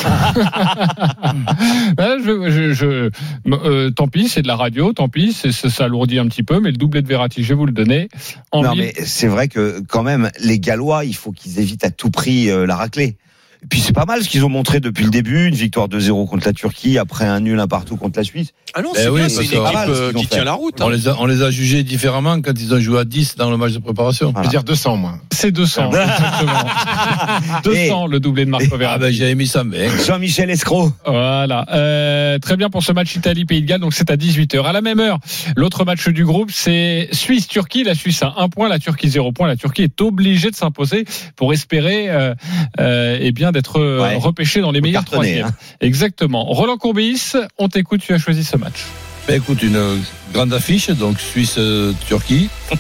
je, 1.99 2.49
je, 2.49 2.73
je- 2.73 3.09
euh, 3.47 3.91
tant 3.91 4.07
pis, 4.07 4.29
c'est 4.29 4.41
de 4.41 4.47
la 4.47 4.55
radio, 4.55 4.93
tant 4.93 5.09
pis, 5.09 5.33
ça 5.33 5.69
s'alourdit 5.69 6.19
un 6.19 6.27
petit 6.27 6.43
peu, 6.43 6.59
mais 6.59 6.71
le 6.71 6.77
doublé 6.77 7.01
de 7.01 7.07
Verratti, 7.07 7.43
je 7.43 7.49
vais 7.49 7.55
vous 7.55 7.65
le 7.65 7.71
donner. 7.73 8.09
En 8.51 8.61
Non, 8.63 8.75
mais 8.75 8.93
c'est 9.03 9.27
vrai 9.27 9.47
que 9.47 9.81
quand 9.87 10.03
même, 10.03 10.29
les 10.41 10.59
Gallois, 10.59 11.05
il 11.05 11.15
faut 11.15 11.31
qu'ils 11.31 11.59
évitent 11.59 11.83
à 11.83 11.91
tout 11.91 12.09
prix 12.11 12.49
euh, 12.49 12.65
la 12.65 12.75
raclée. 12.75 13.17
Et 13.63 13.67
puis 13.69 13.79
c'est 13.79 13.93
pas 13.93 14.05
mal 14.05 14.21
ce 14.23 14.29
qu'ils 14.29 14.43
ont 14.43 14.49
montré 14.49 14.79
depuis 14.81 15.05
le 15.05 15.09
début, 15.09 15.47
une 15.47 15.55
victoire 15.55 15.87
2-0 15.87 16.27
contre 16.27 16.45
la 16.45 16.53
Turquie, 16.53 16.97
après 16.97 17.25
un 17.25 17.39
nul 17.39 17.59
un 17.59 17.67
partout 17.67 17.95
contre 17.95 18.19
la 18.19 18.23
Suisse. 18.25 18.49
Ah 18.75 18.81
non, 18.81 18.89
Eh 18.95 18.99
c'est 18.99 19.09
oui, 19.09 19.21
parce 19.21 19.33
c'est 19.33 19.43
une 19.45 19.51
équipe 19.51 19.73
mal, 19.73 19.89
euh, 19.89 20.11
qui 20.13 20.23
fait. 20.23 20.35
tient 20.35 20.43
la 20.43 20.53
route. 20.53 20.81
hein. 20.81 20.85
On 20.85 20.89
les, 20.89 21.07
a, 21.07 21.15
on 21.19 21.25
les 21.25 21.41
a 21.43 21.49
jugés 21.51 21.83
différemment 21.83 22.41
quand 22.41 22.51
ils 22.59 22.73
ont 22.73 22.79
joué 22.79 22.99
à 22.99 23.05
10 23.05 23.35
dans 23.37 23.49
le 23.49 23.55
match 23.57 23.71
de 23.73 23.79
préparation. 23.79 24.33
Je 24.37 24.41
veux 24.43 24.47
dire 24.49 24.63
200, 24.63 24.97
moi. 24.97 25.19
C'est 25.31 25.51
200, 25.51 25.91
exactement. 25.91 26.51
200 27.63 28.07
le 28.07 28.19
doublé 28.19 28.45
de 28.45 28.49
Marco 28.49 28.65
Ah 28.73 28.77
Verratti. 28.77 28.99
ben 29.01 29.13
j'avais 29.13 29.35
mis 29.35 29.47
120. 29.47 30.03
Jean-Michel 30.05 30.49
Escroc. 30.49 30.91
Voilà. 31.05 31.65
Euh, 31.73 32.39
très 32.39 32.57
bien 32.57 32.69
pour 32.69 32.83
ce 32.83 32.91
match 32.91 33.15
Italie-Pays 33.15 33.61
de 33.61 33.67
Galles, 33.67 33.79
donc 33.79 33.93
c'est 33.93 34.09
à 34.11 34.15
18h. 34.17 34.63
À 34.65 34.73
la 34.73 34.81
même 34.81 34.99
heure, 34.99 35.19
l'autre 35.55 35.85
match 35.85 36.07
du 36.09 36.25
groupe, 36.25 36.51
c'est 36.51 37.07
Suisse-Turquie. 37.11 37.83
La 37.83 37.95
Suisse 37.95 38.21
a 38.23 38.33
un 38.37 38.49
point, 38.49 38.67
la 38.67 38.79
Turquie 38.79 39.09
zéro 39.09 39.31
point. 39.31 39.47
La 39.47 39.55
Turquie 39.55 39.83
est 39.83 40.01
obligée 40.01 40.51
de 40.51 40.55
s'imposer 40.55 41.05
pour 41.35 41.53
espérer 41.53 42.09
euh, 42.09 42.33
euh, 42.79 43.17
eh 43.21 43.31
bien 43.31 43.51
d'être 43.53 43.79
euh, 43.79 44.01
Ouais. 44.01 44.15
repêché 44.17 44.59
dans 44.59 44.71
les 44.71 44.81
meilleurs 44.81 45.05
troisièmes. 45.05 45.45
hein. 45.47 45.53
Exactement. 45.79 46.43
Roland 46.43 46.77
Courbis, 46.77 47.33
on 47.57 47.69
t'écoute, 47.69 48.01
tu 48.05 48.13
as 48.13 48.17
choisi 48.17 48.43
ce 48.43 48.57
match. 48.57 48.83
Ben 49.27 49.37
écoute, 49.37 49.63
une 49.63 50.01
grande 50.33 50.53
affiche, 50.53 50.89
donc 50.89 51.19
Suisse-Turquie. 51.19 52.49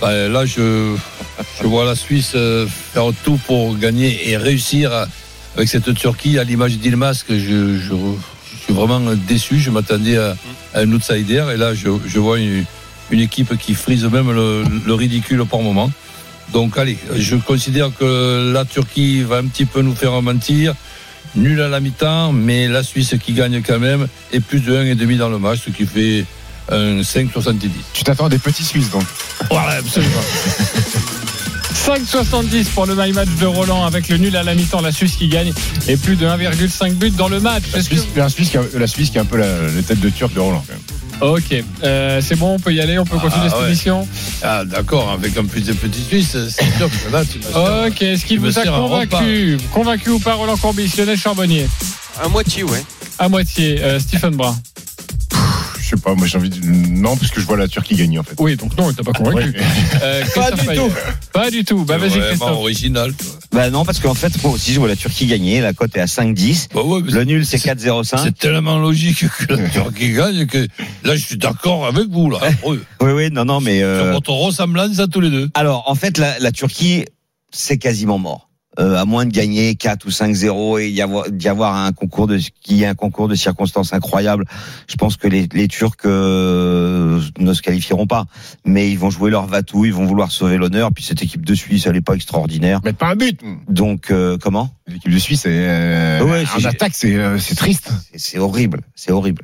Ben, 0.00 0.28
là, 0.32 0.44
je, 0.44 0.96
je 1.60 1.66
vois 1.68 1.84
la 1.84 1.94
Suisse 1.94 2.32
euh, 2.34 2.66
faire 2.66 3.04
tout 3.24 3.38
pour 3.46 3.78
gagner 3.78 4.30
et 4.30 4.36
réussir 4.36 4.90
avec 5.56 5.68
cette 5.68 5.94
Turquie 5.94 6.40
à 6.40 6.44
l'image 6.44 6.76
d'Ilmas 6.78 7.22
que 7.26 7.38
je, 7.38 7.78
je, 7.78 7.94
je 7.94 8.64
suis 8.64 8.72
vraiment 8.74 8.98
déçu. 9.28 9.60
Je 9.60 9.70
m'attendais 9.70 10.16
à, 10.18 10.34
à 10.74 10.80
un 10.80 10.90
outsider 10.92 11.44
et 11.54 11.56
là, 11.56 11.72
je, 11.74 11.88
je 12.04 12.18
vois 12.18 12.40
une, 12.40 12.64
une 13.12 13.20
équipe 13.20 13.56
qui 13.58 13.74
frise 13.74 14.04
même 14.06 14.32
le, 14.32 14.64
le 14.84 14.94
ridicule 14.94 15.44
par 15.44 15.60
moment. 15.60 15.88
Donc, 16.52 16.76
allez, 16.76 16.98
je 17.16 17.36
considère 17.36 17.90
que 17.98 18.52
la 18.52 18.64
Turquie 18.64 19.22
va 19.22 19.36
un 19.38 19.46
petit 19.46 19.64
peu 19.64 19.80
nous 19.82 19.94
faire 19.94 20.20
mentir. 20.22 20.74
Nul 21.34 21.60
à 21.62 21.68
la 21.68 21.80
mi-temps, 21.80 22.32
mais 22.32 22.68
la 22.68 22.82
Suisse 22.82 23.14
qui 23.24 23.32
gagne 23.32 23.62
quand 23.62 23.78
même 23.78 24.06
et 24.32 24.40
plus 24.40 24.60
de 24.60 24.72
1,5 24.76 25.16
dans 25.16 25.30
le 25.30 25.38
match, 25.38 25.60
ce 25.64 25.70
qui 25.70 25.86
fait 25.86 26.26
un 26.70 27.00
5,70. 27.00 27.70
Tu 27.94 28.04
t'attends 28.04 28.26
à 28.26 28.28
des 28.28 28.38
petits 28.38 28.64
Suisses, 28.64 28.90
donc. 28.90 29.04
Voilà, 29.50 29.78
absolument. 29.78 30.12
5,70 31.86 32.66
pour 32.74 32.86
le 32.86 32.94
my 32.94 33.12
match 33.12 33.28
de 33.40 33.46
Roland 33.46 33.84
avec 33.84 34.08
le 34.08 34.18
nul 34.18 34.36
à 34.36 34.42
la 34.42 34.54
mi-temps, 34.54 34.82
la 34.82 34.92
Suisse 34.92 35.16
qui 35.16 35.28
gagne 35.28 35.52
et 35.88 35.96
plus 35.96 36.16
de 36.16 36.26
1,5 36.26 36.92
but 36.94 37.16
dans 37.16 37.28
le 37.28 37.40
match. 37.40 37.62
La 37.72 37.78
que- 37.78 37.84
Suisse, 37.84 38.06
la 38.14 38.28
Suisse, 38.28 38.50
qui 38.50 38.58
a, 38.58 38.62
la 38.78 38.86
Suisse 38.86 39.10
qui 39.10 39.16
est 39.16 39.20
un 39.20 39.24
peu 39.24 39.38
la, 39.38 39.46
la 39.74 39.82
tête 39.82 40.00
de 40.00 40.08
turc 40.10 40.32
de 40.34 40.40
Roland, 40.40 40.62
quand 40.66 40.74
même. 40.74 40.82
Ok, 41.22 41.54
Euh, 41.84 42.20
c'est 42.20 42.36
bon, 42.36 42.54
on 42.54 42.58
peut 42.58 42.72
y 42.74 42.80
aller, 42.80 42.98
on 42.98 43.04
peut 43.04 43.18
continuer 43.18 43.44
Ah, 43.46 43.50
cette 43.50 43.58
ouais. 43.60 43.66
émission. 43.68 44.06
Ah, 44.42 44.64
d'accord, 44.64 45.10
avec 45.10 45.36
un 45.36 45.44
plus 45.44 45.62
de 45.62 45.72
petits 45.72 46.02
Suisses, 46.02 46.36
c'est 46.50 46.76
sûr 46.76 46.90
que 46.90 47.12
là, 47.12 47.22
tu 47.24 47.38
me 47.38 47.86
Ok, 47.88 48.02
est-ce 48.02 48.24
qu'il 48.26 48.40
vous 48.40 48.58
a 48.58 48.64
convaincu 48.64 49.56
Convaincu 49.72 50.10
ou 50.10 50.18
pas 50.18 50.34
Roland 50.34 50.56
Courbis, 50.56 50.92
Lionel 50.98 51.16
Charbonnier 51.16 51.66
À 52.22 52.28
moitié, 52.28 52.64
ouais. 52.64 52.82
À 53.18 53.28
moitié, 53.28 53.80
euh, 53.82 54.00
Stephen 54.00 54.34
Brun. 54.36 54.56
Je 55.80 55.88
sais 55.96 56.02
pas, 56.02 56.14
moi 56.14 56.26
j'ai 56.26 56.38
envie 56.38 56.48
de. 56.50 56.58
Non, 56.66 57.16
parce 57.16 57.30
que 57.30 57.40
je 57.40 57.46
vois 57.46 57.56
la 57.56 57.68
Turquie 57.68 57.94
gagner, 57.94 58.18
en 58.18 58.22
fait. 58.22 58.34
Oui, 58.38 58.56
donc 58.56 58.76
non, 58.78 58.90
il 58.90 58.96
t'a 58.96 59.02
pas 59.02 59.12
convaincu. 59.12 59.50
Ouais. 59.50 59.64
Euh, 60.02 60.24
Pas 60.34 60.50
du 60.50 60.66
tout. 60.66 60.92
Pas 61.32 61.50
du 61.50 61.64
tout. 61.64 61.84
Bah 61.84 61.96
C'est 62.00 62.08
vas-y 62.08 62.20
Christophe. 62.28 62.50
original. 62.50 63.12
toi. 63.14 63.28
Bah 63.52 63.68
non, 63.68 63.84
parce 63.84 64.00
qu'en 64.00 64.14
fait, 64.14 64.32
moi 64.42 64.52
aussi, 64.52 64.72
je 64.72 64.78
vois 64.78 64.88
la 64.88 64.96
Turquie 64.96 65.26
gagner. 65.26 65.60
La 65.60 65.74
cote 65.74 65.94
est 65.96 66.00
à 66.00 66.06
5-10. 66.06 66.68
Bah 66.74 66.82
ouais, 66.82 67.00
Le 67.04 67.24
nul, 67.24 67.44
c'est 67.44 67.58
c'est- 67.58 67.68
4-0-5. 67.74 68.20
C'est 68.24 68.38
tellement 68.38 68.78
logique 68.78 69.26
que 69.28 69.52
la 69.52 69.68
Turquie 69.70 70.12
gagne 70.12 70.46
que 70.46 70.66
là, 71.04 71.14
je 71.16 71.22
suis 71.22 71.36
d'accord 71.36 71.86
avec 71.86 72.08
vous. 72.08 72.30
Là. 72.30 72.38
Oui. 72.64 72.78
Oui, 73.00 73.30
non, 73.30 73.44
non, 73.44 73.60
mais. 73.60 73.80
Sur 73.80 73.86
euh, 73.86 74.12
votre 74.12 74.30
ressemblance 74.30 74.98
à 75.00 75.06
tous 75.06 75.20
les 75.20 75.30
deux. 75.30 75.50
Alors, 75.54 75.84
en 75.86 75.94
fait, 75.94 76.16
la, 76.18 76.38
la 76.38 76.50
Turquie, 76.50 77.04
c'est 77.50 77.76
quasiment 77.76 78.18
mort. 78.18 78.48
Euh, 78.80 78.96
à 78.96 79.04
moins 79.04 79.26
de 79.26 79.30
gagner 79.30 79.74
4 79.74 80.06
ou 80.06 80.08
5-0 80.10 80.80
et 80.80 80.88
y 80.88 81.02
avoir, 81.02 81.30
d'y 81.30 81.46
avoir 81.46 81.76
un 81.76 81.92
concours 81.92 82.26
de, 82.26 82.38
qu'il 82.62 82.78
y 82.78 82.84
ait 82.84 82.86
un 82.86 82.94
concours 82.94 83.28
de 83.28 83.34
circonstances 83.34 83.92
incroyable. 83.92 84.46
Je 84.88 84.94
pense 84.96 85.18
que 85.18 85.28
les, 85.28 85.46
les 85.52 85.68
Turcs 85.68 85.92
euh, 86.06 87.20
ne 87.38 87.52
se 87.52 87.60
qualifieront 87.60 88.06
pas, 88.06 88.24
mais 88.64 88.90
ils 88.90 88.98
vont 88.98 89.10
jouer 89.10 89.30
leur 89.30 89.46
vatou, 89.46 89.84
ils 89.84 89.92
vont 89.92 90.06
vouloir 90.06 90.30
sauver 90.30 90.56
l'honneur. 90.56 90.90
Puis 90.94 91.04
cette 91.04 91.22
équipe 91.22 91.44
de 91.44 91.54
Suisse, 91.54 91.84
elle 91.86 91.96
est 91.96 92.00
pas 92.00 92.14
extraordinaire. 92.14 92.80
Mettre 92.82 92.96
pas 92.96 93.08
un 93.10 93.16
but. 93.16 93.38
Donc, 93.68 94.10
euh, 94.10 94.38
comment? 94.40 94.70
L'équipe 94.86 95.12
de 95.12 95.18
Suisse, 95.18 95.42
c'est, 95.42 95.50
euh, 95.52 96.24
Ouais, 96.24 96.44
en 96.56 96.58
c'est- 96.60 96.66
attaque, 96.66 96.92
c'est, 96.94 97.14
euh, 97.14 97.38
c'est 97.38 97.54
triste. 97.54 97.90
C'est- 98.14 98.38
horrible, 98.38 98.80
c'est 98.94 99.12
horrible. 99.12 99.42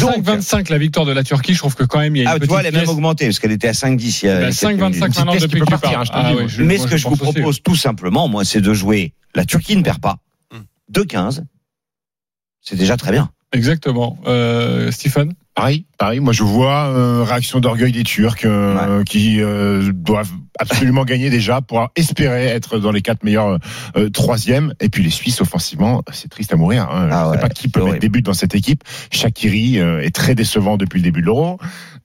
Donc, 0.00 0.24
5,25 0.24 0.68
la 0.70 0.78
victoire 0.78 1.04
de 1.04 1.12
la 1.12 1.24
Turquie, 1.24 1.52
je 1.54 1.58
trouve 1.58 1.74
que 1.74 1.84
quand 1.84 1.98
même 1.98 2.14
il 2.16 2.20
y 2.20 2.22
a 2.22 2.24
une 2.24 2.28
ah, 2.28 2.34
tu 2.34 2.40
petite 2.40 2.50
vois, 2.50 2.60
elle 2.60 2.66
est 2.74 2.78
même 2.78 2.88
augmentée 2.88 3.26
parce 3.26 3.38
qu'elle 3.40 3.52
était 3.52 3.68
à 3.68 3.72
5-10 3.74 4.22
il 4.22 4.26
y 4.26 4.28
a. 4.30 4.34
Bah, 4.34 4.40
il 4.40 4.44
y 4.44 4.46
a 4.46 4.48
quelques 4.50 4.80
5,25 4.80 4.84
minutes. 4.88 5.00
maintenant 5.18 5.32
qui 5.32 5.38
depuis 5.40 5.60
que 5.60 5.64
tu 5.66 5.70
partir, 5.72 5.90
parles. 5.90 6.06
hein, 6.12 6.46
Ah 6.48 6.52
Mais 6.58 6.76
moi, 6.78 6.86
ce 6.86 6.90
que 6.90 6.96
je 6.96 7.08
vous 7.08 7.16
propose 7.16 7.60
tout 7.62 7.76
simplement, 7.76 8.28
moi, 8.28 8.44
c'est 8.52 8.60
de 8.60 8.74
jouer. 8.74 9.14
La 9.34 9.44
Turquie 9.46 9.76
ne 9.76 9.82
perd 9.82 10.00
pas. 10.00 10.18
2-15. 10.92 11.44
C'est 12.60 12.76
déjà 12.76 12.98
très 12.98 13.10
bien. 13.10 13.30
Exactement. 13.52 14.18
Euh, 14.26 14.90
Stephen 14.90 15.34
Pareil, 15.54 15.84
pareil. 15.98 16.20
Moi, 16.20 16.32
je 16.32 16.42
vois 16.44 16.86
euh, 16.86 17.24
réaction 17.24 17.60
d'orgueil 17.60 17.92
des 17.92 18.04
Turcs 18.04 18.44
euh, 18.44 19.04
qui 19.04 19.42
euh, 19.42 19.92
doivent 19.92 20.32
absolument 20.58 21.04
gagner 21.04 21.30
déjà 21.30 21.60
pour 21.60 21.88
espérer 21.96 22.46
être 22.46 22.78
dans 22.78 22.92
les 22.92 23.02
quatre 23.02 23.24
meilleurs 23.24 23.58
euh, 23.96 24.10
troisièmes. 24.10 24.74
Et 24.80 24.88
puis 24.88 25.02
les 25.02 25.10
Suisses 25.10 25.40
offensivement, 25.40 26.02
c'est 26.12 26.28
triste 26.28 26.52
à 26.52 26.56
mourir. 26.56 26.88
Hein. 26.90 27.08
Ah 27.10 27.28
je 27.28 27.34
sais 27.36 27.40
pas 27.40 27.48
qui 27.48 27.68
peut 27.68 27.82
mettre 27.84 27.98
des 28.00 28.08
buts 28.08 28.22
dans 28.22 28.34
cette 28.34 28.54
équipe. 28.54 28.82
Shakiri 29.10 29.78
euh, 29.78 30.00
est 30.02 30.14
très 30.14 30.34
décevant 30.34 30.76
depuis 30.76 30.98
le 30.98 31.04
début 31.04 31.20
de 31.20 31.26
l'Euro. 31.26 31.58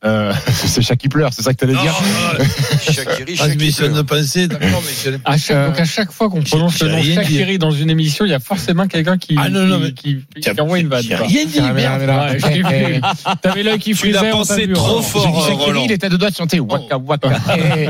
Euh, 0.05 0.31
c'est 0.53 0.81
Shaq 0.83 0.97
qui 0.99 1.09
pleure, 1.09 1.33
c'est 1.33 1.41
ça 1.41 1.53
que 1.53 1.57
tu 1.57 1.65
allais 1.65 1.73
dire? 1.81 1.93
Shakiri, 2.91 3.35
Transmission 3.35 3.91
de 3.91 4.01
pensée, 4.03 4.47
d'accord, 4.47 4.83
mais 4.85 5.11
je- 5.11 5.17
À 5.25 5.37
chaque, 5.37 5.67
donc 5.69 5.79
à 5.79 5.85
chaque 5.85 6.11
fois 6.11 6.29
qu'on 6.29 6.41
prononce 6.43 6.79
le 6.83 6.89
nom. 6.89 7.01
Shakiri 7.03 7.57
dans 7.57 7.71
une 7.71 7.89
émission, 7.89 8.23
il 8.25 8.29
y 8.29 8.33
a 8.35 8.39
forcément 8.39 8.87
quelqu'un 8.87 9.17
qui, 9.17 9.35
Ah 9.39 9.49
non, 9.49 9.65
non, 9.65 9.77
qui- 9.79 9.83
mais- 9.83 9.91
qui, 9.93 10.41
qui, 10.41 10.51
qui 10.53 10.61
envoie 10.61 10.79
une 10.79 10.87
vanne. 10.87 11.03
rien 11.09 11.45
dit, 11.45 11.59
Ah. 11.61 13.35
T'avais 13.41 13.63
l'œil 13.63 13.79
qui 13.79 13.93
Tu 13.95 14.11
l'as 14.11 14.19
frisait. 14.19 14.33
on 14.33 14.43
t'a 14.43 14.55
pensé 14.55 14.71
trop 14.71 14.99
hein. 14.99 15.01
fort, 15.01 15.47
Shakiri, 15.47 15.81
il 15.85 15.91
était 15.91 16.05
à 16.05 16.09
deux 16.09 16.17
doigts 16.17 16.29
de 16.29 16.35
chanter 16.35 16.59
Waka 16.59 16.97
Waka. 16.97 17.29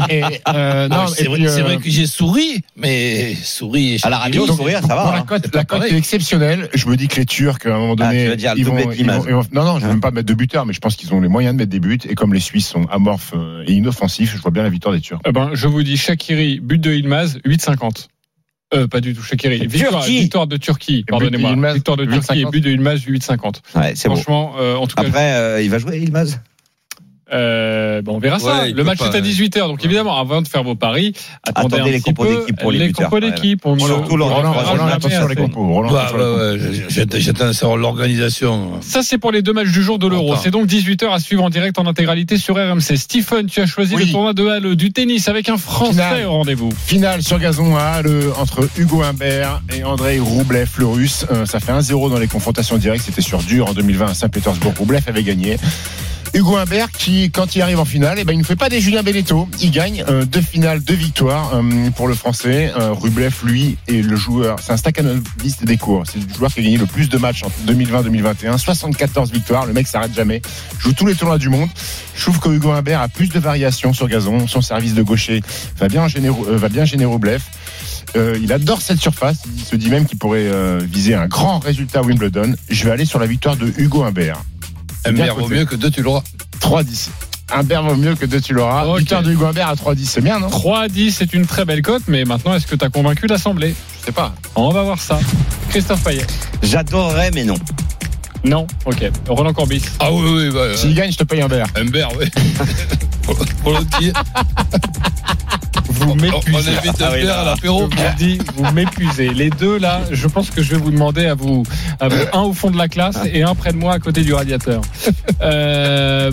Et, 0.09 0.23
euh, 0.55 0.87
Ah, 0.91 0.95
non, 0.95 1.07
c'est 1.07 1.25
vrai, 1.25 1.39
euh, 1.45 1.63
vrai 1.63 1.77
que 1.77 1.89
j'ai 1.89 2.05
souri, 2.07 2.61
mais 2.75 3.35
souri. 3.35 3.99
À 4.03 4.09
la 4.09 4.17
radio, 4.17 4.45
Donc, 4.45 4.57
sourire, 4.57 4.81
ça 4.81 4.95
va. 4.95 5.13
La 5.15 5.21
cote, 5.23 5.53
la 5.53 5.63
cote 5.63 5.79
pareil. 5.79 5.93
est 5.93 5.97
exceptionnelle. 5.97 6.69
Je 6.73 6.87
me 6.87 6.95
dis 6.95 7.07
que 7.07 7.17
les 7.17 7.25
Turcs, 7.25 7.59
à 7.65 7.69
un 7.69 7.77
moment 7.79 7.95
Ah, 7.99 8.07
donné, 8.07 8.35
dire 8.35 8.53
ils, 8.57 8.65
vont, 8.65 8.77
ils, 8.77 9.05
vont, 9.05 9.23
ils 9.27 9.33
vont- 9.33 9.45
non, 9.51 9.63
non, 9.65 9.73
je 9.79 9.83
ne 9.83 9.87
vais 9.87 9.93
même 9.93 10.01
pas 10.01 10.11
mettre 10.11 10.27
de 10.27 10.33
buteur, 10.33 10.65
mais 10.65 10.73
je 10.73 10.79
pense 10.79 10.95
qu'ils 10.95 11.13
ont 11.13 11.21
les 11.21 11.27
moyens 11.29 11.53
de 11.53 11.57
mettre 11.59 11.71
des 11.71 11.79
buts. 11.79 11.99
Et 12.09 12.15
comme 12.15 12.33
les 12.33 12.39
Suisses 12.39 12.67
sont 12.67 12.85
amorphes 12.91 13.33
euh, 13.35 13.63
et 13.67 13.73
inoffensifs, 13.73 14.33
je 14.35 14.41
vois 14.41 14.51
bien 14.51 14.63
la 14.63 14.69
victoire 14.69 14.93
des 14.93 15.01
Turcs. 15.01 15.19
Eh 15.27 15.31
ben, 15.31 15.51
je 15.53 15.67
vous 15.67 15.83
dis 15.83 15.97
Shakiri, 15.97 16.59
but 16.59 16.79
de 16.79 16.91
Ilmaz, 16.93 17.37
8,50. 17.45 18.07
Euh, 18.73 18.85
pas 18.85 18.99
du 18.99 19.13
tout, 19.13 19.21
Shakiri. 19.23 19.65
Victoire, 19.65 20.01
Turquie. 20.03 20.19
victoire 20.19 20.45
de 20.47 20.57
Turquie, 20.57 21.05
pardonnez-moi. 21.07 21.73
Victoire 21.73 21.95
de 21.95 22.03
Turquie 22.03 22.39
et 22.41 22.43
8,50. 22.43 22.51
but 22.51 22.59
de 22.61 22.69
Ilmaz, 22.71 22.99
8,50. 23.07 23.61
Ouais, 23.75 23.93
c'est 23.95 24.09
bon. 24.09 24.15
Franchement, 24.15 24.55
euh, 24.59 24.75
en 24.75 24.87
tout 24.87 24.95
cas, 24.97 25.03
Après, 25.03 25.31
euh, 25.35 25.61
il 25.61 25.69
va 25.69 25.77
jouer, 25.79 25.99
Ilmaz 25.99 26.39
Euh, 27.33 28.01
bon, 28.01 28.15
on 28.15 28.19
verra 28.19 28.39
ça. 28.39 28.61
Ouais, 28.61 28.71
le 28.71 28.83
match 28.83 28.99
pas, 28.99 29.05
est 29.07 29.09
à 29.09 29.11
ouais. 29.13 29.21
18h. 29.21 29.67
Donc, 29.67 29.83
évidemment, 29.83 30.17
avant 30.17 30.41
de 30.41 30.47
faire 30.47 30.63
vos 30.63 30.75
paris, 30.75 31.13
attendez, 31.43 31.75
Attendez 31.75 31.81
un 31.81 31.91
les 31.93 31.99
petit 31.99 32.13
compos 32.13 32.25
d'équipe 32.25 32.59
pour 32.59 32.71
les 32.71 32.79
les 32.79 32.87
buteurs. 32.87 33.09
compos 33.09 33.21
Ouais, 33.25 33.31
d'équipe. 33.31 33.61
On 33.65 33.75
Roland, 33.75 34.01
ne- 34.01 34.07
tout 34.07 34.17
Laurent, 34.17 34.31
on 34.39 34.41
ne 34.43 34.47
Roland, 34.47 34.53
Roland, 34.61 34.77
jamais 34.77 34.91
attention 34.93 35.19
les 35.19 35.25
assez. 35.25 35.35
compos. 35.35 35.67
Roland, 35.67 35.91
Bah, 35.91 35.99
attention 36.07 36.17
les 36.17 36.23
ouais, 36.23 36.57
compos. 36.59 36.69
ouais, 36.69 36.85
j'ai- 36.89 37.19
J'attends 37.21 37.53
savoir 37.53 37.77
l'organisation. 37.77 38.71
Ça, 38.81 39.03
c'est 39.03 39.17
pour 39.17 39.31
les 39.31 39.41
deux 39.41 39.53
matchs 39.53 39.71
du 39.71 39.81
jour 39.83 39.99
de 39.99 40.07
l'Euro. 40.07 40.35
C'est 40.41 40.51
donc 40.51 40.67
18h 40.67 41.11
à 41.11 41.19
suivre 41.19 41.43
en 41.43 41.49
direct 41.49 41.77
en 41.79 41.85
intégralité 41.85 42.37
sur 42.37 42.55
RMC. 42.55 42.95
Stephen, 42.97 43.47
tu 43.47 43.59
as 43.61 43.65
choisi 43.65 43.95
Oui. 43.95 44.05
le 44.05 44.11
tournoi 44.11 44.33
de 44.33 44.47
Halle 44.47 44.75
du 44.75 44.91
tennis 44.93 45.27
avec 45.27 45.49
un 45.49 45.57
Français 45.57 46.23
au 46.25 46.31
rendez-vous. 46.31 46.69
Finale 46.85 47.21
sur 47.23 47.39
gazon 47.39 47.75
à 47.75 47.81
Halle 47.81 48.23
entre 48.39 48.67
Hugo 48.77 49.01
Humbert 49.03 49.61
et 49.77 49.83
Andrei 49.83 50.19
Roublev, 50.19 50.69
le 50.77 50.85
russe. 50.87 51.25
Euh, 51.31 51.45
ça 51.45 51.59
fait 51.59 51.71
1-0 51.73 52.09
dans 52.09 52.19
les 52.19 52.27
confrontations 52.27 52.77
directes. 52.77 53.03
C'était 53.05 53.21
sur 53.21 53.39
dur 53.39 53.67
en 53.67 53.73
2020 53.73 54.07
à 54.11 54.13
Saint-Pétersbourg. 54.13 54.73
Roublev 54.77 55.01
avait 55.07 55.23
gagné. 55.23 55.57
Hugo 56.33 56.57
Humbert 56.57 56.91
qui, 56.91 57.31
quand 57.31 57.55
il 57.55 57.61
arrive 57.61 57.79
en 57.79 57.85
finale, 57.85 58.17
eh 58.19 58.23
ben, 58.23 58.33
il 58.33 58.39
ne 58.39 58.43
fait 58.43 58.55
pas 58.55 58.69
des 58.69 58.79
Julien 58.79 59.03
Belletto. 59.03 59.47
Il 59.61 59.71
gagne 59.71 60.03
euh, 60.07 60.25
deux 60.25 60.41
finales, 60.41 60.81
deux 60.83 60.93
victoires 60.93 61.51
euh, 61.55 61.89
pour 61.91 62.07
le 62.07 62.15
Français. 62.15 62.71
Euh, 62.77 62.91
Rublev, 62.91 63.33
lui, 63.43 63.77
est 63.87 64.01
le 64.01 64.15
joueur. 64.15 64.57
C'est 64.61 64.71
un 64.71 64.77
staccanoviste 64.77 65.63
des 65.63 65.77
cours. 65.77 66.03
C'est 66.05 66.19
le 66.19 66.33
joueur 66.33 66.53
qui 66.53 66.59
a 66.59 66.63
gagné 66.63 66.77
le 66.77 66.85
plus 66.85 67.09
de 67.09 67.17
matchs 67.17 67.43
en 67.43 67.49
2020-2021. 67.71 68.57
74 68.57 69.31
victoires. 69.31 69.65
Le 69.65 69.73
mec 69.73 69.87
s'arrête 69.87 70.13
jamais. 70.13 70.41
Joue 70.79 70.93
tous 70.93 71.05
les 71.05 71.15
tournois 71.15 71.37
du 71.37 71.49
monde. 71.49 71.69
Je 72.15 72.21
trouve 72.23 72.39
que 72.39 72.49
Hugo 72.49 72.71
Humbert 72.71 73.01
a 73.01 73.07
plus 73.07 73.29
de 73.29 73.39
variations 73.39 73.93
sur 73.93 74.07
gazon. 74.07 74.47
Son 74.47 74.61
service 74.61 74.93
de 74.93 75.03
gaucher 75.03 75.41
va 75.77 75.87
bien 75.87 76.07
gêner, 76.07 76.29
euh, 76.29 76.57
va 76.57 76.69
bien 76.69 76.85
gêner 76.85 77.05
Rublev. 77.05 77.41
Euh, 78.15 78.37
il 78.41 78.51
adore 78.53 78.81
cette 78.81 78.99
surface. 78.99 79.43
Il 79.55 79.63
se 79.63 79.75
dit 79.75 79.89
même 79.89 80.05
qu'il 80.05 80.17
pourrait 80.17 80.49
viser 80.85 81.13
un 81.13 81.27
grand 81.27 81.59
résultat 81.59 81.99
à 81.99 82.01
Wimbledon. 82.03 82.53
Je 82.69 82.85
vais 82.85 82.91
aller 82.91 83.05
sur 83.05 83.19
la 83.19 83.27
victoire 83.27 83.55
de 83.55 83.71
Hugo 83.77 84.03
Humbert. 84.03 84.41
Un 85.07 85.13
bien 85.13 85.25
verre 85.25 85.35
vaut 85.35 85.47
mieux 85.47 85.65
que 85.65 85.75
deux, 85.75 85.89
tu 85.89 86.01
l'auras. 86.01 86.23
3-10. 86.59 87.09
Humbert 87.53 87.83
vaut 87.83 87.95
mieux 87.95 88.15
que 88.15 88.25
deux, 88.25 88.41
tu 88.41 88.53
l'auras. 88.53 88.85
Ok. 88.85 88.99
Victoire 88.99 89.23
de 89.23 89.31
Hugo 89.31 89.45
Humbert 89.45 89.69
à 89.69 89.75
3-10, 89.75 90.05
c'est 90.05 90.21
bien, 90.21 90.39
non 90.39 90.47
3-10, 90.47 91.11
c'est 91.11 91.33
une 91.33 91.45
très 91.45 91.63
belle 91.63 91.81
cote, 91.81 92.03
mais 92.07 92.25
maintenant, 92.25 92.53
est-ce 92.53 92.67
que 92.67 92.75
tu 92.75 92.83
as 92.83 92.89
convaincu 92.89 93.25
l'Assemblée? 93.27 93.73
Je 94.01 94.07
sais 94.07 94.11
pas. 94.11 94.35
On 94.55 94.69
va 94.69 94.83
voir 94.83 94.99
ça. 94.99 95.19
Christophe 95.69 96.03
Payet. 96.03 96.25
J'adorerais, 96.61 97.31
mais 97.33 97.45
non. 97.45 97.55
Non 98.43 98.65
Ok. 98.85 99.09
Roland 99.27 99.53
Corbis. 99.53 99.83
Ah 99.99 100.11
oui, 100.11 100.21
oui, 100.25 100.49
bah, 100.53 100.75
S'il 100.75 100.93
gagne, 100.95 101.11
je 101.11 101.17
te 101.17 101.23
paye 101.23 101.41
Humbert. 101.41 101.67
un 101.75 101.85
verre, 101.85 102.09
oui. 102.19 102.27
Volontiers. 103.63 104.13
Vous 105.89 106.11
On 106.11 106.15
m'épuisez. 106.15 106.71
un 106.71 106.93
Ah 107.01 107.09
oui, 107.13 107.21
verre 107.23 107.39
à 107.39 107.43
l'apéro. 107.45 107.89
Je 107.91 107.95
vous 107.97 108.15
dis, 108.17 108.37
vous 108.55 108.71
m'épuisez. 108.71 109.29
Les 109.33 109.49
deux 109.49 109.79
là, 109.79 110.01
je 110.11 110.27
pense 110.27 110.51
que 110.51 110.61
je 110.61 110.71
vais 110.71 110.77
vous 110.77 110.91
demander 110.91 111.25
à 111.25 111.33
vous, 111.33 111.63
à 111.99 112.07
vous 112.07 112.17
un 112.33 112.41
au 112.41 112.53
fond 112.53 112.69
de 112.69 112.77
la 112.77 112.87
classe 112.87 113.17
et 113.33 113.41
un 113.41 113.55
près 113.55 113.71
de 113.71 113.77
moi 113.77 113.93
à 113.93 113.99
côté 113.99 114.21
du 114.21 114.31
radiateur. 114.33 114.81
Euh, 115.41 116.29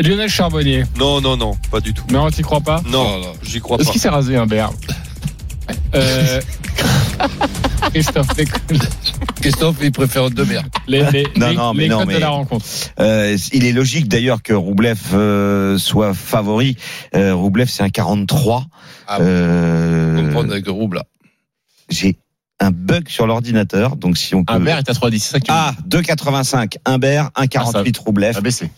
Lionel 0.00 0.28
Charbonnier. 0.28 0.82
Non, 0.98 1.20
non, 1.20 1.36
non, 1.36 1.52
pas 1.70 1.80
du 1.80 1.94
tout. 1.94 2.02
Non, 2.10 2.28
t'y 2.30 2.42
crois 2.42 2.60
pas? 2.60 2.82
Non, 2.90 3.20
j'y 3.42 3.60
crois 3.60 3.76
pas. 3.76 3.82
Est-ce 3.84 3.92
qu'il 3.92 4.00
s'est 4.00 4.08
rasé, 4.08 4.36
Humbert 4.36 4.70
Euh, 5.94 6.40
Christophe, 7.92 8.26
Christophe, 9.44 9.76
il 9.82 9.92
préfère 9.92 10.30
les, 10.88 11.02
les, 11.12 11.24
Non, 11.36 11.48
les- 11.50 11.54
non, 11.54 11.74
mais 11.74 11.82
les 11.82 11.88
non, 11.90 12.00
de 12.00 12.06
mais- 12.06 12.18
la 12.18 12.30
rencontre. 12.30 12.64
Euh, 12.98 13.36
il 13.52 13.66
est 13.66 13.72
logique 13.72 14.08
d'ailleurs 14.08 14.42
que 14.42 14.54
Roublev 14.54 14.98
euh, 15.12 15.76
soit 15.76 16.14
favori. 16.14 16.76
Euh, 17.14 17.34
Roublev, 17.34 17.68
c'est 17.68 17.82
un 17.82 17.90
43. 17.90 18.64
Ah, 19.06 19.18
Euh, 19.20 20.24
Comprendre 20.24 20.50
avec 20.52 20.66
là. 20.66 21.02
J'ai 21.90 22.16
un 22.58 22.70
bug 22.70 23.10
sur 23.10 23.26
l'ordinateur, 23.26 23.96
donc 23.96 24.16
si 24.16 24.34
on 24.34 24.44
peut. 24.44 24.54
Humbert 24.54 24.78
est 24.78 24.88
à 24.88 24.94
3-10, 24.94 25.18
c'est 25.18 25.32
ça 25.32 25.40
que 25.40 25.44
Ah, 25.48 25.74
2,85. 25.86 26.78
Humbert, 26.86 27.30
1,48 27.36 27.98
Roublev. 27.98 28.36
a 28.38 28.40
baissé. 28.40 28.70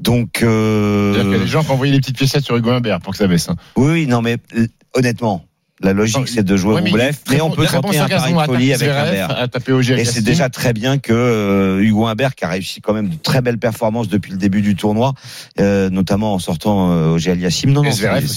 Donc, 0.00 0.38
C'est-à-dire 0.38 0.50
euh, 0.50 1.34
a 1.34 1.38
des 1.38 1.46
gens 1.48 1.60
ont 1.68 1.72
envoyé 1.72 1.92
des 1.92 2.00
petites 2.00 2.16
piécettes 2.16 2.44
sur 2.44 2.56
Hugo 2.56 2.70
Humbert 2.70 3.00
pour 3.00 3.12
que 3.12 3.18
ça 3.18 3.26
baisse. 3.26 3.50
hein. 3.50 3.56
oui, 3.76 3.92
oui, 3.92 4.06
non, 4.06 4.22
mais 4.22 4.38
euh, 4.56 4.66
honnêtement, 4.94 5.44
la 5.80 5.92
logique, 5.92 6.18
Non, 6.18 6.24
c'est 6.26 6.42
de 6.42 6.56
jouer 6.56 6.74
Ouais, 6.74 6.82
mais 6.82 6.90
Roublev, 6.90 7.16
mais 7.30 7.40
on 7.40 7.50
peut 7.50 7.66
tenter 7.66 7.98
un 7.98 8.08
pari 8.08 8.32
de 8.32 8.38
folie 8.40 8.72
avec 8.72 8.88
Humbert. 8.88 9.48
Et 9.96 10.04
c'est 10.04 10.22
déjà 10.22 10.48
très 10.48 10.72
bien 10.72 10.98
que 10.98 11.12
euh, 11.12 11.80
Hugo 11.80 12.06
Humbert, 12.06 12.34
qui 12.34 12.44
a 12.44 12.48
réussi 12.48 12.80
quand 12.80 12.92
même 12.94 13.08
de 13.08 13.16
très 13.16 13.40
belles 13.42 13.58
performances 13.58 14.08
depuis 14.08 14.32
le 14.32 14.38
début 14.38 14.62
du 14.62 14.74
tournoi, 14.74 15.14
euh, 15.60 15.90
notamment 15.90 16.34
en 16.34 16.38
sortant 16.38 16.90
euh, 16.92 17.14
au. 17.14 17.18
Non, 17.18 17.84
Et 17.84 17.88
non, 17.88 17.90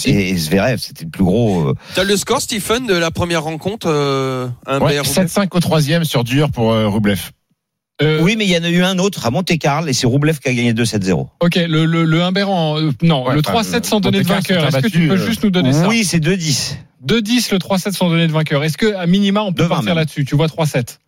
et, 0.06 0.36
Zverev, 0.38 0.77
c'était 0.77 1.06
le 1.06 1.10
plus 1.10 1.23
gros. 1.23 1.69
euh, 1.69 1.73
T'as 1.95 2.04
le 2.04 2.17
score, 2.17 2.41
Stephen, 2.41 2.86
de 2.86 2.95
la 2.95 3.12
première 3.12 3.43
rencontre 3.43 3.88
euh, 3.89 4.47
Ouais, 4.67 4.99
BR 4.99 5.04
7-5 5.06 5.47
au 5.51 5.60
troisième 5.60 6.04
sur 6.04 6.23
dur 6.23 6.49
pour 6.51 6.71
euh, 6.71 6.88
Rublev. 6.88 7.32
Euh, 8.01 8.21
Oui, 8.21 8.35
mais 8.37 8.45
il 8.45 8.51
y 8.51 8.57
en 8.57 8.63
a 8.63 8.69
eu 8.69 8.81
un 8.83 8.97
autre 8.99 9.25
à 9.25 9.31
Monte-Carlo 9.31 9.87
et 9.87 9.93
c'est 9.93 10.07
Roublev 10.07 10.39
qui 10.39 10.49
a 10.49 10.53
gagné 10.53 10.73
2-7-0. 10.73 11.27
Ok, 11.39 11.55
le, 11.55 11.85
le, 11.85 12.03
le 12.05 12.21
Humbert 12.23 12.49
en. 12.49 12.79
euh, 12.79 12.91
non, 13.01 13.27
Ouais, 13.27 13.33
le 13.35 13.41
enfin, 13.45 13.61
3-7 13.61 13.83
sans 13.85 13.99
donner 13.99 14.21
de 14.21 14.27
vainqueur. 14.27 14.65
Est-ce 14.65 14.77
que 14.79 14.87
tu 14.87 15.07
peux 15.07 15.13
euh, 15.13 15.25
juste 15.25 15.43
nous 15.43 15.51
donner 15.51 15.73
ça 15.73 15.87
Oui, 15.87 16.03
c'est 16.03 16.19
2-10. 16.19 16.75
2-10, 17.05 17.51
le 17.53 17.57
3-7 17.59 17.91
sans 17.93 18.09
donner 18.09 18.27
de 18.27 18.31
vainqueur. 18.31 18.63
Est-ce 18.63 18.77
que 18.77 18.93
à 18.95 19.05
minima 19.07 19.41
on 19.41 19.53
peut 19.53 19.63
2-20 19.65 19.69
partir 19.69 19.95
là-dessus 19.95 20.25
Tu 20.25 20.35
vois 20.35 20.47
3-7 20.47 20.99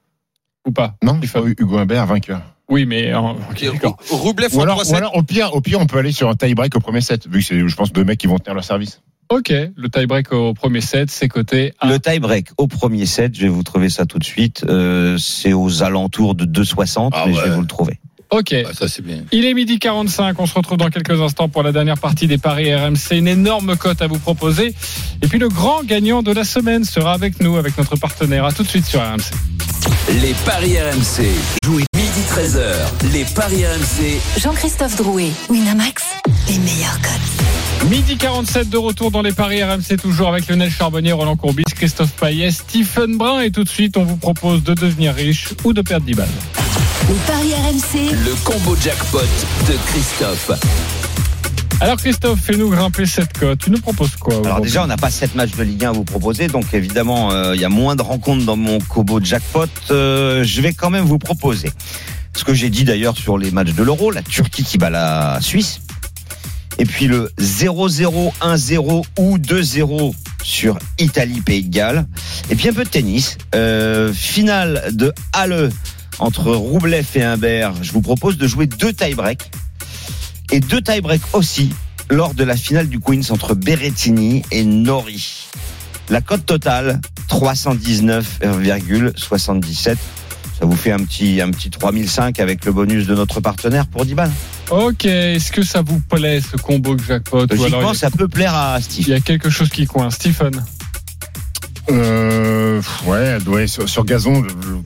Ou 0.68 0.72
pas 0.72 0.96
Non, 1.04 1.20
Il 1.22 1.28
faut- 1.28 1.46
Hugo 1.48 1.78
Humbert 1.78 2.06
vainqueur. 2.06 2.42
Oui, 2.70 2.86
mais. 2.86 3.14
euh, 3.14 3.20
ok, 3.20 3.64
d'accord. 3.74 3.98
Roublev 4.10 4.56
Ou 4.56 4.60
en 4.60 4.64
alors, 4.64 4.80
ou 4.80 4.84
3-7. 4.84 4.96
alors, 4.96 5.16
au 5.18 5.22
pire, 5.24 5.54
au 5.54 5.62
pire, 5.62 5.80
on 5.82 5.86
peut 5.86 5.98
aller 5.98 6.12
sur 6.14 6.30
un 6.30 6.36
tie-break 6.36 6.76
au 6.76 6.80
premier 6.80 7.02
set, 7.02 7.28
vu 7.28 7.40
que 7.40 7.46
c'est, 7.46 7.68
je 7.68 7.76
pense, 7.76 7.92
deux 7.92 8.04
mecs 8.06 8.18
qui 8.20 8.28
vont 8.28 8.38
tenir 8.40 8.56
leur 8.56 8.64
service. 8.64 9.02
Ok, 9.34 9.50
le 9.50 9.90
tie-break 9.90 10.32
au 10.32 10.54
premier 10.54 10.80
set, 10.82 11.10
c'est 11.10 11.28
coté 11.28 11.74
à. 11.80 11.88
Le 11.88 11.98
tie-break 12.00 12.50
au 12.58 12.68
premier 12.68 13.08
set, 13.08 13.34
je 13.36 13.42
vais 13.42 13.48
vous 13.48 13.64
trouver 13.64 13.90
ça 13.90 14.06
tout 14.06 14.20
de 14.20 14.24
suite. 14.24 14.64
euh, 14.70 15.18
c'est 15.18 15.54
aux 15.54 15.82
alentours 15.82 16.36
de 16.36 16.46
2,60, 16.46 17.10
Ah 17.14 17.24
mais 17.26 17.34
je 17.34 17.42
vais 17.42 17.50
vous 17.50 17.62
le 17.62 17.68
trouver. 17.68 18.00
Ok. 18.30 18.54
Ah, 18.54 18.70
ça, 18.74 18.88
c'est 18.88 19.04
bien. 19.04 19.24
Il 19.32 19.46
est 19.46 19.56
midi 19.56 19.80
45, 19.80 20.40
on 20.40 20.46
se 20.46 20.54
retrouve 20.54 20.78
dans 20.78 20.90
quelques 20.90 21.20
instants 21.20 21.50
pour 21.50 21.64
la 21.64 21.72
dernière 21.72 21.98
partie 21.98 22.28
des 22.28 22.38
paris 22.38 22.76
RMC. 22.76 23.14
Une 23.18 23.28
énorme 23.28 23.76
cote 23.76 24.04
à 24.04 24.08
vous 24.08 24.20
proposer. 24.20 24.76
Et 25.24 25.28
puis 25.28 25.40
le 25.40 25.50
grand 25.50 25.84
gagnant 25.84 26.22
de 26.22 26.32
la 26.32 26.44
semaine 26.44 26.84
sera 26.84 27.14
avec 27.14 27.42
nous, 27.42 27.58
avec 27.58 27.76
notre 27.78 27.96
partenaire. 27.96 28.46
À 28.46 28.52
tout 28.52 28.62
de 28.62 28.68
suite 28.68 28.86
sur 28.86 29.02
RMC. 29.02 29.32
Les 30.22 30.34
paris 30.46 30.78
RMC. 30.80 31.26
Jouez 31.66 31.84
midi 31.96 32.22
13h. 32.30 33.12
Les 33.14 33.26
paris 33.34 33.66
RMC. 33.66 34.20
Jean-Christophe 34.42 34.96
Drouet, 34.96 35.32
Winamax, 35.50 36.04
les 36.50 36.60
meilleurs 36.60 37.00
cotes. 37.02 37.53
Midi 37.90 38.16
47 38.18 38.70
de 38.70 38.78
retour 38.78 39.12
dans 39.12 39.22
les 39.22 39.34
paris 39.34 39.62
RMC, 39.62 39.98
toujours 40.02 40.30
avec 40.30 40.48
Lionel 40.48 40.72
Charbonnier, 40.72 41.12
Roland 41.12 41.36
Courbis, 41.36 41.64
Christophe 41.64 42.14
Payet, 42.14 42.52
Stephen 42.52 43.18
Brun. 43.18 43.42
Et 43.42 43.52
tout 43.52 43.64
de 43.64 43.70
suite, 43.70 43.98
on 43.98 44.04
vous 44.04 44.16
propose 44.16 44.64
de 44.64 44.74
devenir 44.74 45.14
riche 45.14 45.50
ou 45.64 45.74
de 45.74 45.82
perdre 45.82 46.06
10 46.06 46.14
balles. 46.14 46.28
Les 47.10 47.16
paris 47.28 47.54
RMC, 47.54 48.16
Le 48.26 48.34
combo 48.46 48.76
jackpot 48.82 49.20
de 49.68 49.74
Christophe. 49.88 50.52
Alors 51.82 51.98
Christophe, 51.98 52.40
fais-nous 52.40 52.70
grimper 52.70 53.06
cette 53.06 53.38
cote. 53.38 53.60
Tu 53.60 53.70
nous 53.70 53.82
proposes 53.82 54.16
quoi 54.16 54.36
Alors 54.46 54.62
déjà, 54.62 54.84
on 54.84 54.88
n'a 54.88 54.96
pas 54.96 55.12
7 55.12 55.36
matchs 55.36 55.52
de 55.52 55.64
Ligue 55.64 55.84
1 55.84 55.90
à 55.90 55.92
vous 55.92 56.06
proposer, 56.06 56.48
donc 56.48 56.74
évidemment, 56.74 57.32
euh, 57.32 57.54
il 57.56 57.60
y 57.60 57.66
a 57.66 57.70
moins 57.70 57.98
de 57.98 58.02
rencontres 58.02 58.46
dans 58.46 58.56
mon 58.56 58.80
Kobo 58.80 59.20
Jackpot. 59.22 59.66
Euh, 59.92 60.44
je 60.46 60.62
vais 60.62 60.72
quand 60.72 60.90
même 60.90 61.06
vous 61.06 61.20
proposer 61.20 61.72
ce 62.36 62.46
que 62.46 62.54
j'ai 62.54 62.70
dit 62.70 62.86
d'ailleurs 62.86 63.18
sur 63.18 63.38
les 63.38 63.52
matchs 63.52 63.74
de 63.74 63.84
l'Euro, 63.84 64.12
la 64.12 64.22
Turquie 64.22 64.64
qui 64.64 64.78
bat 64.78 64.90
la 64.90 65.40
Suisse, 65.42 65.82
et 66.78 66.86
puis 66.86 67.08
le 67.08 67.32
0-0, 67.40 68.34
1-0 68.42 69.04
ou 69.20 69.38
2-0 69.38 70.14
sur 70.44 70.78
Italie-Pays 71.00 71.64
de 71.64 71.74
Galles, 71.74 72.06
et 72.50 72.56
puis 72.56 72.70
un 72.70 72.74
peu 72.74 72.84
de 72.84 72.90
tennis. 72.90 73.38
Euh, 73.56 74.14
finale 74.14 74.84
de 74.92 75.14
Halle 75.32 75.72
entre 76.20 76.54
Roublev 76.54 77.08
et 77.16 77.24
Humbert. 77.24 77.74
Je 77.82 77.92
vous 77.92 78.02
propose 78.02 78.38
de 78.38 78.48
jouer 78.48 78.68
deux 78.68 78.94
tie-break. 78.94 79.50
et 80.52 80.60
deux 80.60 80.82
tie-breaks 80.82 81.34
aussi 81.34 81.72
lors 82.10 82.34
de 82.34 82.44
la 82.44 82.58
finale 82.58 82.90
du 82.90 83.00
Queens 83.00 83.32
entre 83.32 83.56
Berrettini 83.56 84.44
et 84.52 84.64
Nori. 84.64 85.48
La 86.10 86.22
cote 86.22 86.46
totale 86.46 87.00
319,77. 87.30 89.96
Ça 90.60 90.66
vous 90.66 90.76
fait 90.76 90.92
un 90.92 91.00
petit 91.00 91.42
un 91.42 91.50
petit 91.50 91.70
3005 91.70 92.40
avec 92.40 92.66
le 92.66 92.72
bonus 92.72 93.08
de 93.08 93.16
notre 93.16 93.40
partenaire 93.40 93.88
pour 93.88 94.06
10 94.06 94.14
balles. 94.14 94.32
Ok, 94.70 95.06
est-ce 95.06 95.52
que 95.52 95.64
ça 95.64 95.82
vous 95.82 96.00
plaît 96.00 96.42
ce 96.42 96.58
combo 96.58 96.96
jackpot 96.98 97.44
ou 97.44 97.48
Logiquement, 97.48 97.78
alors 97.80 97.82
il 97.94 97.96
y 97.96 97.98
a- 97.98 98.00
ça 98.00 98.10
peut 98.12 98.28
plaire 98.28 98.56
à 98.56 98.80
Steve. 98.82 99.06
il 99.08 99.12
y 99.12 99.14
a 99.14 99.20
quelque 99.20 99.50
chose 99.50 99.70
qui 99.70 99.86
coince 99.86 100.16
Stephen 100.16 100.64
Euh, 101.92 102.82
ouais, 103.06 103.38
ouais, 103.46 103.68
sur, 103.68 103.88
sur 103.90 104.06
gazon, 104.06 104.42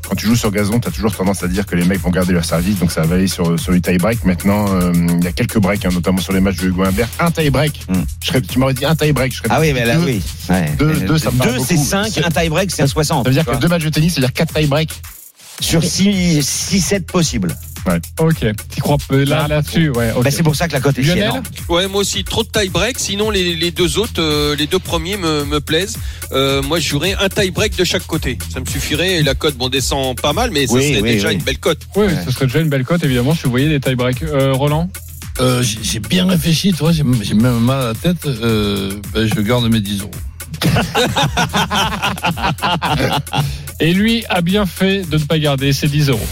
quand 0.10 0.16
tu 0.16 0.26
joues 0.26 0.36
sur 0.36 0.50
gazon, 0.52 0.80
tu 0.80 0.88
as 0.88 0.92
toujours 0.92 1.16
tendance 1.16 1.44
à 1.44 1.48
dire 1.48 1.66
que 1.68 1.76
les 1.76 1.86
mecs 1.86 2.02
vont 2.02 2.10
garder 2.10 2.34
leur 2.34 2.44
service, 2.44 2.80
donc 2.80 2.92
ça 2.92 3.04
va 3.04 3.16
aller 3.16 3.28
sur, 3.28 3.58
sur 3.60 3.72
du 3.72 3.82
tie-break. 3.82 4.24
Maintenant, 4.26 4.66
euh, 4.74 4.92
il 4.96 5.24
y 5.24 5.28
a 5.28 5.32
quelques 5.32 5.60
breaks, 5.60 5.86
hein, 5.86 5.90
notamment 5.94 6.18
sur 6.20 6.34
les 6.34 6.40
matchs 6.42 6.56
de 6.58 6.68
Hugo 6.70 6.84
Humbert. 6.84 7.08
Un 7.20 7.30
tie-break, 7.30 7.86
je 8.24 8.28
serais, 8.28 8.42
tu 8.42 8.58
m'aurais 8.58 8.74
dit 8.74 8.84
un 8.84 8.96
tie-break. 8.96 9.32
je 9.32 9.38
serais 9.38 9.48
Ah 9.52 9.60
oui, 9.62 9.74
mais 9.74 9.86
là, 9.86 9.96
deux. 9.98 10.06
oui. 10.06 10.22
Ouais. 10.50 10.72
Deux, 10.80 10.96
deux, 11.02 11.18
ça 11.20 11.30
me 11.30 11.38
deux, 11.44 11.60
c'est 11.60 11.76
beaucoup. 11.76 11.88
5, 11.88 12.18
un 12.26 12.30
tie-break, 12.32 12.72
c'est 12.72 12.82
un 12.82 12.88
60. 12.88 13.24
Ça 13.26 13.30
veut 13.30 13.36
dire 13.36 13.46
que 13.46 13.56
deux 13.58 13.68
matchs 13.68 13.84
de 13.84 13.90
tennis, 13.90 14.14
c'est-à-dire 14.16 14.34
quatre 14.34 14.54
tie-breaks. 14.56 15.00
Sur 15.60 15.82
6-7 15.84 17.02
possibles. 17.06 17.56
Ouais. 17.88 18.00
Ok, 18.20 18.46
tu 18.76 18.82
crois 18.82 18.98
peu 19.08 19.24
là 19.24 19.48
là-dessus 19.48 19.90
ouais. 19.92 20.12
ok. 20.16 20.24
Bah, 20.24 20.32
c'est 20.32 20.44
pour 20.44 20.56
ça 20.56 20.68
que 20.68 20.74
la 20.74 20.82
cote 20.82 20.98
est 21.00 21.04
Lionel 21.04 21.32
chiante. 21.32 21.46
Ouais, 21.70 21.88
moi 21.88 22.02
aussi, 22.02 22.24
trop 22.26 22.44
de 22.44 22.50
tie 22.50 22.68
break. 22.70 23.00
Sinon, 23.00 23.30
les, 23.30 23.56
les 23.56 23.72
deux 23.72 23.98
autres, 23.98 24.20
euh, 24.22 24.56
les 24.58 24.68
deux 24.68 24.80
premiers 24.80 25.16
me, 25.16 25.46
me 25.46 25.62
plaisent. 25.62 25.98
Euh, 26.34 26.62
moi, 26.62 26.80
je 26.80 26.88
jouerais 26.90 27.16
un 27.20 27.30
tie 27.30 27.52
break 27.52 27.78
de 27.78 27.84
chaque 27.86 28.06
côté. 28.06 28.38
Ça 28.54 28.60
me 28.60 28.66
suffirait. 28.66 29.16
Et 29.16 29.24
la 29.24 29.36
cote, 29.36 29.56
bon, 29.56 29.70
descend 29.70 30.20
pas 30.20 30.34
mal, 30.34 30.52
mais 30.52 30.68
ça 30.68 30.74
Oui, 30.74 30.90
serait 30.90 31.02
oui, 31.02 31.12
déjà 31.14 31.30
oui. 31.30 31.36
une 31.36 31.44
belle 31.44 31.60
cote. 31.60 31.80
Oui, 31.96 32.08
ce 32.26 32.32
serait 32.32 32.48
déjà 32.48 32.60
une 32.60 32.70
belle 32.70 32.84
cote 32.84 33.04
évidemment 33.04 33.34
si 33.34 33.44
vous 33.44 33.52
voyez 33.52 33.70
des 33.70 33.80
tie 33.80 33.96
breaks. 33.96 34.24
Euh, 34.24 34.52
Roland 34.54 34.90
Euh, 35.40 35.64
j'ai 35.64 36.00
bien 36.00 36.28
réfléchi, 36.28 36.74
toi, 36.74 36.92
j'ai 36.92 37.04
j'ai 37.22 37.36
même 37.36 37.60
mal 37.60 37.80
à 37.82 37.88
la 37.90 37.94
tête. 37.94 38.26
Euh, 38.26 38.92
ben, 39.14 39.30
je 39.34 39.40
garde 39.42 39.66
mes 39.70 39.80
10 39.80 40.02
euros. 40.02 40.12
Et 43.80 43.94
lui 43.94 44.24
a 44.30 44.42
bien 44.42 44.66
fait 44.66 45.04
de 45.08 45.18
ne 45.18 45.24
pas 45.24 45.38
garder 45.38 45.72
ses 45.74 45.88
10 45.88 46.10
euros. 46.10 46.26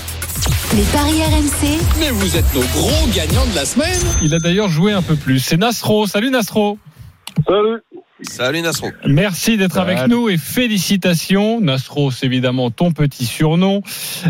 Les 0.75 0.83
paris 0.93 1.23
RMC, 1.23 1.79
Mais 1.99 2.09
vous 2.11 2.35
êtes 2.35 2.53
nos 2.53 2.61
gros 2.61 3.07
gagnants 3.15 3.45
de 3.45 3.55
la 3.55 3.65
semaine. 3.65 3.99
Il 4.21 4.33
a 4.33 4.39
d'ailleurs 4.39 4.67
joué 4.69 4.91
un 4.91 5.01
peu 5.01 5.15
plus. 5.15 5.39
C'est 5.39 5.57
Nasro. 5.57 6.05
Salut 6.07 6.29
Nasro. 6.29 6.77
Salut. 7.47 7.81
Salut 8.21 8.61
Nasro. 8.61 8.87
Merci 9.05 9.57
d'être 9.57 9.77
avec 9.77 10.07
nous 10.07 10.29
et 10.29 10.37
félicitations. 10.37 11.59
Nasro, 11.59 12.11
c'est 12.11 12.25
évidemment 12.25 12.71
ton 12.71 12.93
petit 12.93 13.25
surnom. 13.25 13.81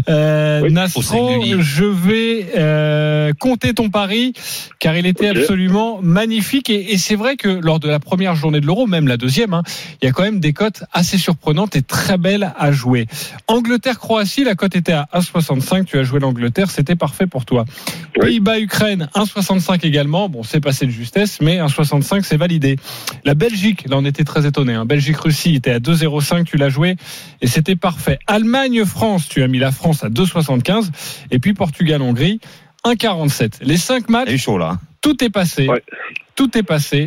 Euh, 0.09 0.61
Oui, 0.63 0.73
Nasro, 0.73 1.43
je 1.59 1.85
vais 1.85 2.47
euh, 2.57 3.31
compter 3.39 3.75
ton 3.75 3.91
pari 3.91 4.33
car 4.79 4.97
il 4.97 5.05
était 5.05 5.27
absolument 5.27 5.99
magnifique 6.01 6.71
et, 6.71 6.93
et 6.93 6.97
c'est 6.97 7.15
vrai 7.15 7.35
que 7.35 7.47
lors 7.47 7.79
de 7.79 7.87
la 7.87 7.99
première 7.99 8.33
journée 8.33 8.59
de 8.59 8.65
l'Euro, 8.65 8.87
même 8.87 9.07
la 9.07 9.17
deuxième, 9.17 9.53
hein, 9.53 9.61
il 10.01 10.05
y 10.05 10.07
a 10.09 10.11
quand 10.11 10.23
même 10.23 10.39
des 10.39 10.53
cotes 10.53 10.83
assez 10.91 11.19
surprenantes 11.19 11.75
et 11.75 11.83
très 11.83 12.17
belles 12.17 12.53
à 12.57 12.71
jouer. 12.71 13.05
Angleterre-Croatie, 13.47 14.45
la 14.45 14.55
cote 14.55 14.75
était 14.75 14.93
à 14.93 15.07
1,65. 15.13 15.85
Tu 15.85 15.99
as 15.99 16.03
joué 16.03 16.19
l'Angleterre, 16.19 16.71
c'était 16.71 16.95
parfait 16.95 17.27
pour 17.27 17.45
toi. 17.45 17.65
Oui. 18.17 18.25
Pays-Bas-Ukraine, 18.25 19.09
1,65 19.13 19.85
également. 19.85 20.27
Bon, 20.27 20.41
c'est 20.41 20.59
passé 20.59 20.87
de 20.87 20.91
justesse, 20.91 21.39
mais 21.39 21.57
1,65 21.57 22.23
c'est 22.23 22.37
validé. 22.37 22.77
La 23.25 23.35
Belgique, 23.35 23.74
là 23.83 23.97
on 23.97 24.05
était 24.05 24.23
très 24.23 24.45
étonné. 24.45 24.73
Hein. 24.73 24.85
Belgique-Russie 24.85 25.55
était 25.55 25.71
à 25.71 25.79
2,05, 25.79 26.45
tu 26.45 26.57
l'as 26.57 26.69
joué 26.69 26.95
et 27.41 27.47
c'était 27.47 27.75
parfait. 27.75 28.19
Allemagne-France, 28.27 29.27
tu 29.27 29.43
as 29.43 29.47
mis 29.47 29.59
la 29.59 29.71
France 29.71 30.03
à 30.03 30.09
2,75 30.09 30.89
et 31.31 31.39
puis 31.39 31.53
Portugal-Hongrie 31.53 32.39
1,47. 32.85 33.57
Les 33.61 33.77
cinq 33.77 34.09
matchs, 34.09 34.27
Il 34.29 34.35
est 34.35 34.37
chaud 34.37 34.57
là. 34.57 34.79
tout 35.01 35.23
est 35.23 35.29
passé. 35.29 35.67
Ouais. 35.67 35.83
Tout 36.35 36.57
est 36.57 36.63
passé. 36.63 37.05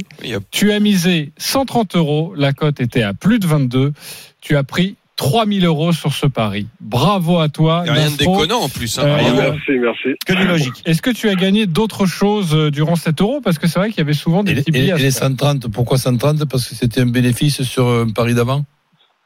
Tu 0.51 0.73
as 0.73 0.81
misé 0.81 1.33
130 1.37 1.97
euros. 1.97 2.33
La 2.35 2.53
cote 2.55 2.81
était 2.81 3.03
à 3.03 3.13
plus 3.13 3.39
de 3.39 3.47
22. 3.47 3.93
Tu 4.41 4.57
as 4.57 4.65
pris 4.65 4.97
3000 5.19 5.67
euros 5.67 5.93
sur 5.93 6.13
ce 6.13 6.27
pari. 6.27 6.67
Bravo 6.81 7.39
à 7.41 7.49
toi. 7.49 7.83
Y 7.85 7.91
a 7.91 7.93
rien 7.93 8.11
de 8.11 8.17
déconnant 8.17 8.61
en 8.61 8.69
plus. 8.69 8.99
Hein. 8.99 9.03
Euh. 9.05 9.35
Merci, 9.53 9.73
merci. 9.79 10.09
Que 10.25 10.33
du 10.33 10.47
logique. 10.47 10.81
Est-ce 10.87 11.03
que 11.03 11.11
tu 11.11 11.29
as 11.29 11.35
gagné 11.35 11.67
d'autres 11.67 12.07
choses 12.07 12.55
euh, 12.55 12.71
durant 12.71 12.95
cet 12.97 13.21
euro? 13.21 13.41
Parce 13.43 13.59
que 13.59 13.67
c'est 13.67 13.79
vrai 13.81 13.89
qu'il 13.91 13.99
y 13.99 14.03
avait 14.03 14.13
souvent 14.15 14.43
des 14.45 14.53
Et, 14.53 14.55
petits 14.57 14.71
et- 14.71 14.73
billets. 14.73 14.87
et 14.95 14.99
se 14.99 15.03
les 15.03 15.11
faire. 15.11 15.29
130, 15.29 15.69
pourquoi 15.73 15.99
130 15.99 16.49
Parce 16.49 16.67
que 16.69 16.75
c'était 16.77 17.01
un 17.03 17.07
bénéfice 17.07 17.63
sur 17.65 17.89
un 17.89 18.09
pari 18.11 18.33
d'avant? 18.35 18.63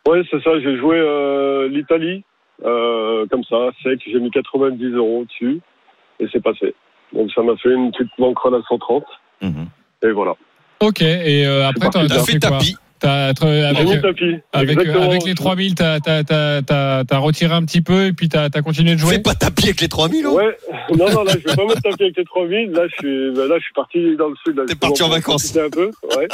Oui, 0.08 0.18
c'est 0.30 0.42
ça. 0.42 0.50
J'ai 0.64 0.76
joué 0.78 0.96
euh, 0.98 1.68
l'Italie, 1.68 2.24
euh, 2.64 3.26
comme 3.30 3.44
ça, 3.44 3.56
sec. 3.84 4.00
J'ai 4.10 4.18
mis 4.18 4.30
90 4.30 4.84
euros 4.94 5.24
dessus 5.26 5.60
et 6.20 6.26
c'est 6.32 6.42
passé. 6.42 6.74
Donc 7.14 7.30
ça 7.34 7.42
m'a 7.42 7.54
fait 7.62 7.68
une 7.72 7.92
petite 7.92 8.10
banquerolle 8.18 8.54
à 8.54 8.62
130. 8.66 9.04
Mhm. 9.42 9.66
Et 10.04 10.10
voilà. 10.10 10.34
Ok, 10.80 11.02
et 11.02 11.46
euh, 11.46 11.68
après, 11.68 11.90
t'as 11.90 12.00
T'as 12.08 12.16
t'as 12.16 12.24
fait 12.24 12.32
fait 12.32 12.38
quoi? 12.40 12.50
tapis. 12.58 12.76
T'as- 13.02 13.34
t'as- 13.34 13.52
J'ai 13.52 13.64
avec, 14.52 14.78
les 15.24 15.34
3000, 15.34 15.74
t'as 15.74 15.98
as, 15.98 17.18
retiré 17.18 17.52
un 17.52 17.64
petit 17.64 17.80
peu 17.80 18.04
et 18.06 18.12
puis 18.12 18.28
t'as 18.28 18.44
as 18.44 18.62
continué 18.62 18.94
de 18.94 19.00
jouer 19.00 19.14
Fais 19.14 19.18
pas 19.22 19.34
tapis 19.34 19.64
avec 19.64 19.80
les 19.80 19.88
3000 19.88 20.24
euros. 20.24 20.36
Ouais, 20.36 20.56
non, 20.96 21.10
non, 21.10 21.24
là, 21.24 21.32
je 21.32 21.38
vais 21.48 21.56
pas 21.56 21.64
mettre 21.64 21.82
tapis 21.82 22.04
avec 22.04 22.16
les 22.16 22.24
3000. 22.24 22.70
Là, 22.70 22.82
je 22.86 22.94
suis, 22.94 23.30
bah, 23.34 23.48
là, 23.48 23.58
je 23.58 23.64
suis 23.64 23.72
parti 23.74 24.16
dans 24.16 24.28
le 24.28 24.36
sud. 24.46 24.62
T'es 24.68 24.76
parti 24.76 25.02
en 25.02 25.08
vacances. 25.08 25.56
un 25.56 25.68
peu, 25.68 25.90
ouais. 26.16 26.28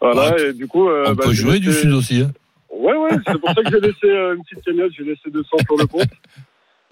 Voilà, 0.00 0.36
et 0.38 0.52
du 0.52 0.68
coup. 0.68 0.88
euh, 0.88 1.06
On 1.08 1.12
bah, 1.14 1.24
peut 1.26 1.32
jouer 1.32 1.58
du 1.58 1.72
sud 1.72 1.90
aussi. 1.92 2.20
Hein. 2.20 2.30
Ouais, 2.72 2.94
ouais, 2.96 3.10
c'est 3.26 3.38
pour 3.40 3.48
ça 3.48 3.56
que 3.56 3.70
j'ai 3.70 3.80
laissé 3.80 4.06
euh, 4.06 4.36
une 4.36 4.44
petite 4.44 4.64
cagnotte, 4.64 4.92
j'ai 4.96 5.02
laissé 5.04 5.28
200 5.28 5.48
sur 5.66 5.76
le 5.76 5.86
compte, 5.88 6.08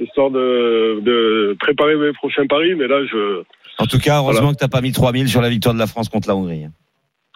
histoire 0.01 0.31
de, 0.33 1.01
de 1.03 1.57
préparer 1.61 1.95
mes 1.95 2.13
prochains 2.15 2.47
paris, 2.49 2.75
mais 2.75 2.89
là, 2.89 2.97
je. 3.07 3.43
En 3.79 3.87
tout 3.87 3.99
cas, 4.01 4.17
heureusement 4.19 4.41
Voilà. 4.41 4.55
que 4.55 4.59
t'as 4.59 4.67
pas 4.69 4.81
mis 4.81 4.91
3000 4.91 5.29
sur 5.29 5.41
la 5.41 5.51
victoire 5.51 5.73
de 5.73 5.79
la 5.79 5.87
France 5.87 6.09
contre 6.09 6.27
la 6.27 6.35
Hongrie. 6.35 6.67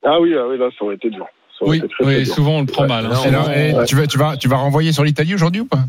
Ah 0.05 0.21
oui, 0.21 0.35
ah 0.37 0.49
oui, 0.49 0.59
là, 0.59 0.69
ça 0.77 0.85
aurait 0.85 0.97
été 0.97 1.09
dur. 1.09 1.27
Oui, 1.61 1.83
oui 2.01 2.27
souvent 2.27 2.57
on 2.57 2.61
le 2.61 2.67
prend 2.67 2.83
Ouais. 2.83 2.89
mal. 2.89 3.07
hein. 3.07 3.11
Alors, 3.11 3.85
tu, 3.87 3.95
vas, 3.95 4.07
tu, 4.07 4.19
vas, 4.19 4.37
tu 4.37 4.49
vas 4.49 4.57
renvoyer 4.57 4.93
sur 4.93 5.05
l'Italie 5.05 5.35
aujourd'hui 5.35 5.61
ou 5.61 5.67
pas? 5.67 5.85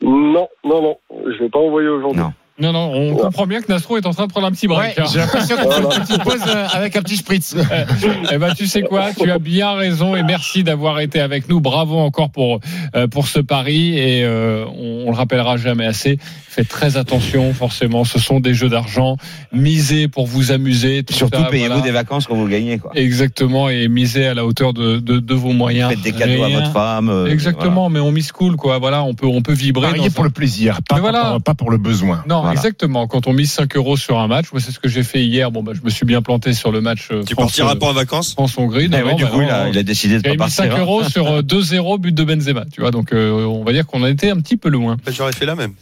Non, 0.00 0.48
non, 0.64 0.82
non, 0.82 0.98
je 1.10 1.38
vais 1.42 1.48
pas 1.50 1.58
envoyer 1.58 1.88
aujourd'hui. 1.88 2.22
Non. 2.60 2.72
Non, 2.72 2.90
on 2.92 3.12
Ouais. 3.14 3.20
comprend 3.22 3.46
bien 3.46 3.60
que 3.60 3.70
Nastro 3.72 3.96
est 3.96 4.06
en 4.06 4.12
train 4.12 4.26
de 4.26 4.32
prendre 4.32 4.46
un 4.46 4.50
petit 4.52 4.66
break. 4.66 4.98
hein. 4.98 5.04
j'ai 5.12 5.18
l'impression 5.20 5.56
fait 5.56 5.62
Voilà. 5.64 5.78
une 5.96 6.02
petite 6.02 6.22
pause 6.22 6.40
euh, 6.46 6.66
avec 6.72 6.96
un 6.96 7.02
petit 7.02 7.16
spritz. 7.16 7.54
Eh 8.32 8.38
ben, 8.38 8.52
tu 8.54 8.66
sais 8.66 8.82
quoi, 8.82 9.06
tu 9.16 9.30
as 9.30 9.38
bien 9.38 9.72
raison 9.74 10.16
et 10.16 10.22
merci 10.22 10.64
d'avoir 10.64 11.00
été 11.00 11.20
avec 11.20 11.48
nous. 11.48 11.60
Bravo 11.60 11.96
encore 11.98 12.30
pour 12.30 12.60
euh, 12.94 13.06
pour 13.06 13.26
ce 13.28 13.38
pari 13.40 13.96
et 13.98 14.24
euh, 14.24 14.64
on, 14.66 15.04
on 15.06 15.10
le 15.10 15.16
rappellera 15.16 15.56
jamais 15.56 15.86
assez. 15.86 16.18
Faites 16.48 16.68
très 16.68 16.96
attention, 16.96 17.52
forcément, 17.54 18.04
ce 18.04 18.18
sont 18.18 18.40
des 18.40 18.54
jeux 18.54 18.68
d'argent. 18.68 19.16
Misez 19.52 20.08
pour 20.08 20.26
vous 20.26 20.50
amuser. 20.50 21.04
tout 21.04 21.14
Surtout, 21.14 21.42
payez-vous 21.50 21.68
voilà. 21.68 21.82
des 21.82 21.90
vacances 21.92 22.26
quand 22.26 22.34
vous 22.34 22.48
gagnez. 22.48 22.78
Quoi. 22.78 22.90
Exactement 22.96 23.68
et 23.68 23.86
misez 23.88 24.26
à 24.26 24.34
la 24.34 24.44
hauteur 24.44 24.72
de 24.72 24.96
de, 24.98 25.18
de 25.20 25.34
vos 25.34 25.52
moyens. 25.52 25.90
Faites 25.90 26.02
des 26.02 26.12
cadeaux 26.12 26.42
Rien- 26.44 26.56
à 26.58 26.60
votre 26.60 26.72
femme. 26.72 27.08
euh, 27.08 27.26
Exactement, 27.26 27.88
mais 27.88 28.00
on 28.00 28.10
mise 28.12 28.32
cool 28.32 28.56
quoi. 28.56 28.78
Voilà, 28.78 29.02
on 29.04 29.14
peut 29.14 29.26
on 29.26 29.42
peut 29.42 29.52
vibrer. 29.52 29.86
Parier 29.88 30.08
dans 30.08 30.14
pour 30.14 30.24
un- 30.24 30.26
le 30.28 30.32
plaisir, 30.32 30.80
pas, 30.88 30.98
pour, 30.98 31.42
pas 31.42 31.54
pour 31.54 31.70
le 31.70 31.78
besoin. 31.78 32.24
Non, 32.28 32.47
Voilà. 32.48 32.60
exactement. 32.60 33.06
Quand 33.06 33.26
on 33.26 33.32
mise 33.32 33.50
5 33.52 33.76
euros 33.76 33.96
sur 33.96 34.18
un 34.18 34.26
match, 34.28 34.46
moi 34.52 34.60
c'est 34.60 34.72
ce 34.72 34.78
que 34.78 34.88
j'ai 34.88 35.02
fait 35.02 35.24
hier. 35.24 35.50
Bon 35.50 35.62
bah 35.62 35.72
je 35.74 35.80
me 35.82 35.90
suis 35.90 36.04
bien 36.06 36.22
planté 36.22 36.52
sur 36.52 36.70
le 36.72 36.80
match. 36.80 37.08
euh, 37.10 37.22
Tu 37.26 37.34
France- 37.34 37.46
partiras 37.52 37.76
pas 37.76 37.86
en 37.86 37.92
vacances 37.92 38.32
France 38.32 38.56
Hongrie. 38.58 38.88
Eh 38.92 39.02
ouais, 39.02 39.14
du 39.14 39.26
coup, 39.26 39.40
il 39.42 39.48
a, 39.50 39.68
il 39.68 39.78
a 39.78 39.82
décidé 39.82 40.18
de 40.18 40.22
pas 40.22 40.30
mis 40.44 40.50
5 40.50 40.64
partir. 40.68 40.74
hein. 40.76 40.80
euros 40.80 41.04
sur 41.04 41.26
euh, 41.28 41.42
2-0 41.42 41.98
but 42.00 42.14
de 42.14 42.24
Benzema, 42.24 42.64
tu 42.72 42.80
vois. 42.80 42.90
Donc 42.90 43.12
euh, 43.12 43.44
on 43.44 43.64
va 43.64 43.72
dire 43.72 43.86
qu'on 43.86 44.02
a 44.02 44.10
été 44.10 44.30
un 44.30 44.36
petit 44.40 44.56
peu 44.56 44.68
loin. 44.68 44.96
Ben, 45.04 45.12
J'aurais 45.14 45.32
fait 45.32 45.46
la 45.46 45.54
même. 45.54 45.72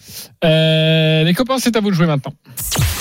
Euh, 0.44 1.24
les 1.24 1.34
copains, 1.34 1.58
c'est 1.58 1.74
à 1.76 1.80
vous 1.80 1.90
de 1.90 1.94
jouer 1.96 2.06
maintenant. 2.06 2.32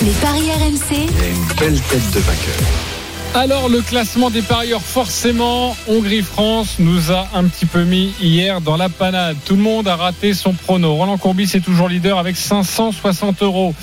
les 0.01 0.11
paris 0.11 0.41
RMC, 0.51 0.95
Il 0.95 1.23
a 1.23 1.27
une 1.27 1.45
belle 1.59 1.81
tête 1.81 2.11
de 2.13 2.19
vainqueur. 2.19 2.94
Alors 3.35 3.67
le 3.67 3.81
classement 3.81 4.29
des 4.29 4.41
parieurs, 4.41 4.81
forcément, 4.81 5.75
Hongrie-France 5.89 6.77
nous 6.79 7.11
a 7.11 7.27
un 7.33 7.43
petit 7.43 7.65
peu 7.65 7.83
mis 7.83 8.13
hier 8.21 8.61
dans 8.61 8.77
la 8.77 8.87
panade. 8.87 9.35
Tout 9.43 9.57
le 9.57 9.61
monde 9.61 9.89
a 9.89 9.97
raté 9.97 10.33
son 10.33 10.53
prono. 10.53 10.95
Roland 10.95 11.17
Courbis 11.17 11.51
est 11.53 11.59
toujours 11.59 11.89
leader 11.89 12.17
avec 12.17 12.37
560 12.37 13.41
euros. 13.43 13.75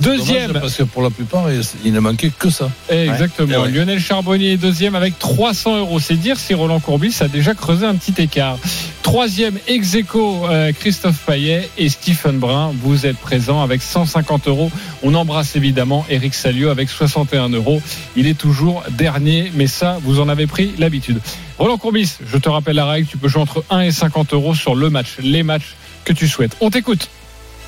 Deuxième, 0.00 0.46
Dommage, 0.48 0.62
parce 0.62 0.74
que 0.76 0.82
pour 0.84 1.02
la 1.02 1.10
plupart, 1.10 1.46
il- 1.84 1.92
ne 1.92 2.00
manquait 2.00 2.30
que 2.36 2.50
ça. 2.50 2.70
Exactement. 2.88 3.62
Ouais. 3.62 3.70
Lionel 3.70 4.00
Charbonnier 4.00 4.52
est 4.52 4.56
deuxième 4.56 4.94
avec 4.94 5.18
300 5.18 5.78
euros. 5.78 6.00
C'est 6.00 6.16
dire 6.16 6.38
si 6.38 6.54
Roland 6.54 6.80
Courbis 6.80 7.14
a 7.20 7.28
déjà 7.28 7.54
creusé 7.54 7.84
un 7.86 7.94
petit 7.94 8.20
écart. 8.22 8.56
Troisième, 9.02 9.58
ex 9.66 9.94
aequo, 9.94 10.46
euh, 10.48 10.72
Christophe 10.72 11.18
Payet 11.26 11.68
et 11.78 11.88
Stephen 11.88 12.38
Brun. 12.38 12.72
Vous 12.82 13.06
êtes 13.06 13.16
présents 13.18 13.62
avec 13.62 13.82
150 13.82 14.46
euros. 14.48 14.70
On 15.02 15.14
embrasse 15.14 15.56
évidemment 15.56 16.04
Eric 16.10 16.34
Salio 16.34 16.68
avec 16.68 16.88
61 16.88 17.48
euros. 17.50 17.82
Il 18.16 18.26
est 18.26 18.38
toujours 18.38 18.82
dernier, 18.90 19.50
mais 19.54 19.66
ça, 19.66 19.98
vous 20.02 20.20
en 20.20 20.28
avez 20.28 20.46
pris 20.46 20.72
l'habitude. 20.78 21.20
Roland 21.58 21.78
Courbis, 21.78 22.16
je 22.30 22.38
te 22.38 22.48
rappelle 22.48 22.76
la 22.76 22.86
règle. 22.86 23.06
Tu 23.06 23.16
peux 23.16 23.28
jouer 23.28 23.42
entre 23.42 23.64
1 23.70 23.80
et 23.80 23.90
50 23.90 24.32
euros 24.32 24.54
sur 24.54 24.74
le 24.74 24.88
match, 24.90 25.16
les 25.22 25.42
matchs 25.42 25.74
que 26.04 26.12
tu 26.12 26.28
souhaites. 26.28 26.56
On 26.60 26.70
t'écoute. 26.70 27.08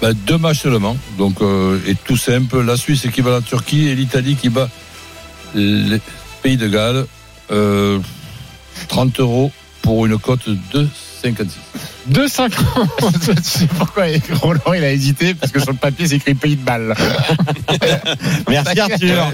Ben, 0.03 0.15
deux 0.27 0.37
matchs 0.37 0.63
seulement. 0.63 0.97
Donc, 1.17 1.41
euh, 1.43 1.79
et 1.87 1.95
tout 1.95 2.17
simple. 2.17 2.61
La 2.63 2.77
Suisse 2.77 3.07
qui 3.15 3.23
bat 3.23 3.31
la 3.31 3.41
Turquie 3.41 3.87
et 3.87 3.95
l'Italie 3.95 4.35
qui 4.35 4.49
bat 4.49 4.69
les 5.55 6.01
Pays 6.43 6.57
de 6.57 6.67
Galles. 6.67 7.07
Euh, 7.53 8.01
30 8.89 9.21
euros 9.21 9.53
pour 9.81 10.05
une 10.05 10.19
cote 10.19 10.49
de 10.73 10.89
2,56. 11.23 11.47
2,50. 12.11 13.37
tu 13.37 13.43
sais 13.43 13.67
pourquoi 13.79 14.05
Roland 14.41 14.73
il 14.75 14.83
a 14.85 14.91
hésité 14.93 15.35
Parce 15.35 15.53
que 15.53 15.61
sur 15.61 15.71
le 15.73 15.77
papier 15.79 16.07
c'est 16.09 16.17
écrit 16.17 16.35
pays 16.35 16.57
de 16.57 16.65
balle. 16.65 16.95
Merci 18.49 18.81
Arthur. 18.81 19.33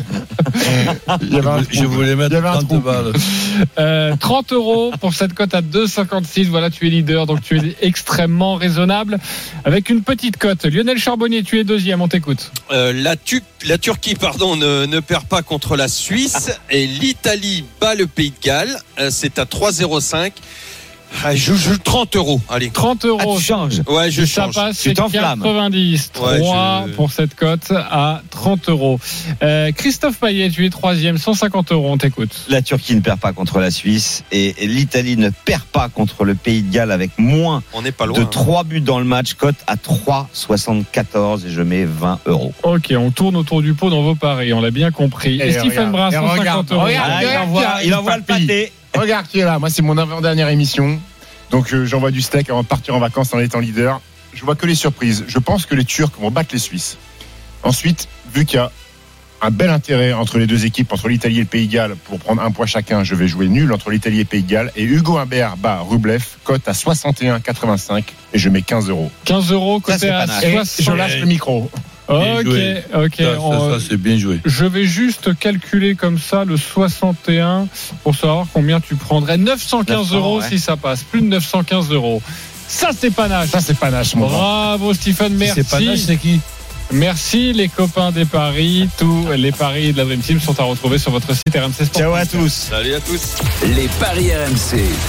Il 1.22 1.32
y 1.32 1.39
avait 1.39 1.49
un 1.49 1.62
Je 1.70 1.84
voulais 1.84 2.14
mettre 2.14 2.32
Il 2.32 2.34
y 2.34 2.36
avait 2.36 2.49
un 2.49 2.53
30 2.53 2.68
trou. 2.68 2.78
balles. 2.80 3.12
Euh, 3.78 4.14
30 4.18 4.53
euros 4.53 4.93
pour 5.01 5.14
cette 5.14 5.32
cote 5.34 5.55
à 5.55 5.62
2,56. 5.62 6.47
Voilà, 6.49 6.70
tu 6.70 6.86
es 6.86 6.91
leader, 6.91 7.26
donc 7.26 7.41
tu 7.43 7.59
es 7.59 7.76
extrêmement 7.80 8.55
raisonnable. 8.57 9.18
Avec 9.64 9.89
une 9.89 10.03
petite 10.03 10.36
cote. 10.36 10.64
Lionel 10.66 10.99
Charbonnier, 10.99 11.43
tu 11.43 11.59
es 11.59 11.64
deuxième, 11.64 12.03
on 12.03 12.09
t'écoute. 12.09 12.53
Euh, 12.70 12.93
la, 12.95 13.16
Tu- 13.16 13.43
la 13.66 13.78
Turquie 13.78 14.14
pardon, 14.14 14.57
ne, 14.57 14.86
ne 14.86 15.01
perd 15.01 15.24
pas 15.24 15.43
contre 15.43 15.76
la 15.76 15.89
Suisse 15.89 16.51
et 16.70 16.86
l'Italie 16.86 17.64
bat 17.80 17.95
le 17.95 18.07
Pays 18.07 18.30
de 18.30 18.47
Galles. 18.47 18.76
Euh, 19.01 19.09
c'est 19.11 19.39
à 19.39 19.45
3,05. 19.45 20.32
Ah, 21.24 21.34
je 21.34 21.52
joue 21.54 21.76
30 21.78 22.14
euros. 22.16 22.40
Allez. 22.48 22.70
30 22.70 23.00
Ah, 23.04 23.09
euros. 23.09 23.36
tu 23.38 23.44
changes. 23.44 23.82
Ouais, 23.88 24.11
je 24.11 24.24
ça 24.24 24.44
change. 24.44 24.54
passe, 24.54 24.76
Tu 24.80 24.90
c'est 24.90 24.94
t'enflammes. 24.94 25.40
90. 25.42 26.11
3 26.12 26.32
Ouais, 26.32 26.38
je- 26.88 26.92
pour 26.94 27.11
cette 27.11 27.34
cote 27.34 27.72
à 27.72 28.22
30 28.30 28.68
euros. 28.68 29.00
Euh, 29.42 29.72
Christophe 29.72 30.18
Payet, 30.18 30.50
tu 30.50 30.64
es 30.64 30.70
troisième, 30.70 31.18
150 31.18 31.72
euros, 31.72 31.90
on 31.90 31.98
t'écoute. 31.98 32.30
La 32.48 32.62
Turquie 32.62 32.94
ne 32.94 33.00
perd 33.00 33.18
pas 33.18 33.32
contre 33.32 33.59
la 33.59 33.70
Suisse 33.70 34.22
et 34.32 34.54
l'Italie 34.66 35.16
ne 35.16 35.30
perd 35.30 35.62
pas 35.64 35.88
contre 35.88 36.24
le 36.24 36.34
Pays 36.34 36.62
de 36.62 36.72
Galles 36.72 36.92
avec 36.92 37.11
moins 37.18 37.62
On 37.72 37.82
n'est 37.82 37.90
pas 37.92 38.06
loin. 38.06 38.18
de 38.18 38.24
hein. 38.24 38.28
3 38.30 38.62
buts 38.64 38.80
dans 38.80 38.98
le 38.98 39.04
match. 39.04 39.34
Cote 39.34 39.56
à 39.66 39.76
3,74 39.76 41.46
et 41.46 41.50
je 41.50 41.62
mets 41.62 41.84
20 41.84 42.20
euros. 42.26 42.52
Ok, 42.62 42.92
on 42.96 43.11
tourne 43.11 43.36
autour 43.36 43.62
du 43.62 43.74
pot 43.74 43.90
dans 43.90 44.02
vos 44.02 44.14
paris, 44.14 44.52
on 44.52 44.61
l'a 44.61 44.70
bien 44.70 44.90
compris. 44.90 45.40
Et, 45.40 45.48
Et 45.48 45.52
Stephen 45.52 45.90
et 45.94 45.96
150 46.12 46.38
regarde, 46.38 46.72
euros. 46.72 46.84
regarde. 46.84 47.11
Ah, 47.12 47.22
il 47.22 47.38
envoie, 47.38 47.66
il 47.84 47.94
envoie 47.94 48.16
le 48.16 48.22
pâté. 48.22 48.72
Regarde 48.99 49.26
qui 49.26 49.40
est 49.40 49.44
là. 49.44 49.59
Moi, 49.59 49.70
c'est 49.70 49.82
mon 49.82 49.96
avant-dernière 49.96 50.49
émission. 50.49 50.99
Donc, 51.51 51.72
euh, 51.72 51.86
j'envoie 51.86 52.11
du 52.11 52.20
steak 52.20 52.51
avant 52.51 52.62
de 52.62 52.66
partir 52.66 52.94
en 52.94 52.99
vacances 52.99 53.32
en 53.32 53.38
étant 53.38 53.61
leader. 53.61 54.01
Je 54.34 54.44
vois 54.44 54.57
que 54.57 54.66
les 54.66 54.74
surprises. 54.74 55.24
Je 55.28 55.38
pense 55.38 55.66
que 55.66 55.74
les 55.74 55.84
Turcs 55.84 56.12
vont 56.20 56.30
battre 56.30 56.51
les 56.53 56.59
Suisses. 56.59 56.99
Ensuite, 57.62 58.09
vu 58.32 58.44
qu'il 58.44 58.57
y 58.57 58.61
a 58.61 58.70
un 59.40 59.51
bel 59.51 59.70
intérêt 59.70 60.12
entre 60.12 60.38
les 60.38 60.46
deux 60.46 60.66
équipes, 60.66 60.92
entre 60.92 61.09
l'Italie 61.09 61.36
et 61.36 61.40
le 61.40 61.46
Pays 61.46 61.68
de 61.68 61.72
Galles, 61.72 61.96
pour 62.05 62.18
prendre 62.18 62.42
un 62.42 62.51
point 62.51 62.66
chacun, 62.66 63.05
je 63.05 63.14
vais 63.14 63.28
jouer 63.28 63.49
nul 63.49 63.72
entre 63.72 63.90
l'Italie 63.90 64.16
et 64.16 64.24
le 64.24 64.26
Pays 64.26 64.42
de 64.42 64.51
Galles. 64.51 64.72
Et 64.74 64.82
Hugo 64.82 65.16
Humbert 65.16 65.57
bat 65.57 65.80
Rublev, 65.80 66.24
cote 66.44 66.66
à 66.66 66.72
61,85 66.72 68.03
et 68.32 68.38
je 68.38 68.49
mets 68.49 68.62
15 68.62 68.88
euros. 68.88 69.11
15 69.24 69.53
euros 69.53 69.80
c'est 69.86 70.09
à 70.09 70.26
pas 70.26 70.26
mal. 70.26 70.44
Et 70.44 70.53
60. 70.53 70.84
je 70.84 70.92
lâche 70.92 71.20
le 71.20 71.26
micro. 71.26 71.70
Ok, 72.09 72.44
joué. 72.44 72.82
ok. 72.94 73.16
Ça, 73.16 73.36
ça, 73.78 73.86
c'est 73.88 73.96
bien 73.96 74.18
joué. 74.18 74.40
Je 74.44 74.64
vais 74.64 74.84
juste 74.84 75.38
calculer 75.38 75.94
comme 75.94 76.18
ça 76.18 76.44
le 76.44 76.56
61 76.56 77.68
pour 78.02 78.14
savoir 78.14 78.46
combien 78.52 78.80
tu 78.80 78.94
prendrais. 78.94 79.36
915 79.36 79.96
900, 79.98 80.16
euros 80.16 80.40
ouais. 80.40 80.48
si 80.48 80.59
ça 80.59 80.76
passe. 80.76 81.02
Plus 81.02 81.20
de 81.20 81.26
915 81.26 81.90
euros. 81.92 82.22
Ça, 82.66 82.90
c'est 82.98 83.11
panache. 83.11 83.50
Ça, 83.50 83.61
c'est 83.61 83.78
panache, 83.78 84.14
mon. 84.14 84.26
Bravo 84.26 84.92
Stephen, 84.94 85.32
Si 85.32 85.34
merci. 85.38 85.54
C'est 85.54 85.68
pas 85.70 85.80
neige, 85.80 86.00
c'est 86.00 86.16
qui 86.16 86.40
Merci 86.90 87.52
les 87.52 87.68
copains 87.68 88.12
des 88.12 88.24
paris. 88.24 88.88
Tous 88.96 89.26
les 89.36 89.52
paris 89.52 89.92
de 89.92 89.98
la 89.98 90.04
Dream 90.04 90.20
Team 90.20 90.40
sont 90.40 90.59
à 90.59 90.64
retrouver 90.64 90.98
sur 90.98 91.11
votre 91.11 91.34
site 91.34 91.54
RMC 91.54 91.84
Sport. 91.84 92.00
Ciao 92.00 92.14
à 92.14 92.24
tous. 92.24 92.68
Salut 92.70 92.94
à 92.94 93.00
tous. 93.00 93.36
Les 93.76 93.88
paris 94.00 94.30
RMC. 94.32 94.80